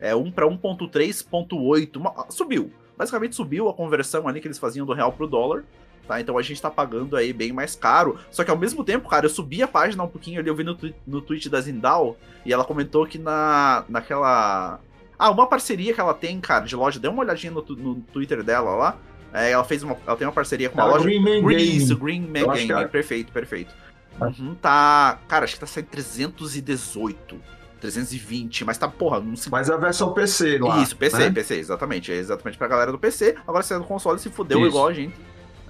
[0.00, 1.96] é, é 1 para 1.3.8.
[1.98, 2.72] Uma- Subiu.
[3.00, 5.64] Basicamente subiu a conversão ali que eles faziam do real pro dólar.
[6.06, 6.20] Tá?
[6.20, 8.18] Então a gente tá pagando aí bem mais caro.
[8.30, 10.64] Só que ao mesmo tempo, cara, eu subi a página um pouquinho ali, eu vi
[10.64, 14.80] no, no tweet da Zindal, e ela comentou que na, naquela.
[15.18, 18.42] Ah, uma parceria que ela tem, cara, de loja, dê uma olhadinha no, no Twitter
[18.42, 18.98] dela lá.
[19.32, 19.96] É, ela fez uma.
[20.06, 21.04] Ela tem uma parceria com uma a loja.
[21.04, 21.76] Green Man Green, Gaming.
[21.76, 22.82] isso, Green Man Gaming.
[22.82, 22.86] é.
[22.86, 23.74] Perfeito, perfeito.
[24.20, 25.18] Uhum, tá.
[25.26, 27.40] Cara, acho que tá saindo 318.
[27.80, 30.82] 320, mas tá, porra, não se Mas é a versão PC lá.
[30.82, 31.30] isso, PC, né?
[31.30, 32.12] PC, exatamente.
[32.12, 33.36] É exatamente pra galera do PC.
[33.46, 34.68] Agora você é do console se fudeu Isso.
[34.68, 35.14] igual a gente.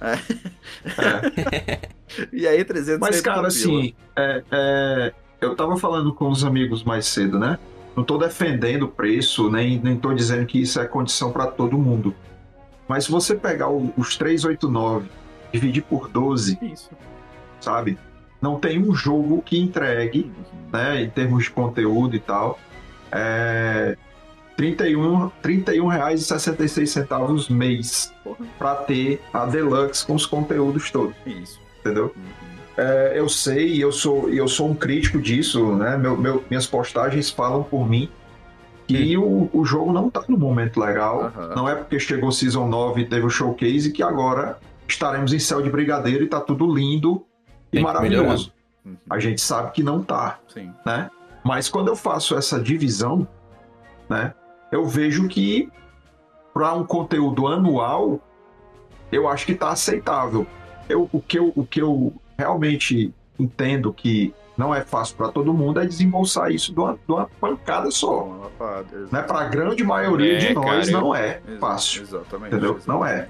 [0.01, 0.17] É.
[2.33, 7.05] E aí, 300 Mas, cara, assim, é, é, eu tava falando com os amigos mais
[7.05, 7.57] cedo, né?
[7.95, 11.77] Não tô defendendo o preço, nem, nem tô dizendo que isso é condição para todo
[11.77, 12.13] mundo.
[12.87, 15.07] Mas se você pegar o- os 389,
[15.53, 16.89] dividir por 12, Isso.
[17.61, 17.97] sabe?
[18.41, 20.31] Não tem um jogo que entregue,
[20.71, 22.57] né, em termos de conteúdo e tal,
[23.11, 23.97] é,
[24.57, 28.13] 31, R$ 31,66 mês
[28.57, 31.59] para ter a Deluxe com os conteúdos todos, Isso.
[31.79, 32.13] entendeu?
[32.15, 32.21] Uhum.
[32.77, 35.97] É, eu sei, e eu sou, eu sou um crítico disso, né?
[35.97, 38.09] Meu, meu- minhas postagens falam por mim
[38.87, 41.25] que o, o jogo não tá no momento legal.
[41.35, 41.53] Aham.
[41.55, 44.57] Não é porque chegou Season 9 e teve o showcase que agora
[44.87, 47.23] estaremos em céu de brigadeiro e tá tudo lindo
[47.71, 48.51] e maravilhoso.
[48.85, 48.95] Uhum.
[49.09, 50.73] A gente sabe que não tá, Sim.
[50.85, 51.09] né?
[51.43, 53.27] Mas quando eu faço essa divisão,
[54.09, 54.33] né?
[54.71, 55.69] Eu vejo que
[56.53, 58.19] para um conteúdo anual,
[59.11, 60.45] eu acho que tá aceitável.
[60.87, 65.53] Eu, o, que eu, o que eu realmente entendo que não é fácil para todo
[65.53, 68.51] mundo é desembolsar isso de uma, de uma pancada só.
[69.11, 69.21] Né?
[69.21, 72.03] Para a grande maioria É, de nós cara, não é fácil.
[72.03, 72.55] Exatamente.
[72.55, 72.79] Entendeu?
[72.85, 73.27] Não é.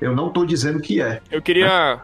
[0.00, 1.20] Eu não tô dizendo que é.
[1.30, 2.00] Eu queria.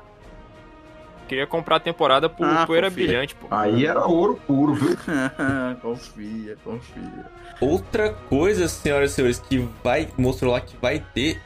[1.28, 3.06] Queria comprar a temporada por Ah, poeira confia.
[3.06, 3.46] brilhante, pô.
[3.50, 4.96] Aí era ouro puro, viu?
[5.80, 7.26] confia, confia.
[7.60, 11.40] Outra coisa, senhoras e senhores, que vai mostrou lá que vai ter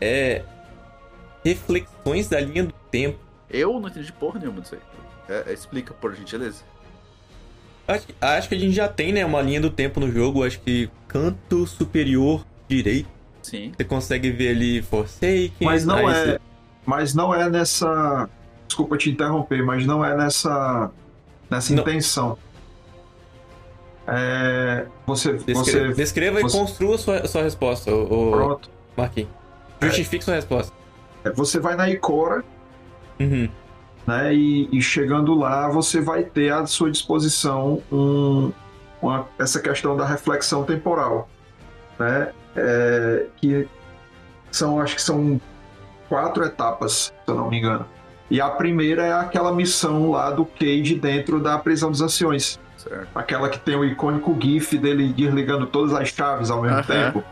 [0.00, 0.42] é
[1.44, 3.18] reflexões da linha do tempo.
[3.50, 4.80] Eu não entendi porra nenhuma disso aí.
[5.28, 6.62] É, é, explica, por gentileza.
[7.86, 10.44] Acho, que- acho que a gente já tem, né, uma linha do tempo no jogo.
[10.44, 13.08] Acho que canto superior direito.
[13.42, 13.72] Sim.
[13.76, 15.50] Você consegue ver ali Forsaken.
[15.60, 16.14] Mas não é.
[16.24, 16.40] você-
[16.86, 18.28] Mas não é nessa.
[18.72, 20.90] Desculpa te interromper, mas não é nessa.
[21.50, 21.82] Nessa Não.
[21.82, 22.38] intenção.
[24.06, 25.34] É, você.
[25.34, 28.70] Descreva, você descreva e você- construa sua, sua resposta, ô, ô pronto.
[28.96, 29.28] Marquinhos.
[29.82, 30.72] Justifique sua resposta.
[31.22, 32.42] É, Você vai na Icora,
[33.20, 33.46] Uhum.
[34.06, 34.34] né?
[34.34, 38.50] E, e chegando lá, você vai ter à sua disposição um,
[39.02, 41.28] uma- essa questão da reflexão temporal,
[41.98, 42.32] né?
[42.56, 43.68] É, que
[44.50, 45.38] são, acho que são
[46.08, 47.84] quatro etapas, se eu não me engano.
[48.32, 52.58] E a primeira é aquela missão lá do Cage dentro da prisão dos anciões.
[52.78, 53.08] Certo.
[53.14, 57.22] Aquela que tem o icônico GIF dele desligando todas as chaves ao mesmo tempo.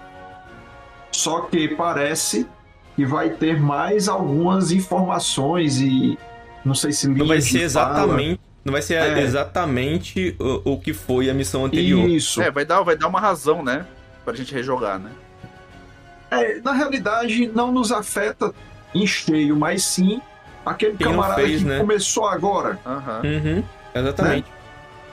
[1.10, 2.46] Só que parece
[2.94, 6.18] que vai ter mais algumas informações e
[6.64, 7.94] não sei se Não vai ser fala.
[7.94, 8.40] exatamente.
[8.62, 9.20] Não vai ser É.
[9.22, 12.06] exatamente o, o que foi a missão anterior.
[12.10, 12.42] Isso.
[12.42, 13.86] É, vai dar, vai dar uma razão, né?
[14.22, 15.10] Pra gente rejogar, né?
[16.30, 18.52] É, na realidade, não nos afeta
[18.94, 20.20] em cheio, mas sim
[20.64, 21.78] aquele Quem não camarada fez, que né?
[21.78, 22.78] começou agora.
[22.86, 23.22] Aham.
[23.24, 23.64] Uhum,
[23.94, 24.48] exatamente.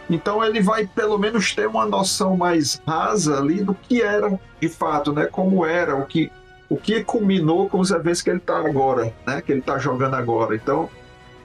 [0.10, 4.70] Então ele vai pelo menos ter uma noção mais rasa ali do que era de
[4.70, 5.26] fato, né?
[5.26, 6.32] Como era, o que
[6.70, 9.42] o que culminou com os eventos que ele tá agora, né?
[9.42, 10.54] Que ele tá jogando agora.
[10.56, 10.90] Então,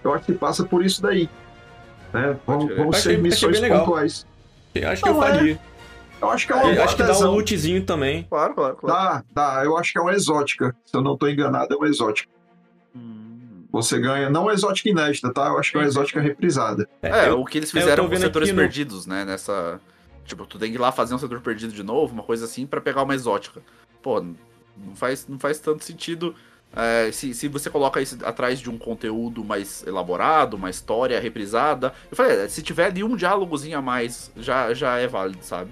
[0.03, 1.29] eu acho que passa por isso daí.
[2.13, 2.37] Né?
[2.47, 3.81] Vão Achei- ser achei missões legal.
[3.85, 4.27] pontuais.
[4.75, 5.33] Eu Acho que eu Não, é.
[5.33, 5.61] faria.
[6.21, 8.25] Eu acho que é uma acho que dá um lootzinho também.
[8.31, 9.23] Claro, claro, claro.
[9.35, 9.65] Dá, dá.
[9.65, 10.75] Eu acho que é uma exótica.
[10.85, 12.29] Se eu não tô enganado, é uma exótica.
[12.95, 13.22] Hum.
[13.73, 15.47] Você ganha, não uma exótica inédita, tá?
[15.47, 16.87] Eu acho que é uma exótica reprisada.
[17.01, 19.25] É, eu- o que eles é, fizeram com setores aqui no- perdidos, né?
[19.25, 19.81] Nessa.
[20.27, 22.67] Tipo, tu tem que ir lá fazer um setor perdido de novo, uma coisa assim,
[22.67, 23.61] pra pegar uma exótica.
[24.03, 26.35] Pô, não faz, não faz tanto sentido.
[26.75, 31.93] é, se, se você coloca isso atrás de um conteúdo mais elaborado, uma história reprisada.
[32.11, 35.71] Eu falei, é, se tiver ali um diálogozinho a mais, já, já é válido, sabe?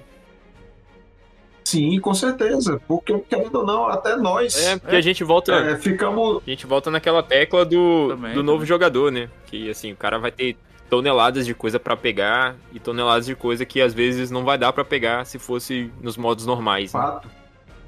[1.71, 2.81] Sim, com certeza.
[2.89, 5.53] Porque, querendo ou não, até nós É, porque a gente volta.
[5.55, 6.43] é, ficamos.
[6.47, 8.69] A gente volta naquela tecla do, Também, do novo também.
[8.69, 9.29] jogador, né?
[9.47, 10.57] Que assim, o cara vai ter
[10.89, 14.73] toneladas de coisa pra pegar e toneladas de coisa que às vezes não vai dar
[14.73, 16.93] pra pegar se fosse nos modos normais.
[16.93, 17.01] Né?
[17.01, 17.29] Fato.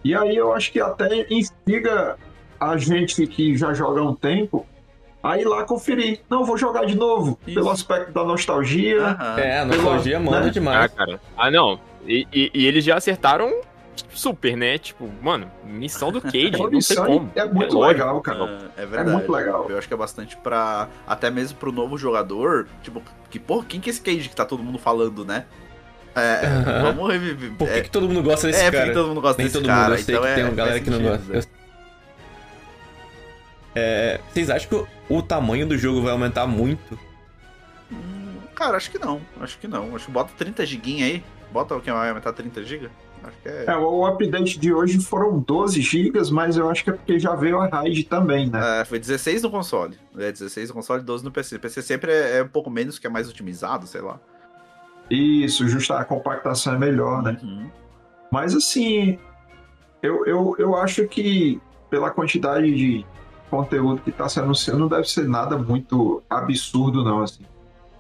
[0.05, 2.17] E aí eu acho que até instiga
[2.61, 4.65] a gente que já joga há um tempo
[5.23, 6.21] a ir lá conferir.
[6.31, 7.39] Não, vou jogar de novo.
[7.47, 7.55] Isso.
[7.55, 9.03] Pelo aspecto da nostalgia.
[9.05, 9.39] Aham.
[9.41, 10.47] É, a nostalgia Pelo- manda né?
[10.47, 10.93] Ah, demais.
[10.93, 11.21] cara.
[11.37, 11.81] Ah, não.
[12.07, 13.53] E, e- e eles já acertaram
[14.15, 14.79] super, né?
[14.79, 17.33] Tipo, mano, missão do Cade, É não missão como.
[17.35, 18.01] é muito lógico.
[18.05, 18.71] legal, cara.
[18.77, 19.11] É, é É verdade.
[19.17, 19.67] muito legal.
[19.71, 20.89] Eu acho que é bastante pra.
[21.07, 22.67] Até mesmo pro novo jogador.
[22.83, 25.45] Tipo, que porra, quem que é esse Cage que tá todo mundo falando, né?
[26.15, 26.83] É, Aham.
[26.93, 27.53] vamos reviver.
[27.57, 28.85] Por que, é, que todo mundo gosta desse é, cara?
[28.85, 29.83] porque todo mundo gosta Nem desse todo cara.
[29.91, 31.33] mundo, eu sei então que é, tem uma galera que não gosta.
[31.33, 31.43] né?
[33.75, 36.99] É, vocês acham que o, tamanho do jogo vai aumentar muito?
[37.91, 39.21] Hum, Cara, acho que não.
[39.41, 39.97] Acho que não.
[39.97, 41.25] Acho que bota 30 giguinha aí.
[41.51, 42.91] Bota o que vai aumentar 30 GB.
[43.25, 43.65] Acho que é.
[43.69, 47.35] É, o update de hoje foram 12 GB, mas eu acho que é porque já
[47.35, 48.81] veio a RAID também, né?
[48.81, 49.97] É, foi 16 no console.
[50.19, 51.59] É 16 no console e 12 no PC.
[51.59, 54.19] PC sempre é, é um pouco menos, que é mais otimizado, sei lá.
[55.11, 57.37] Isso, justa a compactação é melhor, né?
[57.43, 57.71] Uhum.
[58.31, 59.19] Mas assim,
[60.03, 63.05] eu, eu, eu acho que pela quantidade de
[63.51, 67.45] conteúdo que está se anunciando, não deve ser nada muito absurdo, não, assim.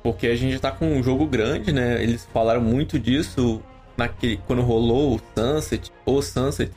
[0.02, 2.02] Porque a gente já tá com um jogo grande, né?
[2.02, 3.62] Eles falaram muito disso
[3.96, 6.72] naquele, quando rolou o Sunset, ou Sunset.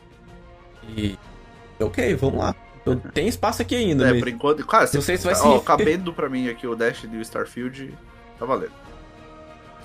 [0.90, 1.18] E.
[1.80, 2.56] Ok, vamos lá.
[2.86, 4.66] Eu- Tem espaço aqui ainda, É, mas por enquanto.
[4.66, 7.22] Cara, Não sei se vai ó, ser- cabendo pra mim aqui o Dash e o
[7.22, 7.94] Starfield,
[8.40, 8.72] tá valendo.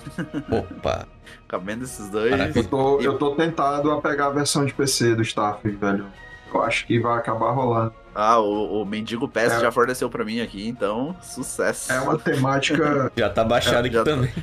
[0.51, 1.07] Opa.
[1.47, 2.55] Cabendo esses dois.
[2.55, 6.05] Eu tô, eu tô tentado a pegar a versão de PC do Starfield, velho.
[6.53, 7.93] Eu acho que vai acabar rolando.
[8.13, 9.59] Ah, o, o Mendigo PES É.
[9.61, 11.91] já forneceu pra mim aqui, então, sucesso.
[11.91, 14.11] É uma temática, Já tá baixado É, aqui já tá.
[14.11, 14.33] também.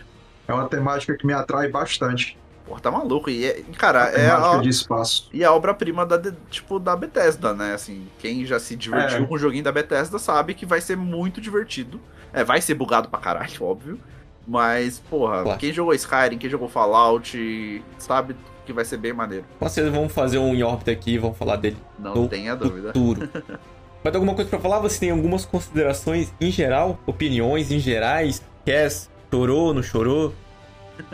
[0.47, 2.39] é uma temática que me atrai bastante.
[2.69, 3.31] Porra, tá maluco.
[3.31, 5.29] E, é- cara, é a, de espaço.
[5.33, 6.21] e a obra-prima da,
[6.51, 7.73] tipo, da Bethesda, né?
[7.75, 9.27] Assim, quem já se divertiu É.
[9.27, 11.99] com o joguinho da Bethesda sabe que vai ser muito divertido.
[12.33, 13.99] É, vai ser bugado pra caralho, óbvio.
[14.47, 15.59] Mas, porra, Claro.
[15.59, 18.35] quem jogou Skyrim, quem jogou Fallout, sabe
[18.65, 19.45] que vai ser bem maneiro.
[19.61, 22.89] Vocês vão fazer um em órbita aqui e vão falar dele Não no tenha dúvida.
[22.93, 23.29] futuro.
[24.01, 24.79] Vai ter alguma coisa pra falar?
[24.79, 27.01] Você tem algumas considerações em geral?
[27.05, 28.41] Opiniões em gerais?
[28.65, 28.89] Quer?
[29.29, 30.33] Chorou, não chorou?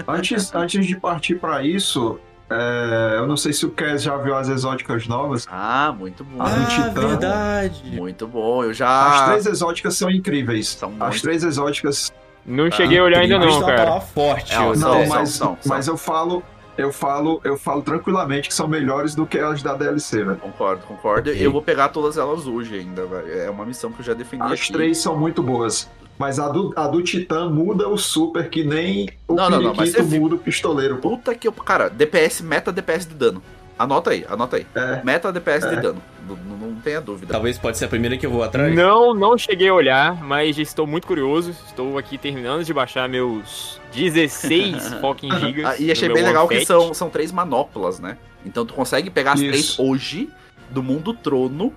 [0.06, 2.18] Antes, antes de partir para isso,
[2.50, 5.46] é, eu não sei se o Kes já viu as exóticas novas.
[5.50, 6.42] Ah, muito bom.
[6.42, 7.08] Ah, Ah, Titã.
[7.08, 7.82] verdade.
[7.86, 8.62] Muito bom.
[8.64, 9.26] Eu As já.
[9.28, 10.68] três exóticas são incríveis.
[10.68, 12.12] São As muito- três exóticas.
[12.46, 14.00] Não cheguei a olhar ainda Incrível não, cara.
[14.00, 14.52] forte.
[14.52, 15.58] É, não, mas, são, são.
[15.64, 16.42] mas eu falo,
[16.76, 20.36] eu falo, eu falo tranquilamente que são melhores do que as da DLC, velho.
[20.36, 21.30] Concordo, concordo.
[21.30, 21.46] Ok.
[21.46, 23.32] Eu vou pegar todas elas hoje ainda, velho.
[23.32, 24.72] É uma missão que eu já defini As aqui.
[24.72, 25.88] três são muito boas.
[26.18, 29.74] Mas a do, a do Titã muda o super que nem o Não, não, não,
[29.74, 31.10] mas muda o pistoleiro, pô.
[31.10, 31.50] Puta que.
[31.50, 33.42] Cara, DPS, meta DPS de dano.
[33.78, 34.66] Anota aí, anota aí.
[34.74, 35.02] É.
[35.02, 35.80] Meta DPS de É.
[35.80, 36.02] dano.
[36.28, 37.32] Não, não- tenha dúvida.
[37.32, 38.74] Talvez pode ser a primeira que eu vou atrás.
[38.74, 41.50] Não, não cheguei a olhar, mas estou muito curioso.
[41.66, 45.64] Estou aqui terminando de baixar meus 16 fucking gigas.
[45.64, 48.18] Ah, e achei bem legal que são, são três manoplas, né?
[48.44, 49.48] Então tu consegue pegar as Isso.
[49.50, 50.28] três hoje
[50.70, 51.72] do mundo trono.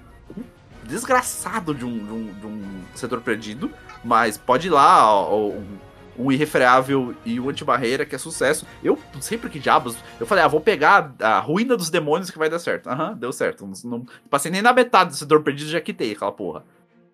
[0.83, 2.63] Desgraçado de um, de um, de um
[2.95, 3.71] setor perdido.
[4.03, 5.51] Mas pode ir lá, ó, ó,
[6.17, 8.65] um, irrefreável e um antibarreira, que é sucesso.
[8.83, 9.95] Eu não sei por que diabos.
[10.19, 12.87] Eu falei, ah, vou pegar a ruína dos demônios que vai dar certo.
[12.87, 13.65] Aham, deu certo.
[13.65, 16.63] Não, não passei nem na metade do setor perdido, já quitei aquela porra.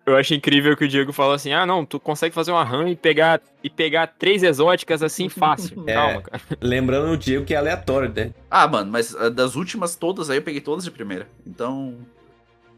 [0.06, 2.88] Eu acho incrível que o Diego fala assim: ah, não, tu consegue fazer uma run
[2.88, 5.82] e pegar, e pegar três exóticas assim fácil.
[5.86, 5.94] É.
[5.94, 6.42] Calma, cara.
[6.60, 8.32] Lembrando o Diego que é aleatório, né?
[8.50, 11.26] Ah, mano, mas ah, das últimas todas aí eu peguei todas de primeira.
[11.46, 11.96] Então.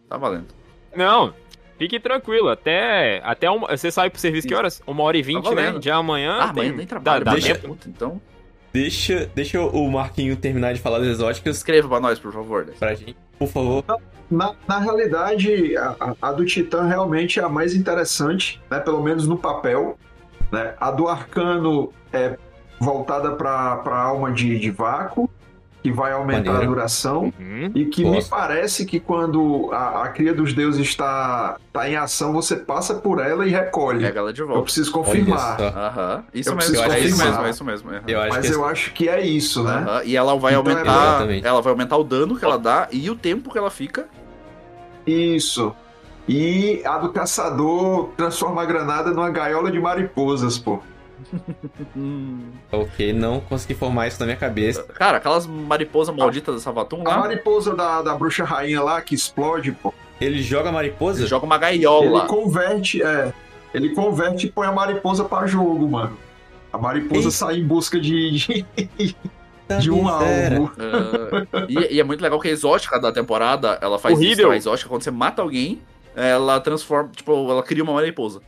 [0.09, 0.47] Tá valendo.
[0.95, 1.35] Não,
[1.79, 2.49] fique tranquilo.
[2.49, 4.81] Até, até uma, você sai pro serviço que horas?
[4.87, 5.65] Uma hora e vinte, Tá né?
[5.67, 5.83] valendo.
[5.85, 6.37] Já amanhã.
[6.41, 7.25] Ah, tem- amanhã nem trabalho.
[7.25, 7.55] Dá, dá deixa...
[7.59, 7.77] tempo.
[7.87, 8.21] Então.
[8.73, 12.65] Deixa, deixa o Marquinho terminar de falar das exóticas Escreva pra nós, por favor.
[12.67, 12.79] Dex.
[12.79, 13.83] pra gente, por favor.
[14.31, 18.79] Na, na realidade, a, a- do Titã realmente é a mais interessante, né?
[18.81, 19.99] Pelo menos no papel.
[20.53, 20.75] Né?
[20.79, 22.37] A do Arcano é
[22.79, 25.31] voltada para a alma de, de vácuo,
[25.87, 26.63] que vai aumentar Maneiro.
[26.73, 27.33] a duração.
[27.39, 27.71] Uhum.
[27.73, 28.31] E que me Gosto.
[28.31, 33.21] parece que quando a, a cria dos deuses está, está em ação, você passa por
[33.25, 34.01] ela e recolhe.
[34.05, 34.63] Pega ela de Eu volta.
[34.65, 35.61] preciso Olha confirmar.
[35.61, 36.25] Aham.
[36.35, 37.91] Isso Eu mesmo, preciso é isso mesmo, é isso mesmo.
[37.91, 38.03] aham.
[38.09, 39.85] Eu acho Mas que eu acho que é isso, né?
[40.05, 41.09] E ela vai Então é aumentar.
[41.09, 41.47] exatamente.
[41.47, 44.07] ela vai aumentar o dano que ela dá e o tempo que ela fica.
[45.07, 45.73] Isso.
[46.29, 50.81] E a do caçador transforma a granada numa gaiola de mariposas, pô.
[52.73, 54.83] Ok, não consegui formar isso na minha cabeça.
[54.85, 57.19] Cara, aquelas mariposas malditas da Savatum A lá.
[57.19, 59.93] mariposa da, da bruxa rainha lá que explode, pô.
[60.21, 61.21] Ele joga mariposa?
[61.21, 62.27] Você joga uma Ele gaiola.
[62.27, 63.33] converte, é.
[63.75, 66.17] Ele converte e põe a mariposa pra jogo, mano.
[66.73, 67.31] A mariposa Ei.
[67.33, 69.17] sai em busca de, de,
[69.69, 70.73] Da de um alvo.
[70.79, 74.49] Ah, e, e é muito legal que a exótica da temporada, ela faz O isso.
[74.49, 75.81] A exótica, quando você mata alguém,
[76.15, 77.11] ela transforma.
[77.15, 78.41] Tipo, ela cria uma mariposa.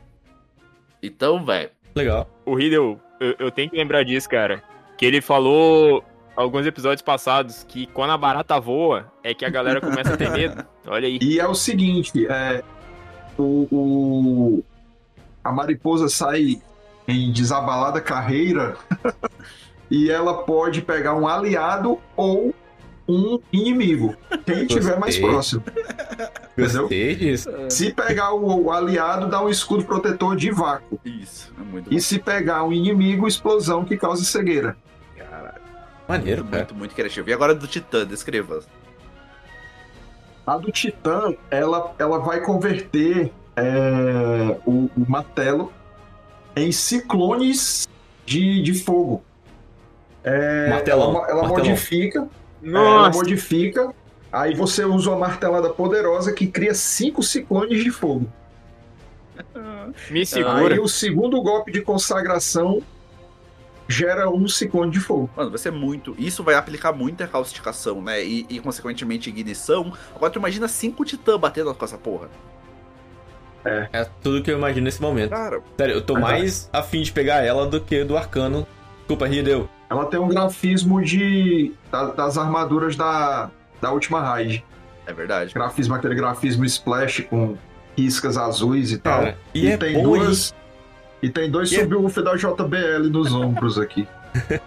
[1.03, 1.71] Então, velho.
[1.99, 2.29] Legal.
[2.47, 4.63] O Riddle, eu, eu tenho que lembrar disso, cara.
[4.97, 6.05] Que ele falou
[6.37, 10.31] alguns episódios passados que quando a barata voa é que a galera começa a ter
[10.31, 10.65] medo.
[10.87, 11.19] Olha aí.
[11.21, 12.63] E é o seguinte, é,
[13.37, 14.65] o, o-
[15.43, 16.63] a mariposa sai
[17.09, 18.77] em desabalada carreira
[19.91, 22.55] e ela pode pegar um aliado ou
[23.09, 24.15] um inimigo.
[24.45, 25.63] Quem tiver mais próximo.
[26.57, 26.89] Entendeu?
[26.89, 27.51] Disso.
[27.71, 31.01] Se pegar o, o aliado, dá um escudo protetor de vácuo.
[31.05, 31.97] Isso, é muito bom.
[31.97, 34.77] E se pegar um inimigo, explosão que causa cegueira.
[35.17, 35.61] Caralho.
[36.07, 36.57] Maneiro, cara.
[36.59, 37.31] Muito, muito criativo.
[37.31, 38.61] E agora do Titã, descreva.
[40.47, 45.73] A do Titã, ela, ela vai converter é, o, o martelo
[46.57, 47.87] em ciclones
[48.27, 49.23] de, de fogo.
[50.25, 51.49] É, Martelão, Ela, ela martelão.
[51.71, 52.29] modifica,
[52.63, 53.95] é, ela Nossa, modifica,
[54.33, 58.31] aí você usa uma martelada poderosa que cria cinco ciclones de fogo.
[60.11, 60.75] me segura.
[60.75, 62.83] Aí o segundo golpe de consagração
[63.89, 65.31] gera um ciclone de fogo.
[65.35, 66.15] Mano, vai ser muito.
[66.19, 68.23] Isso vai aplicar muita causticação, né?
[68.23, 69.93] E, e, consequentemente, ignição.
[70.15, 72.29] Agora tu imagina cinco titã batendo com essa porra.
[73.93, 75.31] É tudo que eu imagino nesse momento.
[75.31, 78.67] Cara, Sério, eu tô mais afim de pegar ela do que do arcano.
[78.99, 79.69] Desculpa, Hideo.
[79.91, 83.51] Ela tem um grafismo de da- das armaduras da,
[83.81, 84.65] da última raid.
[85.07, 85.55] é verdade.
[85.55, 87.57] grafismo, aquele grafismo splash com
[87.97, 89.21] riscas azuis e tal.
[89.21, 90.55] Cara, e, é tem bom duas.
[91.23, 94.07] E tem dois E é- subwoofer da JBL nos ombros aqui.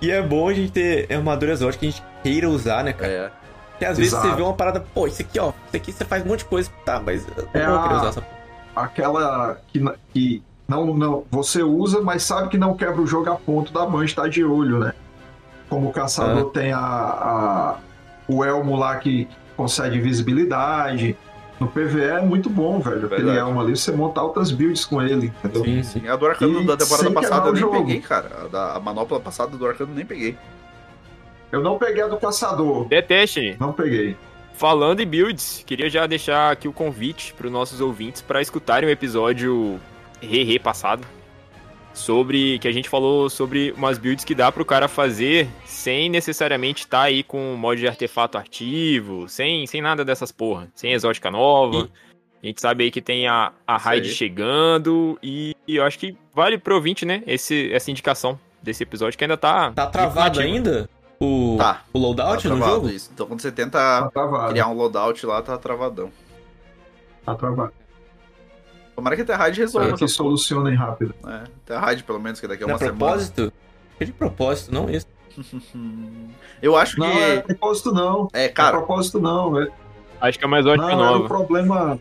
[0.00, 3.12] E é bom a gente ter armadura exótica que a gente queira usar, né, cara?
[3.12, 3.30] É.
[3.70, 4.30] Porque às vezes Exato.
[4.30, 6.46] você vê uma parada, pô, isso aqui, ó, isso aqui você faz um monte de
[6.46, 8.36] coisa, tá, mas eu não É vou querer usar essa porra.
[8.74, 9.80] Aquela que,
[10.12, 10.42] que
[10.72, 14.04] não, não, você usa, mas sabe que não quebra o jogo a ponto da mãe
[14.06, 14.92] estar de olho, né?
[15.68, 17.76] Como o caçador tem a, a-
[18.28, 21.16] o elmo lá que concede visibilidade.
[21.60, 23.06] No PVE é muito bom, velho.
[23.06, 23.38] Aquele Verdade.
[23.38, 25.64] elmo ali, você monta altas builds com ele, entendeu?
[25.64, 27.78] Sim, Sim, a do Arcano E da temporada passada eu nem jogo.
[27.78, 28.30] peguei, cara.
[28.44, 30.36] A, da, a manopla passada do Arcano eu nem peguei.
[31.52, 32.86] Eu não peguei a do caçador.
[32.88, 33.56] Deteste.
[33.60, 34.16] Não peguei.
[34.54, 38.88] Falando em builds, queria já deixar aqui o convite para os nossos ouvintes para escutarem
[38.88, 39.78] o episódio
[40.26, 41.06] Re-Re passado.
[41.94, 46.84] sobre que a gente falou sobre umas builds que dá pro cara fazer sem necessariamente
[46.84, 51.30] estar tá aí com mod de artefato ativo, sem, sem nada dessas porra, sem exótica
[51.30, 51.88] nova.
[51.88, 52.12] E...
[52.42, 56.16] A gente sabe aí que tem a, a raid chegando e, e, eu acho que
[56.34, 59.70] vale pro ouvinte, né, esse, essa indicação desse episódio que ainda tá...
[59.70, 60.88] Tá travado ainda?
[61.20, 61.84] O, tá.
[61.92, 62.88] o loadout tá no jogo?
[62.88, 63.10] Isso.
[63.14, 66.10] Então quando você tenta Tá criar um loadout lá, tá travadão.
[67.24, 67.81] Tá travado.
[68.94, 69.86] Tomara que a Terraide resolva.
[69.88, 71.14] Espero que solucionem rápido.
[71.26, 73.52] É, Terraide pelo menos, que daqui a Não uma é propósito?
[73.98, 75.06] É de propósito, não isso.
[75.30, 76.28] semana.
[76.62, 77.18] Eu acho Não que.
[77.18, 78.28] é propósito, não.
[78.32, 78.76] É, É cara.
[78.78, 79.60] propósito, não.
[79.60, 79.68] É,
[80.20, 81.28] Acho que é mais ótima não, era o nova.
[81.28, 81.98] problema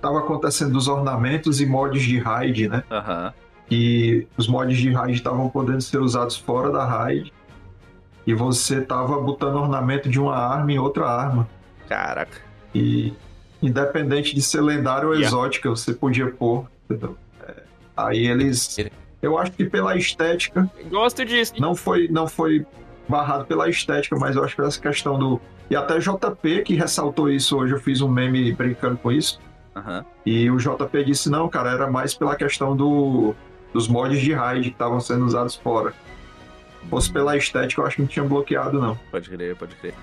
[0.00, 2.82] tava acontecendo dos ornamentos e mods de raid, né?
[2.90, 3.32] Aham.
[3.68, 7.32] que os mods de raid estavam podendo ser usados fora da raid
[8.26, 11.48] e você tava botando ornamento de uma arma em outra arma.
[11.88, 12.36] Caraca.
[12.74, 13.12] E
[13.62, 15.28] independente de ser lendário ou Yeah.
[15.28, 16.66] exótica, você podia pôr.
[16.90, 17.16] entendeu?
[17.46, 17.62] É,
[17.96, 18.76] aí eles.
[19.22, 21.54] Eu acho que pela estética, Gosto disso.
[21.58, 22.66] não foi, não foi
[23.08, 25.40] barrado pela estética, mas eu acho que essa questão do.
[25.70, 29.38] E até JP que ressaltou isso hoje, eu fiz um meme brincando com isso.
[29.74, 30.04] Aham.
[30.26, 33.34] E o JP disse, não, cara, era mais pela questão do,
[33.72, 35.94] dos mods de raid que estavam sendo usados fora.
[36.82, 38.98] Se fosse pela estética, eu acho que não tinha bloqueado, não.
[39.10, 39.94] Pode crer, pode crer.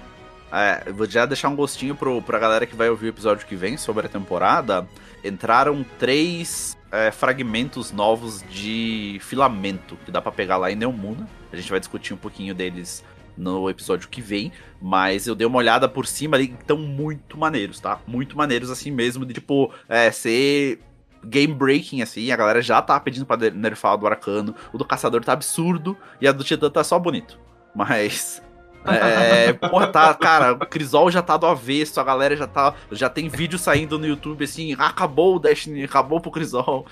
[0.51, 3.55] É, vou já deixar um gostinho pro, pra galera que vai ouvir o episódio que
[3.55, 4.87] vem sobre a temporada.
[5.23, 11.27] Entraram três é, fragmentos novos de filamento que dá pra pegar lá em Neomuna.
[11.51, 13.03] A gente vai discutir um pouquinho deles
[13.37, 14.51] no episódio que vem,
[14.81, 18.01] mas eu dei uma olhada por cima ali, estão muito maneiros, tá?
[18.05, 20.79] Muito maneiros assim mesmo, de tipo, é, ser
[21.23, 24.85] game breaking assim, a galera já tá pedindo pra nerfar o do Arcano, o do
[24.85, 27.39] Caçador tá absurdo e a do Titã tá só bonito.
[27.73, 28.41] Mas
[28.85, 33.09] é, porra, tá, cara, o Crisol já tá do avesso, a galera já tá, já
[33.09, 36.85] tem vídeo saindo no YouTube assim, "Ah, acabou o Destiny, acabou pro Crisol.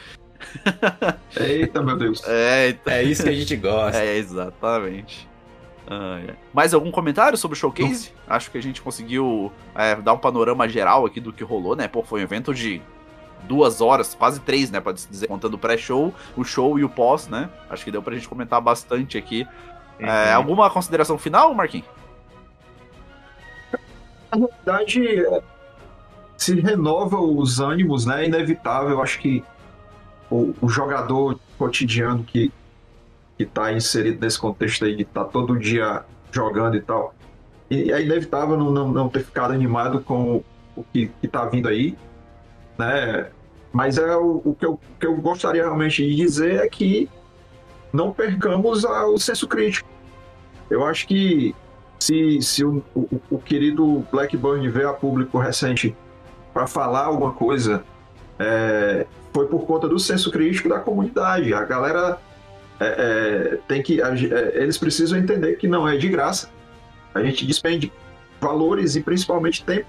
[1.36, 2.22] Eita, meu Deus.
[2.28, 3.98] É, então- É isso que a gente gosta.
[4.00, 5.28] é, exatamente.
[5.90, 6.34] Ah, é.
[6.54, 8.12] Mais algum comentário sobre o showcase?
[8.28, 11.88] Acho que a gente conseguiu é, dar um panorama geral aqui do que rolou, né?
[11.88, 12.82] Pô, foi um evento de
[13.48, 14.82] duas horas, quase três, né?
[14.82, 17.50] Pode se dizer, contando o pré-show, o show e o pós, né?
[17.70, 19.48] Acho que deu pra gente comentar bastante aqui.
[20.00, 21.88] É, alguma consideração final, Marquinhos?
[24.32, 25.26] Na verdade,
[26.38, 28.24] se renova os ânimos, né?
[28.24, 28.92] É inevitável.
[28.92, 29.44] Eu acho que
[30.30, 32.52] o, o jogador cotidiano que,
[33.38, 37.16] que tá inserido nesse contexto aí, de estar tá todo dia jogando e tal,
[37.70, 40.44] e é inevitável não, não, não ter ficado animado com
[40.76, 41.98] o que, que tá vindo aí,
[42.78, 43.30] né?
[43.74, 47.10] Mas é o, o, que eu, o que eu gostaria realmente de dizer é que
[47.98, 49.90] não percamos a- o senso crítico.
[50.70, 51.56] Eu acho que
[52.00, 55.96] se, se o, o, o querido Blackburn veio a público recente
[56.54, 57.84] para falar alguma coisa,
[58.38, 61.54] é, foi por conta do senso crítico da comunidade.
[61.56, 62.20] A galera
[62.80, 64.00] é, é, tem que.
[64.00, 66.50] é, eles precisam entender que não é de graça.
[67.16, 67.92] A gente despende
[68.40, 69.88] valores e principalmente tempo.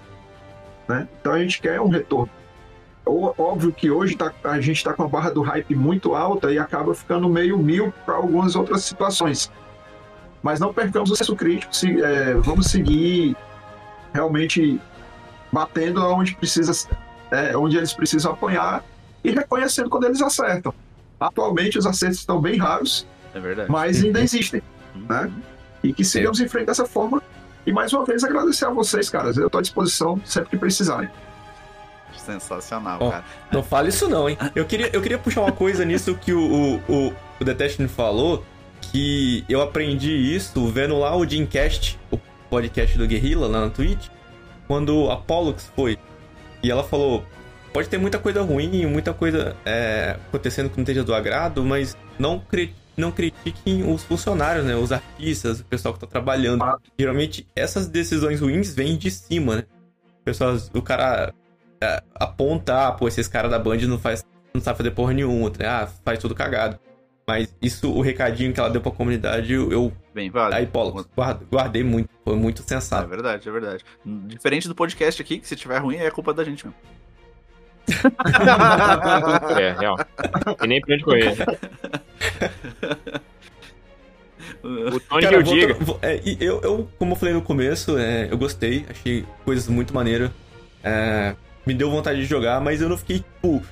[0.88, 1.06] Né?
[1.20, 2.30] Então a gente quer um retorno.
[3.08, 6.58] Óbvio que hoje tá- a gente está com a barra do hype muito alta e
[6.58, 9.50] acaba ficando meio mil para algumas outras situações.
[10.42, 13.36] Mas não percamos o senso crítico, se, é, vamos seguir
[14.12, 14.80] realmente
[15.52, 16.88] batendo onde precisa,
[17.30, 18.84] é, onde eles precisam apanhar
[19.24, 20.72] e reconhecendo quando eles acertam.
[21.18, 23.70] Atualmente os acertos estão bem raros, É verdade.
[23.70, 24.62] mas ainda existem.
[24.94, 25.30] né?
[25.82, 27.22] E que sigamos em frente dessa forma.
[27.66, 29.36] E mais uma vez agradecer a vocês, caras.
[29.36, 31.08] Eu estou à disposição sempre que precisarem.
[32.28, 33.24] Sensacional, cara.
[33.50, 34.36] Não fala isso não, hein?
[34.54, 38.44] Eu queria, eu queria puxar uma coisa nisso que o, o, o, The Destiny falou,
[38.82, 42.18] que eu aprendi isso vendo lá o Dreamcast, o
[42.50, 44.08] podcast do Guerrilla lá na Twitch,
[44.66, 45.98] quando a Pollux foi.
[46.62, 47.24] E ela falou,
[47.72, 51.96] pode ter muita coisa ruim, muita coisa é, acontecendo que não esteja do agrado, mas
[52.18, 54.76] não, cri não critiquem os funcionários, né?
[54.76, 56.62] Os artistas, o pessoal que tá trabalhando.
[56.98, 59.64] Geralmente, essas decisões ruins vêm de cima, né?
[60.24, 61.32] Pessoas, o cara
[61.80, 64.24] é, aponta, ah, pô, esses caras da Band não faz,
[64.54, 65.66] não sabe fazer porra nenhuma, né?
[65.66, 66.78] ah, faz tudo cagado.
[67.26, 70.54] Mas isso, o recadinho que ela deu pra comunidade, eu, eu Bem, vale.
[70.54, 73.06] aí, Paulo, guard- guardei muito, foi muito É sensato.
[73.06, 73.84] verdade, é verdade.
[74.04, 76.80] Diferente do podcast aqui, que se tiver ruim é culpa da gente mesmo.
[79.58, 79.96] É, real.
[80.62, 81.34] E nem pra onde correr.
[84.62, 85.76] O Tony que eu diga.
[86.02, 90.30] é, eu, eu, como eu falei no começo, é, eu gostei, achei coisas muito maneiras.
[90.82, 91.34] É,
[91.68, 93.62] me deu vontade de jogar, mas eu não fiquei, tipo,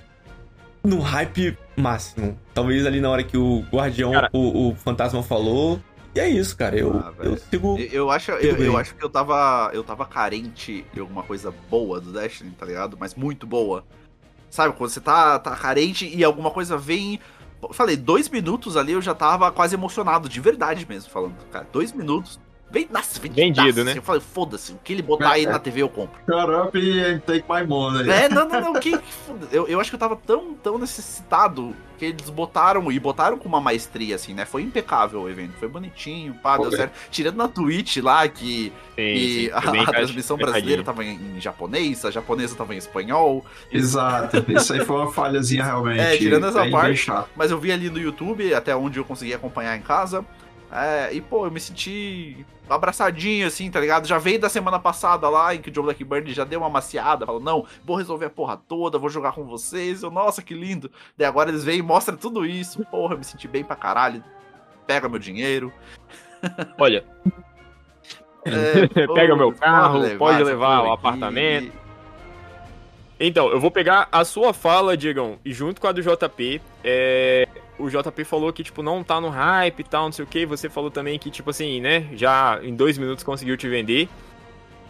[0.85, 2.39] no hype máximo.
[2.53, 4.29] Talvez ali na hora que o Guardião, Cara.
[4.35, 5.81] o, o Fantasma falou.
[6.15, 6.77] E é isso, cara.
[6.79, 7.79] Eu, Ah, eu sigo.
[7.79, 11.53] Eu- Eu acho, eu, eu acho que eu tava, eu tava carente de alguma coisa
[11.71, 12.99] boa do Destiny, tá ligado?
[13.01, 13.83] Mas muito boa.
[14.51, 17.19] Sabe, quando você tá, tá carente e alguma coisa vem
[17.73, 21.91] falei, dois minutos ali eu já tava quase emocionado, de verdade mesmo, falando, cara, dois
[21.93, 22.39] minutos.
[22.91, 23.95] Nossa, Vendido, né?
[23.97, 26.19] Eu falei, foda-se, o que ele botar aí na TV eu compro.
[26.27, 28.11] Shut up and take my money.
[28.11, 29.05] É, não, não, não, que, que
[29.51, 33.49] eu, eu acho que eu tava tão, tão necessitado que eles botaram, e botaram com
[33.49, 34.45] uma maestria, assim, né?
[34.45, 36.93] Foi impecável o evento, foi bonitinho, pá, deu certo.
[37.11, 41.41] Tirando na Twitch lá, que Sim, e sim, a, a transmissão brasileira tava em, em
[41.41, 44.45] japonês, a japonesa tava em espanhol, Exato.
[44.49, 46.01] Isso aí foi uma falhazinha realmente.
[46.01, 47.11] É, tirando essa parte.
[47.35, 50.25] Mas eu vi ali no YouTube, até onde eu consegui acompanhar em casa.
[50.71, 54.07] É, e, pô, eu me senti abraçadinho, assim, tá ligado?
[54.07, 57.25] Já veio da semana passada lá, em que o Joe Blackburn já deu uma maciada,
[57.25, 60.03] falou, não, vou resolver a porra toda, vou jogar com vocês.
[60.03, 60.91] Eu, nossa, que lindo.
[61.17, 62.85] Daí agora eles vêm e mostram tudo isso.
[62.87, 64.23] Porra, eu me senti bem pra caralho.
[64.87, 65.73] Pega meu dinheiro.
[66.79, 67.05] Olha,
[68.47, 71.07] É, Pega pô, meu carro, pode levar porra o aqui.
[71.07, 71.86] apartamento.
[73.19, 77.49] Então, eu vou pegar a sua fala, Diegão, e junto com a do JP, é,
[77.79, 80.45] o JP falou que, tipo, não tá no hype e tal, não sei o que,
[80.45, 84.09] você falou também que, tipo assim, né, já em dois minutos conseguiu te vender.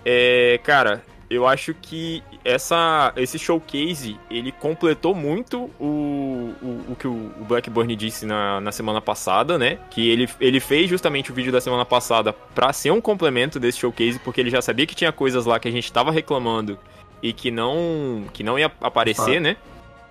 [0.04, 7.08] É, cara, eu acho que essa, esse showcase, ele completou muito o, o, o que
[7.08, 11.52] o Blackburn disse na, na semana passada, né, que ele, ele fez justamente o vídeo
[11.52, 15.12] da semana passada pra ser um complemento desse showcase, porque ele já sabia que tinha
[15.12, 16.78] coisas lá que a gente tava reclamando
[17.22, 19.40] e que não que não ia aparecer, Ah.
[19.40, 19.56] né?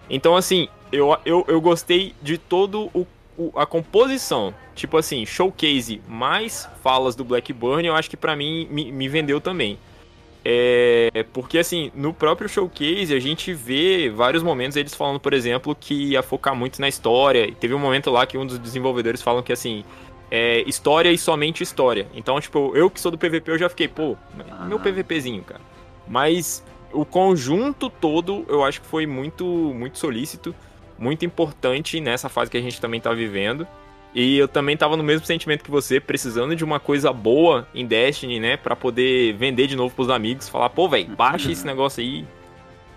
[0.10, 3.08] Então, assim, eu, eu, eu gostei de todo o,
[3.38, 4.54] o- a composição.
[4.76, 9.40] Tipo assim, showcase mais falas do Blackburn, eu acho que pra mim me, me vendeu
[9.42, 9.78] também.
[10.48, 15.74] É, porque assim, no próprio showcase a gente vê vários momentos eles falando, por exemplo,
[15.76, 17.52] que ia focar muito na história.
[17.60, 19.84] Teve um momento lá que um dos desenvolvedores falam que assim,
[20.30, 22.08] é história e somente história.
[22.14, 24.16] Então, tipo, eu que sou do PVP, eu já fiquei, pô,
[24.68, 24.80] meu Ah.
[24.80, 25.62] PVPzinho, cara.
[26.08, 26.64] Mas
[27.02, 30.54] o conjunto todo eu acho que foi muito, muito solícito,
[30.98, 33.68] muito importante nessa fase que a gente também tá vivendo.
[34.14, 37.86] E eu também tava no mesmo sentimento que você, precisando de uma coisa boa em
[37.86, 38.56] Destiny, né?
[38.56, 42.26] Pra poder vender de novo pros amigos, falar, pô, velho, baixa esse negócio aí.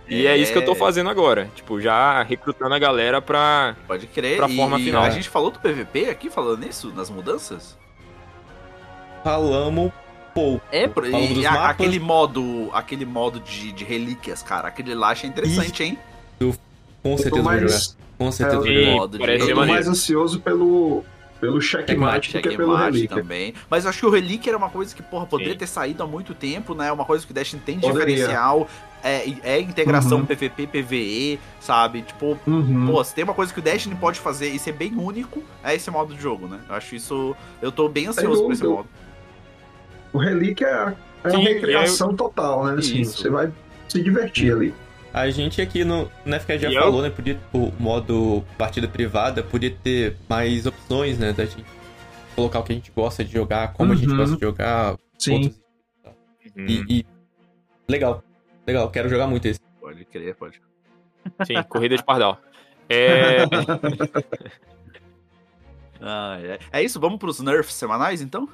[0.09, 0.37] E é.
[0.37, 0.77] isso que eu tô É.
[0.77, 1.51] fazendo agora.
[1.57, 3.77] Tipo, já recrutando a galera pra.
[3.87, 4.37] Pode crer.
[4.37, 5.03] Pra forma e final.
[5.03, 7.77] a gente falou do PVP aqui, falando nisso, nas mudanças?
[9.25, 9.93] Falamos
[10.39, 10.63] pouco.
[10.73, 10.89] É,
[11.39, 15.99] e a- aquele modo, aquele modo de, de relíquias, cara, aquele lá achei interessante, hein?
[17.03, 17.61] Com Eu tô certeza vou jogar.
[17.63, 18.91] mais, Com certeza É, jogar.
[18.93, 19.67] modo de- eu ser tô maneiro.
[19.67, 21.05] mais ansioso pelo,
[21.41, 23.17] pelo checkmate do que pelo Checkmate relíquia.
[23.17, 23.55] também.
[23.71, 25.59] Mas eu acho que o Relíquia era uma coisa que, porra, poderia Sim.
[25.59, 26.91] ter saído há muito tempo, né?
[26.91, 28.15] Uma coisa que o Destiny tem Poderia.
[28.17, 28.69] diferencial.
[29.05, 30.27] É, é integração Uhum.
[30.27, 32.03] PVP, PVE, sabe?
[32.03, 32.87] Tipo, Uhum.
[32.91, 35.73] pô, se tem uma coisa que o Destiny pode fazer e ser bem único, é
[35.77, 36.59] esse modo de jogo, né?
[36.69, 37.37] Eu acho isso.
[37.63, 38.89] Eu tô bem ansioso por esse modo.
[40.13, 42.75] O relíquia é, é Sim, uma recreação total, né?
[42.79, 43.19] Assim, Isso.
[43.19, 43.53] você vai
[43.89, 44.75] se divertir ali.
[45.13, 47.11] A gente aqui no, no FK já E eu- falou, né?
[47.11, 51.33] Podia, o modo partida privada podia ter mais opções, né?
[51.33, 51.65] Da gente
[52.37, 54.17] colocar o que a gente gosta de jogar, como a gente Uhum.
[54.17, 54.97] gosta de jogar.
[55.19, 55.35] Sim.
[55.35, 55.61] outros-
[56.57, 57.07] Hum, E, e-
[57.89, 58.23] Legal.
[58.67, 59.61] Legal, quero jogar muito esse.
[59.81, 60.61] Pode crer, pode.
[61.47, 62.41] Sim, corrida de pardal.
[62.89, 63.39] É,
[66.01, 66.59] Ah, é.
[66.73, 68.49] é isso, vamos pros nerfs semanais então?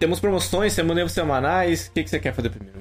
[0.00, 1.86] Temos promoções, semanas semanais.
[1.86, 2.80] O que, que você quer fazer primeiro?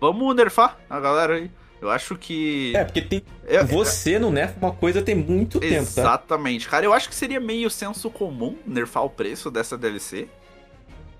[0.00, 1.50] Vamos nerfar a galera aí.
[1.80, 2.72] Eu acho que.
[2.76, 3.22] É, porque tem.
[3.46, 6.00] Eu- Você no Nerf uma coisa tem muito tempo, tá?
[6.02, 6.84] Exatamente, cara.
[6.84, 10.28] Eu acho que seria meio senso comum nerfar o preço dessa DLC.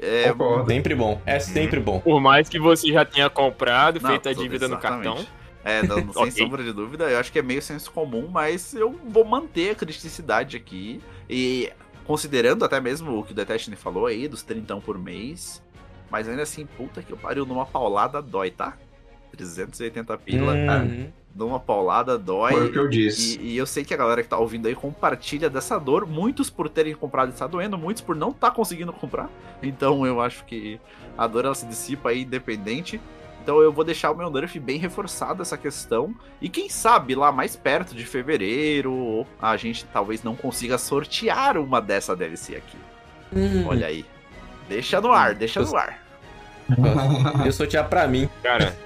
[0.01, 0.71] É, Concordo.
[0.71, 1.21] Sempre bom.
[1.25, 1.99] É sempre bom.
[2.01, 5.05] por mais que você já tenha comprado, Não, feito a dívida no exatamente.
[5.07, 5.27] cartão.
[5.65, 6.31] É, não, sem Ok.
[6.33, 9.75] sombra de dúvida, eu acho que é meio senso comum, mas eu vou manter a
[9.75, 11.01] criticidade aqui.
[11.29, 11.73] E
[12.09, 15.63] considerando até mesmo o que o Destiny falou aí, dos 30 por mês.
[16.11, 18.77] Mas ainda assim, puta que eu pariu, numa paulada dói, tá?
[19.37, 21.13] 380 pila, Uhum.
[21.37, 22.53] numa paulada dói.
[22.53, 23.39] Foi o que eu disse.
[23.39, 26.07] E, e eu sei que a galera que tá ouvindo aí compartilha dessa dor.
[26.07, 29.29] Muitos por terem comprado está doendo, muitos por não tá conseguindo comprar.
[29.63, 30.81] Então eu acho que
[31.17, 32.99] a dor ela se dissipa aí independente.
[33.49, 36.15] Então eu vou deixar o meu nerf bem reforçado essa questão.
[36.39, 41.81] E quem sabe lá mais perto de fevereiro a gente talvez não consiga sortear uma
[41.81, 42.77] dessa DLC aqui.
[43.35, 43.67] Hum.
[43.67, 44.05] Olha aí.
[44.69, 45.99] Deixa no ar, deixa no ar.
[47.43, 48.29] Eu sortear pra mim.
[48.43, 48.77] Cara,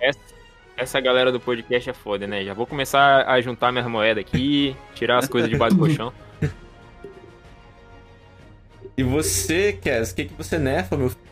[0.00, 0.20] essa,
[0.76, 2.44] essa galera do podcast é foda, né?
[2.44, 6.12] Já vou começar a juntar minhas moedas aqui, tirar as coisas debaixo do colchão.
[8.96, 11.31] E você, Kes, o que, que você nefa, meu filho?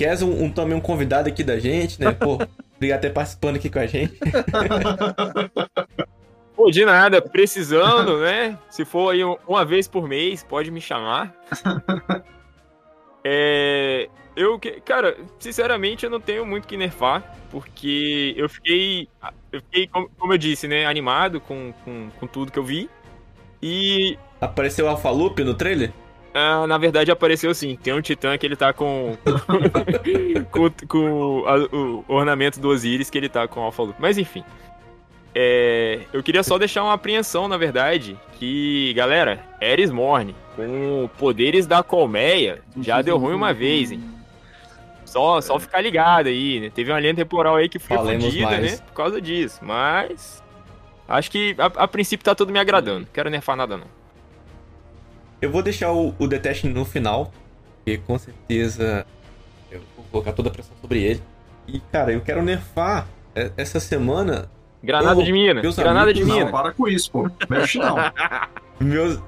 [0.00, 2.12] Kes, um, um- também um convidado aqui da gente, né?
[2.12, 2.38] Pô,
[2.76, 4.18] obrigado por ter participando aqui com a gente.
[6.56, 8.58] Pô, de nada, precisando, né?
[8.70, 11.34] Se for aí um- uma vez por mês, pode me chamar.
[13.22, 19.06] É, eu, cara, sinceramente eu não tenho muito que nerfar, porque eu fiquei,
[19.52, 22.88] eu fiquei como, eu disse, né, animado com, com, com tudo que eu vi.
[23.62, 25.92] E Apareceu o Alphalup no trailer?
[26.32, 27.76] Ah, na verdade apareceu sim.
[27.82, 29.16] Tem um titã que ele tá com.
[30.50, 33.94] com, com a- o ornamento do Osiris que ele tá com o Alpha.
[33.98, 34.44] Mas enfim.
[35.34, 41.66] É, eu queria só deixar uma apreensão, na verdade, que, galera, Eris Morne, com poderes
[41.68, 44.02] da colmeia, já deu ruim uma vez, hein?
[45.04, 46.70] Só, só ficar ligado aí, né?
[46.74, 48.72] Teve uma linha temporal aí que foi Falemos fodida, mais.
[48.72, 48.78] né?
[48.88, 49.58] Por causa disso.
[49.62, 50.42] Mas.
[51.08, 53.00] Acho que a, a princípio tá tudo me agradando.
[53.00, 53.86] Não quero nerfar nada, não.
[55.40, 56.28] Eu vou deixar o, o
[56.68, 57.32] no final,
[57.76, 59.06] porque com certeza
[59.70, 61.22] eu vou colocar toda a pressão sobre ele.
[61.66, 64.50] E, cara, eu quero nerfar é, essa semana
[64.82, 65.60] Granada de mina.
[65.60, 66.58] meus Granada de amigos, Não, mina.
[66.58, 67.30] para com isso, pô.
[67.48, 67.96] Mexe não.
[68.80, 69.20] meus.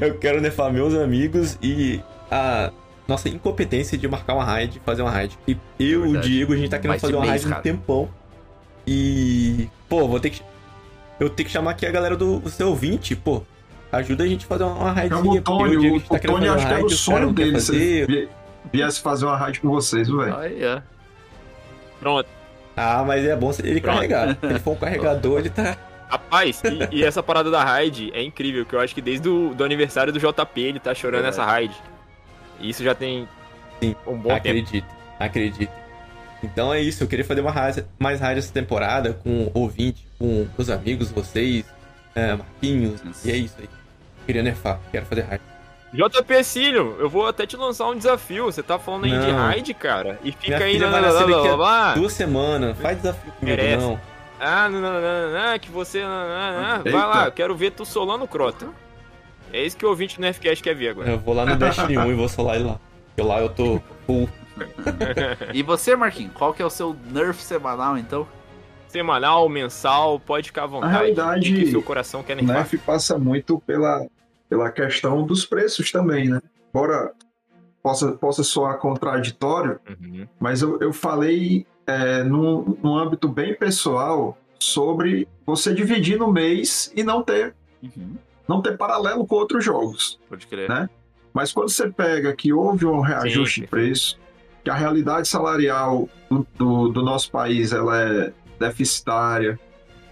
[0.00, 2.70] Eu quero nerfar meus amigos e a
[3.08, 5.38] nossa incompetência de marcar uma raid, fazer uma raid.
[5.46, 6.28] E eu, o Verdade.
[6.28, 8.08] Diego, a gente tá querendo Mais de fazer uma raid um tempão.
[8.86, 9.68] E.
[9.88, 10.42] Pô, vou ter que.
[11.20, 13.42] Eu tenho que chamar aqui a galera do seu ouvinte, pô.
[13.92, 15.22] Ajuda a gente a fazer uma raidzinha.
[15.22, 15.76] Chama o Tony.
[15.76, 17.60] O, gente tá o Tony fazer acho uma que era o sonho dele.
[17.60, 18.28] Se
[18.72, 20.36] viesse fazer uma raid com vocês, velho.
[20.36, 20.80] Aí, ó.
[22.00, 22.28] Pronto.
[22.76, 23.96] Ah, mas é bom se ele Pronto.
[23.96, 24.36] carregar.
[24.40, 25.76] Se ele for um carregador, ele tá.
[26.08, 29.54] Rapaz, e, e essa parada da raid é incrível, que eu acho que desde o
[29.54, 31.40] do aniversário do JP ele tá chorando Verdade.
[31.40, 31.74] essa raid.
[32.58, 33.28] E isso já tem
[33.80, 34.36] Sim, um bom tempo.
[34.36, 34.86] acredito,
[35.18, 35.79] acredito.
[36.42, 40.46] Então é isso, eu queria fazer uma raid, mais raid essa temporada com ouvinte, com
[40.56, 41.64] os amigos, vocês,
[42.14, 43.28] é, Marquinhos, Isso.
[43.28, 43.68] e é isso aí.
[44.26, 45.42] Queria nerfar, quero fazer raid.
[45.92, 48.44] JP Cílio, eu vou até te lançar um desafio.
[48.44, 49.36] Você tá falando aí de Não.
[49.36, 51.94] raid, cara, e fica Minha aí na vai daqui a lá.
[51.94, 53.84] Duas semanas, faz desafio comigo, Merece.
[53.84, 54.00] não.
[54.40, 56.00] Ah, não, não, não, não, não, que você.
[56.00, 56.84] Não, não, não.
[56.84, 58.68] Vai lá, eu quero ver tu solando o Crota.
[59.52, 61.10] É isso que o ouvinte no FCast quer ver agora.
[61.10, 62.78] Eu vou lá no Destiny 1 e vou solar ele lá.
[63.08, 64.28] Porque lá eu tô full.
[65.54, 68.26] E você, Marquinhos, qual que é o seu nerf semanal, então?
[68.88, 70.92] Semanal, mensal, pode ficar à vontade.
[70.92, 72.56] realidade, o que seu coração quer O nerfar.
[72.56, 74.06] Nerf passa muito pela,
[74.48, 76.40] pela questão dos preços também, né?
[76.70, 77.12] Embora
[77.82, 80.26] possa, possa soar contraditório, Uhum.
[80.40, 86.92] mas eu, eu falei é, num, num âmbito bem pessoal sobre você dividir no mês
[86.96, 88.16] e não ter, Uhum.
[88.48, 90.18] não ter paralelo com outros jogos.
[90.28, 90.68] Pode crer.
[90.68, 90.90] Né?
[91.32, 94.18] Mas quando você pega que houve um reajuste Sim, de preço,
[94.70, 99.58] que a realidade salarial do, do, do nosso país ela é deficitária,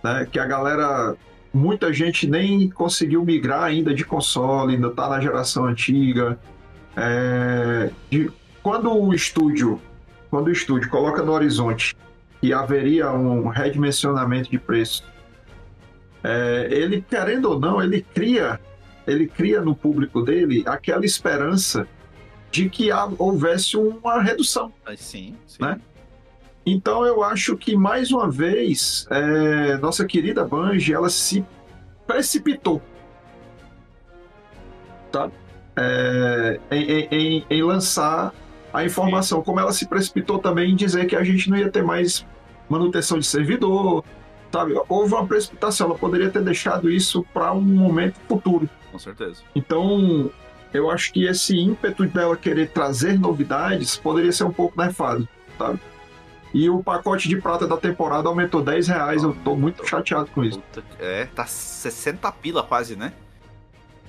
[0.03, 0.27] né?
[0.31, 1.15] que a galera,
[1.55, 6.39] muita gente nem conseguiu migrar ainda de console, ainda está na geração antiga.
[6.97, 8.33] É, de-
[8.63, 9.81] quando o estúdio,
[10.29, 11.95] quando o estúdio coloca no horizonte
[12.41, 15.05] que haveria um redimensionamento de preço,
[16.25, 18.59] é, ele querendo ou não, ele cria
[19.07, 21.87] ele cria no público dele aquela esperança
[22.51, 22.89] de que
[23.19, 24.73] houvesse uma redução.
[24.97, 25.63] Sim, sim.
[25.63, 25.81] Né?
[26.65, 31.45] Então eu acho que mais uma vez é, nossa querida Bungie ela se
[32.07, 32.81] precipitou,
[35.11, 35.31] tá?
[35.77, 38.33] É, em, em- em- lançar
[38.73, 41.83] a informação, como ela se precipitou também em dizer que a gente não ia ter
[41.83, 42.27] mais
[42.69, 44.05] manutenção de servidor,
[44.53, 44.75] sabe?
[44.89, 48.69] Houve uma precipitação, ela poderia ter deixado isso para um momento futuro.
[48.91, 49.41] Com certeza.
[49.55, 50.31] Então,
[50.73, 55.81] eu acho que esse ímpeto dela querer trazer novidades poderia ser um pouco nerfado, sabe?
[56.53, 60.43] E o pacote de prata da temporada aumentou 10 reais, eu tô muito chateado com
[60.43, 60.63] isso.
[60.99, 63.13] É, tá 60 pila quase, né?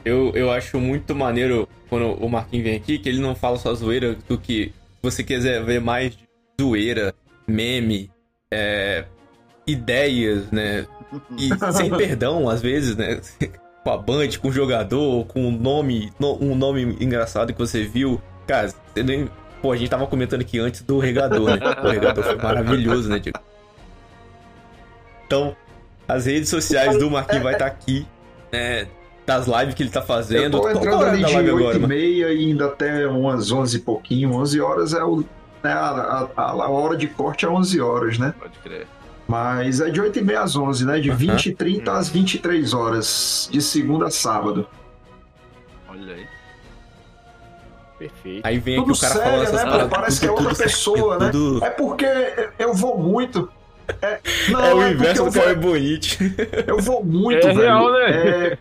[0.05, 3.73] Eu, eu acho muito maneiro quando o Marquinhos vem aqui, que ele não fala só
[3.73, 6.23] zoeira, do que se você quiser ver mais de
[6.61, 7.13] zoeira,
[7.45, 8.09] meme,
[8.51, 9.05] é,
[9.67, 10.87] ideias, né?
[11.37, 13.19] E sem perdão, às vezes, né?
[13.83, 17.83] Com a Band, com o jogador, com um nome, no- um nome engraçado que você
[17.83, 18.21] viu.
[18.45, 19.29] Cara, você nem.
[19.61, 21.75] Pô, a gente tava comentando aqui antes do regador, né?
[21.83, 23.39] O regador foi maravilhoso, né, Diego?
[25.25, 25.55] Então,
[26.07, 28.05] as redes sociais do Marquinhos vai estar aqui,
[28.51, 28.87] né?
[29.25, 30.51] Das lives que ele tá Eu fazendo.
[30.57, 33.05] tô Qual- qual entrando é ali de live 8 agora, e meia e indo até
[33.07, 34.33] umas 11 e pouquinho.
[34.33, 35.17] 11 horas é o,
[35.63, 38.33] né, a, a- a hora de corte é 11 horas, né?
[38.39, 38.87] Pode crer.
[39.29, 40.99] Mas é de 8 e meia às 11, né?
[40.99, 41.17] De Aham.
[41.19, 44.67] 20 e 30 às 23 horas, de segunda a sábado.
[45.87, 46.25] Olha aí.
[47.99, 48.47] Perfeito.
[48.47, 49.89] Aí vem aqui Tudo o cara sério, falando essas né, paradas.
[49.89, 51.29] Parece que é tudo- outra tudo pessoa, né?
[51.29, 52.05] tudo- É porque
[52.57, 53.51] eu vou muito.
[54.01, 54.19] É,
[54.49, 56.17] não, É o porque inverso eu do vou- Cauê Bonite.
[56.65, 57.59] Eu vou muito, É velho.
[57.59, 58.09] real, né?
[58.09, 58.57] É,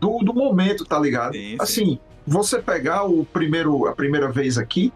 [0.00, 1.32] do, do momento, tá ligado?
[1.34, 1.56] Sim, sim.
[1.58, 4.92] Assim, você pegar o primeiro, a primeira vez aqui,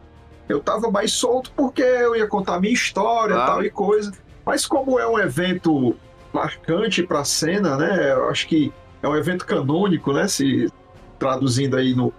[0.48, 3.52] eu tava mais solto porque eu ia contar minha história Claro.
[3.52, 4.12] tal e coisa.
[4.45, 5.97] Mas como é um evento
[6.33, 8.12] marcante pra cena, né?
[8.12, 8.73] Eu acho que
[9.03, 10.27] é um evento canônico, né?
[10.27, 10.71] Se
[11.19, 12.12] traduzindo aí no,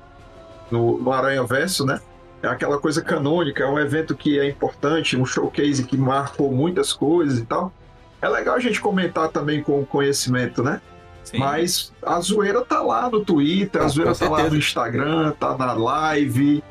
[0.71, 1.99] no, no Aranha Verso, né?
[2.41, 6.93] É aquela coisa canônica, é um evento que é importante, um showcase que marcou muitas
[6.93, 7.73] coisas e tal.
[8.21, 10.79] é legal a gente comentar também com conhecimento, né?
[11.23, 11.39] Sim.
[11.39, 15.73] Mas a zoeira tá lá no Twitter, a zoeira tá lá no Instagram, tá na
[15.73, 16.63] live,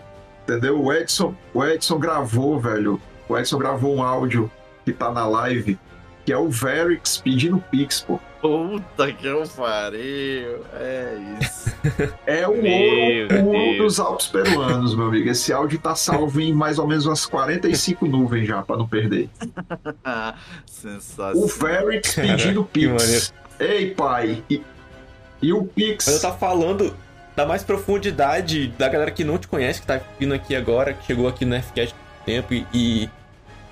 [0.44, 0.80] entendeu?
[0.80, 3.00] O Edson, o Edson gravou, velho.
[3.28, 4.48] O Edson gravou um áudio
[4.84, 5.78] que tá na live,
[6.24, 8.18] que é o Verix pedindo Pix, pô.
[8.40, 10.64] Puta que eu pariu.
[10.74, 11.64] É isso.
[12.26, 12.72] É o Meu
[13.42, 15.28] ouro puro dos Alpes peruanos, meu amigo.
[15.30, 19.28] Esse áudio tá salvo em mais ou menos umas 45 nuvens já, pra não perder.
[20.04, 21.46] O Sensacional.
[21.48, 22.64] Verix Caraca, pedindo.
[22.64, 23.32] Pix.
[23.58, 24.42] Ei, pai.
[24.50, 24.62] E,
[25.40, 26.06] e o Pix.
[26.06, 26.94] Mas eu tava falando
[27.36, 31.06] da mais profundidade da galera que não te conhece, que tá vindo aqui agora, que
[31.06, 33.10] chegou aqui no FCast há tempo e, e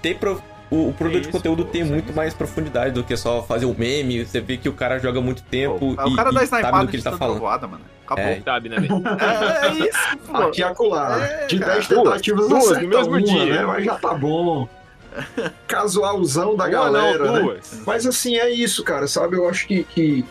[0.00, 3.04] tem pro- o, o produto de Isso, conteúdo pô, tem isso muito mais profundidade do
[3.04, 4.24] que só fazer um meme.
[4.24, 6.62] Você vê que o cara joga muito tempo Pô, e, o cara e dá sabe
[6.62, 7.38] snipada do que de ele tá falando.
[7.38, 7.84] voada, mano.
[8.06, 8.24] Acabou.
[8.24, 8.40] É.
[8.40, 9.02] Sabe, né, velho?
[9.20, 10.36] É, é isso, pô.
[10.38, 11.18] Aqui acolá.
[11.22, 11.74] É, de cara.
[11.74, 13.44] 10 tentativas Duas, acerta no mesmo uma, dia.
[13.44, 13.66] né?
[13.66, 14.66] Mas já tá bom.
[15.68, 17.60] Casualzão da galera, não, né?
[17.86, 19.36] Mas assim, é isso, cara, sabe?
[19.36, 20.24] Eu acho que, que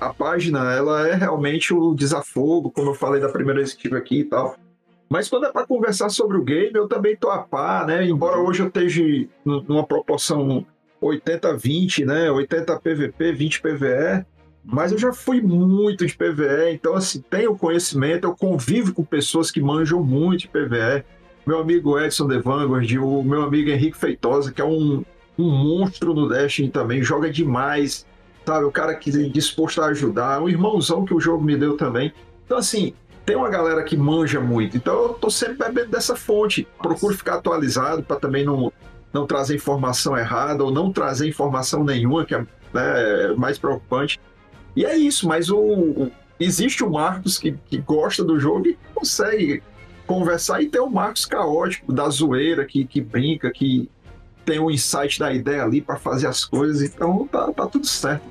[0.00, 3.96] a página, ela é realmente o desafogo, como eu falei da primeira vez que estive
[3.96, 4.56] aqui e tal.
[5.08, 8.06] Mas quando é pra conversar sobre o game, eu também tô a par, né?
[8.06, 9.02] Embora hoje eu esteja
[9.44, 10.66] nu- numa proporção
[11.00, 12.30] 80-20, né?
[12.30, 14.24] 80 PVP, 20 PVE.
[14.64, 19.50] Mas eu já fui muito de PVE, então assim, tenho conhecimento, eu convivo com pessoas
[19.50, 21.04] que manjam muito de PVE.
[21.46, 25.02] Meu amigo Edson The Vanguard, o meu amigo Henrique Feitosa, que é um,
[25.38, 28.04] um monstro no Destiny também, joga demais,
[28.44, 28.66] sabe?
[28.66, 32.12] O cara que é disposto a ajudar, um irmãozão que o jogo me deu também.
[32.44, 32.92] Então, assim,
[33.28, 36.66] tem uma galera que manja muito, então eu tô sempre bebendo dessa fonte.
[36.78, 38.72] Procuro ficar atualizado para também não,
[39.12, 42.38] não trazer informação errada ou não trazer informação nenhuma, que é
[42.72, 44.18] né, mais preocupante.
[44.74, 46.10] E é isso, mas o, o-
[46.40, 49.62] existe o Marcos que, que gosta do jogo e consegue
[50.06, 53.90] conversar, e tem o Marcos caótico, da zoeira, que, que brinca, que
[54.42, 58.22] tem um insight da ideia ali para fazer as coisas, então tá, tá tudo certo.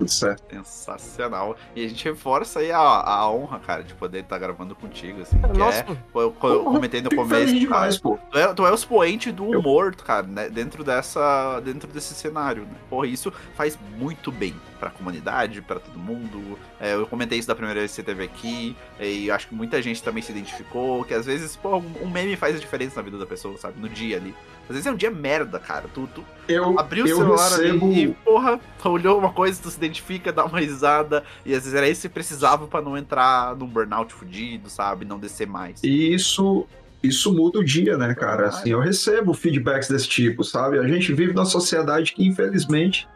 [0.00, 0.42] Tudo certo.
[0.50, 1.54] Sensacional.
[1.76, 5.38] E a gente reforça aí a, a honra, cara, de poder estar gravando contigo, assim.
[5.38, 7.54] que Nossa, é, pô, eu, eu comentei no começo.
[7.54, 8.18] demais, cara, pô.
[8.30, 12.62] Tu é, tu é o expoente do humor, cara, né, dentro dessa, dentro desse cenário,
[12.62, 12.74] né?
[12.88, 16.58] Porra, isso faz muito bem pra comunidade, pra todo mundo.
[16.80, 19.82] É, eu comentei isso da primeira vez que você teve aqui, e acho que muita
[19.82, 23.02] gente também se identificou, que às vezes, pô, um, um meme faz a diferença na
[23.02, 23.78] vida da pessoa, sabe?
[23.78, 24.34] No dia ali.
[24.70, 25.86] Às vezes é um dia merda, cara.
[25.92, 27.86] Tu, tu Eu, abriu o celular recebo.
[27.86, 31.64] ali e, porra, tu olhou uma coisa, tu se identifica, dá uma risada, e às
[31.64, 35.04] vezes era isso que você precisava pra não entrar num burnout fudido, sabe?
[35.04, 35.82] Não descer mais.
[35.82, 36.66] E isso,
[37.02, 38.46] isso muda o dia, né, cara?
[38.46, 40.78] Assim, eu recebo feedbacks desse tipo, sabe?
[40.78, 43.08] A gente vive numa sociedade que, infelizmente,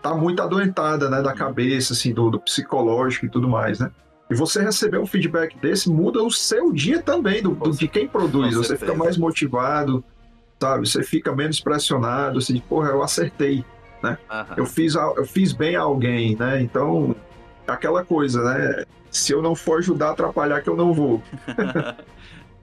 [0.00, 3.90] tá muito adoentada, né, da cabeça, assim, do, do psicológico e tudo mais, né?
[4.30, 8.06] E você receber um feedback desse muda o seu dia também, do, do- de quem
[8.08, 8.54] produz.
[8.54, 10.02] Você fica mais motivado,
[10.62, 10.88] sabe?
[10.88, 13.64] Você fica menos pressionado, assim, porra, eu acertei.
[14.28, 14.54] Aham.
[14.56, 16.60] eu fiz, a- eu fiz bem a alguém, né?
[16.60, 17.14] Então,
[17.66, 18.84] aquela coisa, né?
[19.10, 21.22] Se eu não for ajudar a atrapalhar, que eu não vou.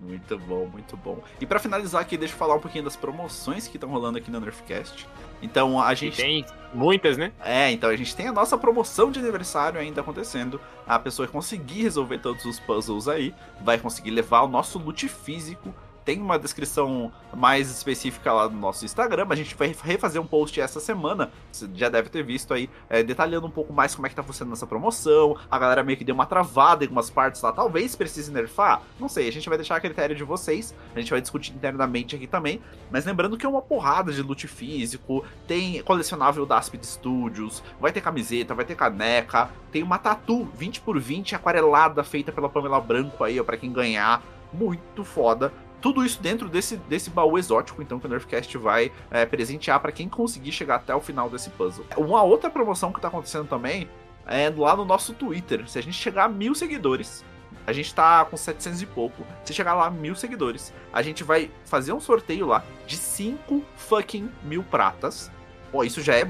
[0.02, 1.22] Muito bom, muito bom.
[1.42, 4.32] E pra finalizar aqui, deixa eu falar um pouquinho das promoções que estão rolando aqui
[4.32, 5.06] no Nerfcast.
[5.42, 7.34] Então a E gente tem muitas, né?
[7.44, 10.60] É, então a gente tem a nossa promoção de aniversário ainda acontecendo.
[10.88, 15.06] A pessoa que conseguir resolver todos os puzzles aí vai conseguir levar o nosso loot
[15.10, 15.74] físico.
[16.06, 19.28] Tem uma descrição mais específica lá no nosso Instagram.
[19.30, 21.32] A gente vai refazer um post essa semana.
[21.52, 24.24] Você já deve ter visto aí, é, detalhando um pouco mais como é que tá
[24.24, 25.38] funcionando essa promoção.
[25.50, 27.52] A galera meio que deu uma travada em algumas partes lá.
[27.52, 28.82] Talvez precise nerfar.
[29.00, 30.74] Não sei, a gente vai deixar a critério de vocês.
[30.96, 32.62] A gente vai discutir internamente aqui também.
[32.90, 35.24] Mas lembrando que é uma porrada de loot físico.
[35.48, 37.64] Tem colecionável da Aspid Studios.
[37.80, 39.50] Vai ter camiseta, vai ter caneca.
[39.72, 43.72] Tem uma tatu 20 por 20 aquarelada feita pela Pamela Branco aí, ó, pra quem
[43.72, 44.22] ganhar.
[44.52, 45.54] Muito foda.
[45.82, 49.92] Tudo isso dentro desse, desse baú exótico, então, que o Nerfcast vai é, presentear pra
[49.92, 51.86] quem conseguir chegar até o final desse puzzle.
[51.98, 53.90] Uma outra promoção que tá acontecendo também
[54.26, 55.68] é lá no nosso Twitter.
[55.70, 57.24] Se a gente chegar a mil seguidores,
[57.66, 59.26] a gente tá com 700 e pouco.
[59.44, 64.30] Se chegar lá mil seguidores, a gente vai fazer um sorteio lá de 5 fucking
[64.44, 65.32] mil pratas.
[65.72, 66.28] Pô, isso já é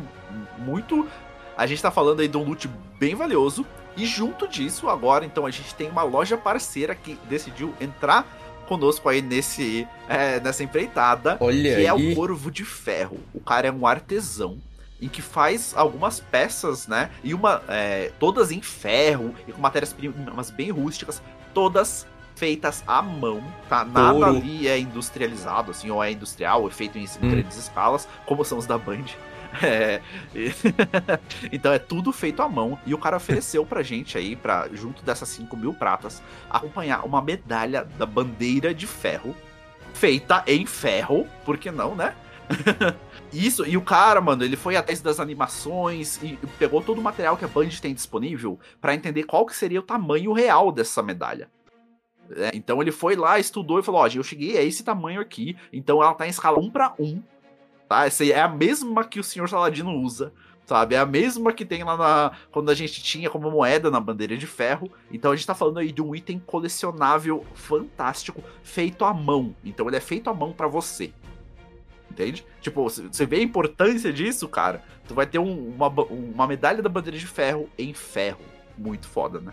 [0.57, 1.07] muito.
[1.57, 2.69] A gente tá falando aí de um loot
[2.99, 3.65] bem valioso.
[3.97, 8.25] E junto disso, agora, então, a gente tem uma loja parceira que decidiu entrar
[8.69, 11.35] conosco aí nesse, é, nessa empreitada.
[11.41, 12.11] Olha que é aí.
[12.13, 13.17] o Corvo de Ferro.
[13.33, 14.57] O cara é um artesão
[15.01, 17.09] em que faz algumas peças, né?
[17.23, 17.61] E uma.
[17.67, 21.21] é, todas em ferro e com matérias-primas bem rústicas,
[21.53, 22.05] todas
[22.35, 23.83] feitas à mão, tá?
[23.83, 24.25] Nada Ouro.
[24.37, 27.29] ali é industrializado, assim, ou é industrial, ou é feito em Hum.
[27.29, 29.03] grandes escalas, como são os da Band.
[29.61, 30.01] É,
[31.51, 32.79] então é tudo feito à mão.
[32.85, 37.21] E o cara ofereceu pra gente aí, pra, junto dessas 5 mil pratas, acompanhar uma
[37.21, 39.35] medalha da bandeira de ferro,
[39.93, 42.15] feita em ferro, por que não, né?
[43.31, 47.37] Isso, e o cara, mano, ele foi atrás das animações e pegou todo o material
[47.37, 51.49] que a Band tem disponível pra entender qual que seria o tamanho real dessa medalha.
[52.31, 55.55] É, então ele foi lá, estudou e falou: Ó, eu cheguei a esse tamanho aqui,
[55.73, 57.21] então ela tá em escala 1 para 1.
[57.89, 58.05] Tá?
[58.05, 60.31] Essa é a mesma que o senhor Saladino usa.
[60.63, 60.93] Sabe?
[60.93, 62.31] É a mesma que tem lá na.
[62.51, 64.91] Quando a gente tinha como moeda na bandeira de ferro.
[65.11, 69.55] Então a gente tá falando aí de um item colecionável fantástico, feito à mão.
[69.65, 71.11] Então ele é feito à mão para você.
[72.11, 72.45] Entende?
[72.61, 74.83] Tipo, você vê a importância disso, cara.
[75.07, 78.41] Tu vai ter um, uma, uma medalha da bandeira de ferro em ferro.
[78.77, 79.51] Muito foda, né?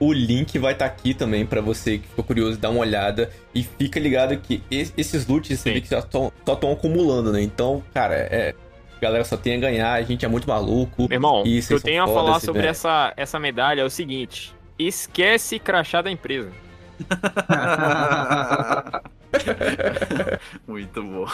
[0.00, 3.30] O link vai estar tá aqui também para você que ficou curioso dar uma olhada.
[3.54, 6.32] E fica ligado que esses loots você vê que já estão
[6.72, 7.42] acumulando, né?
[7.42, 8.54] Então, cara, é.
[9.00, 11.08] galera só tem a ganhar, a gente é muito maluco.
[11.08, 14.54] Meu irmão, o que eu tenho a falar sobre essa, essa medalha é o seguinte:
[14.78, 16.50] esquece crachá da empresa.
[20.66, 21.26] muito bom.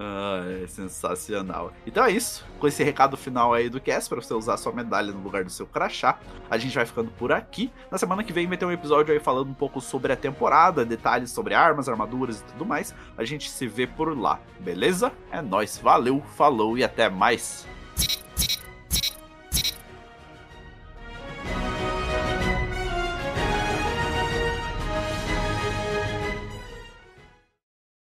[0.00, 1.72] Ah, é sensacional.
[1.84, 2.46] Então é isso.
[2.60, 5.50] Com esse recado final aí do cast, para você usar sua medalha no lugar do
[5.50, 7.72] seu crachá, a gente vai ficando por aqui.
[7.90, 10.84] Na semana que vem vai ter um episódio aí falando um pouco sobre a temporada,
[10.84, 12.94] detalhes sobre armas, armaduras e tudo mais.
[13.16, 15.10] A gente se vê por lá, beleza?
[15.32, 17.66] É nóis, valeu, falou e até mais.